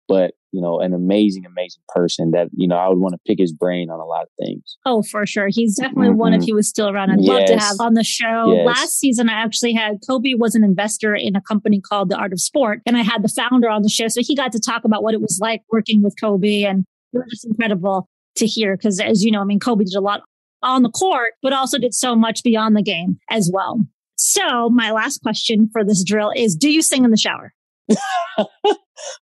but 0.08 0.32
you 0.54 0.60
know, 0.60 0.78
an 0.78 0.94
amazing, 0.94 1.44
amazing 1.44 1.82
person 1.88 2.30
that, 2.30 2.46
you 2.52 2.68
know, 2.68 2.76
I 2.76 2.88
would 2.88 2.98
want 2.98 3.14
to 3.14 3.18
pick 3.26 3.40
his 3.40 3.52
brain 3.52 3.90
on 3.90 3.98
a 3.98 4.04
lot 4.04 4.22
of 4.22 4.28
things. 4.38 4.76
Oh, 4.86 5.02
for 5.02 5.26
sure. 5.26 5.48
He's 5.50 5.76
definitely 5.76 6.10
mm-hmm. 6.10 6.18
one 6.18 6.32
if 6.32 6.44
he 6.44 6.52
was 6.52 6.68
still 6.68 6.88
around. 6.88 7.10
I'd 7.10 7.20
yes. 7.20 7.28
love 7.28 7.46
to 7.46 7.58
have 7.58 7.76
on 7.80 7.94
the 7.94 8.04
show. 8.04 8.52
Yes. 8.54 8.64
Last 8.64 9.00
season, 9.00 9.28
I 9.28 9.32
actually 9.32 9.72
had 9.72 9.96
Kobe 10.08 10.34
was 10.38 10.54
an 10.54 10.62
investor 10.62 11.12
in 11.12 11.34
a 11.34 11.40
company 11.40 11.80
called 11.80 12.08
The 12.08 12.16
Art 12.16 12.32
of 12.32 12.40
Sport, 12.40 12.82
and 12.86 12.96
I 12.96 13.02
had 13.02 13.24
the 13.24 13.28
founder 13.28 13.68
on 13.68 13.82
the 13.82 13.88
show. 13.88 14.06
So 14.06 14.20
he 14.22 14.36
got 14.36 14.52
to 14.52 14.60
talk 14.60 14.84
about 14.84 15.02
what 15.02 15.12
it 15.12 15.20
was 15.20 15.40
like 15.42 15.62
working 15.72 16.04
with 16.04 16.14
Kobe 16.20 16.62
and 16.62 16.84
it 17.12 17.18
was 17.18 17.26
just 17.30 17.46
incredible 17.46 18.08
to 18.36 18.46
hear 18.46 18.76
because 18.76 19.00
as 19.00 19.24
you 19.24 19.32
know, 19.32 19.40
I 19.40 19.44
mean, 19.44 19.58
Kobe 19.58 19.84
did 19.84 19.94
a 19.94 20.00
lot 20.00 20.22
on 20.64 20.82
the 20.82 20.90
court, 20.90 21.34
but 21.42 21.52
also 21.52 21.78
did 21.78 21.94
so 21.94 22.16
much 22.16 22.42
beyond 22.42 22.76
the 22.76 22.82
game 22.82 23.18
as 23.30 23.50
well. 23.52 23.80
So 24.16 24.70
my 24.70 24.90
last 24.90 25.22
question 25.22 25.68
for 25.72 25.84
this 25.84 26.02
drill 26.04 26.32
is, 26.34 26.56
do 26.56 26.70
you 26.70 26.82
sing 26.82 27.04
in 27.04 27.10
the 27.10 27.16
shower? 27.16 27.52
uh, 28.38 28.46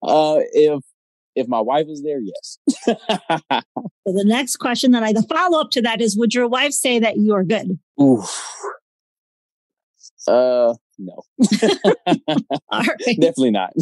if 0.03 0.83
if 1.37 1.49
my 1.49 1.61
wife 1.61 1.87
is 1.89 2.03
there, 2.03 2.21
yes. 2.21 2.59
so 2.85 2.95
the 4.05 4.25
next 4.25 4.57
question 4.57 4.91
that 4.93 5.03
I, 5.03 5.13
the 5.13 5.23
follow 5.23 5.61
up 5.61 5.71
to 5.73 5.83
that 5.83 6.01
is, 6.01 6.17
would 6.19 6.35
your 6.35 6.49
wife 6.49 6.73
say 6.73 6.99
that 6.99 7.17
you 7.17 7.35
are 7.35 7.45
good? 7.45 7.79
Oof. 8.01 8.45
Uh, 10.27 10.75
no. 10.99 11.23
Definitely 13.09 13.53
not. 13.53 13.73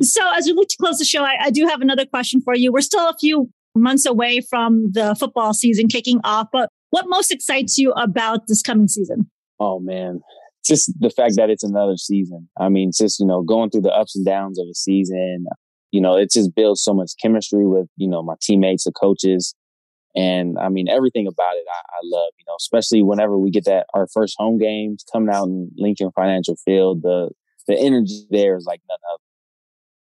so 0.00 0.20
as 0.36 0.46
we 0.46 0.52
look 0.52 0.68
to 0.68 0.76
close 0.78 0.98
the 0.98 1.04
show, 1.04 1.24
I, 1.24 1.36
I 1.44 1.50
do 1.50 1.66
have 1.66 1.80
another 1.80 2.06
question 2.06 2.40
for 2.42 2.54
you. 2.54 2.70
We're 2.70 2.80
still 2.80 3.08
a 3.08 3.16
few 3.18 3.50
months 3.74 4.06
away 4.06 4.40
from 4.40 4.90
the 4.92 5.14
football 5.18 5.54
season 5.54 5.88
kicking 5.88 6.20
off, 6.24 6.48
but 6.52 6.70
what 6.90 7.04
most 7.08 7.30
excites 7.30 7.78
you 7.78 7.92
about 7.92 8.46
this 8.46 8.62
coming 8.62 8.88
season? 8.88 9.30
Oh 9.60 9.80
man, 9.80 10.20
just 10.64 10.92
the 11.00 11.10
fact 11.10 11.34
that 11.36 11.50
it's 11.50 11.64
another 11.64 11.96
season. 11.96 12.48
I 12.58 12.68
mean, 12.68 12.90
just, 12.96 13.20
you 13.20 13.26
know, 13.26 13.42
going 13.42 13.70
through 13.70 13.82
the 13.82 13.92
ups 13.92 14.16
and 14.16 14.24
downs 14.24 14.58
of 14.58 14.66
a 14.70 14.74
season, 14.74 15.46
you 15.90 16.00
know, 16.00 16.16
it 16.16 16.30
just 16.30 16.54
builds 16.54 16.82
so 16.82 16.92
much 16.92 17.12
chemistry 17.20 17.66
with, 17.66 17.88
you 17.96 18.08
know, 18.08 18.22
my 18.22 18.34
teammates, 18.40 18.84
the 18.84 18.92
coaches. 18.92 19.54
And 20.14 20.58
I 20.58 20.68
mean, 20.68 20.88
everything 20.88 21.26
about 21.26 21.54
it, 21.54 21.64
I, 21.68 21.78
I 21.96 22.00
love, 22.04 22.30
you 22.38 22.44
know, 22.46 22.54
especially 22.58 23.02
whenever 23.02 23.38
we 23.38 23.50
get 23.50 23.64
that, 23.64 23.86
our 23.94 24.06
first 24.12 24.34
home 24.38 24.58
games 24.58 25.04
coming 25.12 25.34
out 25.34 25.46
in 25.46 25.70
Lincoln 25.76 26.10
Financial 26.14 26.56
Field, 26.64 27.02
the, 27.02 27.30
the 27.66 27.78
energy 27.78 28.26
there 28.30 28.56
is 28.56 28.64
like 28.66 28.80
nothing 28.88 29.02
other. 29.12 29.22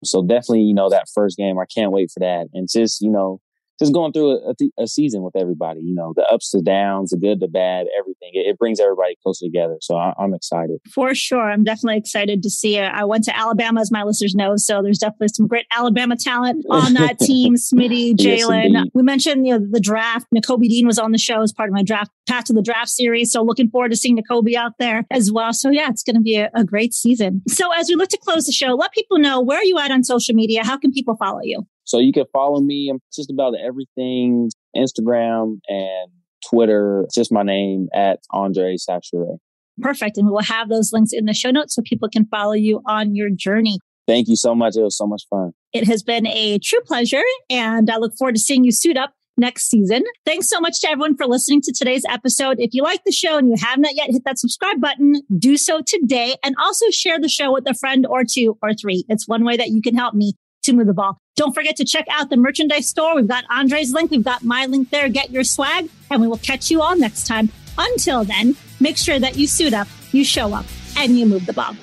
So 0.04 0.24
definitely, 0.24 0.62
you 0.62 0.74
know, 0.74 0.90
that 0.90 1.08
first 1.14 1.38
game, 1.38 1.60
I 1.60 1.66
can't 1.66 1.92
wait 1.92 2.12
for 2.12 2.20
that. 2.20 2.48
And 2.54 2.68
just, 2.72 3.02
you 3.02 3.10
know, 3.12 3.40
just 3.80 3.94
going 3.94 4.14
through 4.14 4.32
a, 4.32 4.52
a, 4.52 4.84
a, 4.84 4.88
season 4.88 5.24
with 5.24 5.36
everybody, 5.36 5.82
you 5.82 5.96
know, 5.96 6.14
the 6.16 6.24
ups, 6.32 6.52
the 6.52 6.62
downs, 6.62 7.10
the 7.10 7.18
good, 7.18 7.40
the 7.40 7.48
bad, 7.48 7.88
everything. 7.98 8.30
It, 8.34 8.48
it 8.48 8.58
brings 8.60 8.80
everybody 8.80 9.16
closer 9.24 9.46
together. 9.46 9.78
So 9.82 9.96
I, 9.96 10.14
am 10.20 10.34
excited. 10.34 10.80
For 10.94 11.16
sure. 11.16 11.50
I'm 11.52 11.64
definitely 11.64 11.98
excited 11.98 12.44
to 12.44 12.50
see 12.50 12.78
it. 12.78 12.84
I 12.84 13.06
went 13.06 13.24
to 13.26 13.36
Alabama, 13.36 13.82
as 13.82 13.92
my 13.92 14.04
listeners 14.04 14.36
know. 14.36 14.56
So 14.58 14.82
there's 14.84 15.00
definitely 15.00 15.30
some 15.30 15.48
great 15.48 15.66
Alabama 15.76 16.16
talent 16.16 16.66
on 16.70 16.94
that 16.96 17.20
team. 17.20 17.56
Smitty, 17.56 18.16
Jalen. 18.16 18.74
Yes, 18.74 18.86
we 18.94 19.04
mentioned, 19.04 19.48
you 19.48 19.58
know, 19.58 19.66
the 19.70 19.80
draft. 19.80 20.28
Nakobe 20.36 20.68
Dean 20.70 20.86
was 20.86 21.00
on 21.00 21.12
the 21.12 21.18
show 21.18 21.42
as 21.42 21.52
part 21.52 21.70
of 21.70 21.74
my 21.74 21.84
draft, 21.84 22.12
path 22.28 22.46
to 22.46 22.54
the 22.54 22.62
draft 22.62 22.90
series. 22.90 23.32
So 23.32 23.42
looking 23.42 23.70
forward 23.70 23.90
to 23.90 23.98
seeing 23.98 24.18
Nakobe 24.18 24.56
out 24.56 24.74
there 24.78 25.06
as 25.12 25.32
well. 25.32 25.54
So 25.54 25.70
yeah, 25.70 25.90
it's 25.90 26.04
going 26.04 26.16
to 26.16 26.22
be 26.22 26.38
a, 26.38 26.50
a 26.54 26.64
great 26.64 26.94
season. 26.94 27.42
So 27.48 27.72
as 27.74 27.90
we 27.90 27.96
look 27.96 28.10
to 28.10 28.18
close 28.18 28.46
the 28.46 28.52
show, 28.52 28.74
let 28.74 28.92
people 28.92 29.18
know 29.18 29.42
where 29.42 29.60
are 29.60 29.64
you 29.64 29.80
at 29.80 29.92
on 29.92 30.04
social 30.04 30.36
media? 30.36 30.64
How 30.64 30.78
can 30.78 30.92
people 30.92 31.16
follow 31.16 31.42
you? 31.44 31.66
So 31.84 32.00
you 32.00 32.12
can 32.12 32.26
follow 32.32 32.60
me. 32.62 32.90
I'm 32.90 33.00
just 33.14 33.30
about 33.32 33.54
everything 33.56 34.50
Instagram 34.76 35.60
and 35.68 36.12
Twitter. 36.48 37.02
It's 37.04 37.16
just 37.16 37.32
my 37.32 37.44
name 37.44 37.88
at 37.94 38.20
Andre 38.32 38.76
Chachere. 38.78 39.38
Perfect. 39.80 40.18
And 40.18 40.28
we 40.28 40.32
will 40.32 40.44
have 40.44 40.70
those 40.70 40.92
links 40.94 41.12
in 41.14 41.26
the 41.26 41.34
show 41.34 41.52
notes 41.52 41.76
so 41.76 41.82
people 41.84 42.10
can 42.10 42.26
follow 42.26 42.54
you 42.54 42.82
on 42.86 43.16
your 43.16 43.30
journey. 43.30 43.80
Thank 44.08 44.28
you 44.28 44.36
so 44.36 44.54
much. 44.54 44.76
It 44.76 44.82
was 44.82 44.98
so 44.98 45.08
much 45.08 45.24
fun. 45.30 45.54
It 45.74 45.88
has 45.88 46.04
been 46.04 46.28
a 46.28 46.60
true 46.60 46.82
pleasure, 46.82 47.22
and 47.50 47.90
I 47.90 47.98
look 47.98 48.14
forward 48.18 48.36
to 48.36 48.42
seeing 48.42 48.64
you 48.64 48.72
suit 48.72 48.98
up 48.98 49.14
next 49.38 49.70
season. 49.70 50.04
Thanks 50.26 50.50
so 50.50 50.60
much 50.60 50.82
to 50.82 50.90
everyone 50.90 51.16
for 51.16 51.26
listening 51.26 51.62
to 51.62 51.74
today's 51.74 52.04
episode. 52.10 52.58
If 52.60 52.74
you 52.74 52.84
like 52.84 53.04
the 53.06 53.12
show 53.12 53.38
and 53.38 53.48
you 53.48 53.56
have 53.60 53.80
not 53.80 53.96
yet 53.96 54.12
hit 54.12 54.24
that 54.26 54.38
subscribe 54.38 54.82
button, 54.82 55.22
do 55.38 55.58
so 55.58 55.82
today 55.86 56.36
and 56.44 56.56
also 56.62 56.90
share 56.92 57.20
the 57.20 57.30
show 57.30 57.54
with 57.54 57.70
a 57.70 57.74
friend 57.74 58.06
or 58.06 58.24
two 58.24 58.58
or 58.62 58.74
three. 58.74 59.06
It's 59.08 59.28
one 59.28 59.46
way 59.46 59.58
that 59.58 59.70
you 59.70 59.82
can 59.82 59.96
help 59.96 60.14
me 60.14 60.34
to 60.64 60.74
move 60.74 60.88
the 60.88 60.94
ball. 60.94 61.18
Don't 61.36 61.54
forget 61.54 61.76
to 61.78 61.86
check 61.86 62.06
out 62.12 62.30
the 62.30 62.38
merchandise 62.38 62.88
store. 62.88 63.16
We've 63.16 63.28
got 63.28 63.46
Andre's 63.50 63.94
link. 63.94 64.12
We've 64.12 64.24
got 64.24 64.44
my 64.44 64.66
link 64.66 64.90
there. 64.90 65.10
Get 65.10 65.32
your 65.32 65.44
swag 65.44 65.90
and 66.10 66.22
we 66.22 66.28
will 66.28 66.38
catch 66.38 66.70
you 66.70 66.82
all 66.82 66.96
next 66.96 67.28
time. 67.28 67.50
Until 67.78 68.24
then, 68.24 68.56
make 68.80 68.98
sure 68.98 69.20
that 69.20 69.38
you 69.38 69.48
suit 69.48 69.74
up, 69.74 69.88
you 70.12 70.24
show 70.24 70.54
up, 70.54 70.66
and 70.98 71.18
you 71.18 71.26
move 71.26 71.46
the 71.46 71.54
ball. 71.54 71.76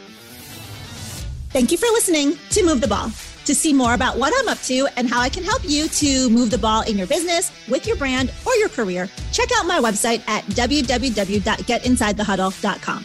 Thank 1.50 1.72
you 1.72 1.78
for 1.78 1.86
listening 1.86 2.38
to 2.50 2.64
Move 2.64 2.82
the 2.82 2.88
Ball. 2.88 3.10
To 3.46 3.54
see 3.54 3.72
more 3.72 3.94
about 3.94 4.18
what 4.18 4.34
I'm 4.36 4.48
up 4.48 4.60
to 4.64 4.86
and 4.98 5.08
how 5.08 5.20
I 5.20 5.30
can 5.30 5.42
help 5.42 5.62
you 5.64 5.88
to 5.88 6.28
move 6.28 6.50
the 6.50 6.58
ball 6.58 6.82
in 6.82 6.98
your 6.98 7.06
business, 7.06 7.50
with 7.66 7.86
your 7.86 7.96
brand, 7.96 8.30
or 8.44 8.54
your 8.56 8.68
career, 8.68 9.08
check 9.32 9.48
out 9.56 9.66
my 9.66 9.80
website 9.80 10.20
at 10.28 10.44
www.getinsidethehuddle.com. 10.44 13.04